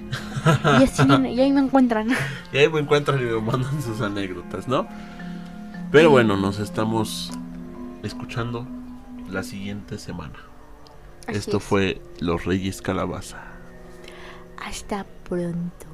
Y 0.80 0.84
así 0.84 1.03
viene, 1.05 1.34
y 1.34 1.39
ahí 1.39 1.51
me 1.51 1.61
encuentran. 1.61 2.07
Y 2.53 2.57
ahí 2.57 2.69
me 2.69 2.80
encuentran 2.80 3.19
y 3.19 3.25
me 3.25 3.41
mandan 3.41 3.82
sus 3.82 3.99
anécdotas, 4.01 4.67
¿no? 4.67 4.88
Pero 5.91 6.09
bueno, 6.09 6.38
nos 6.38 6.59
estamos 6.59 7.32
escuchando 8.04 8.68
la 9.30 9.43
siguiente 9.43 9.98
semana. 9.98 10.39
Así 11.28 11.38
Esto 11.39 11.58
es. 11.58 11.64
fue 11.64 12.02
Los 12.20 12.45
Reyes 12.45 12.82
Calabaza. 12.82 13.43
Hasta 14.64 15.06
pronto. 15.28 15.86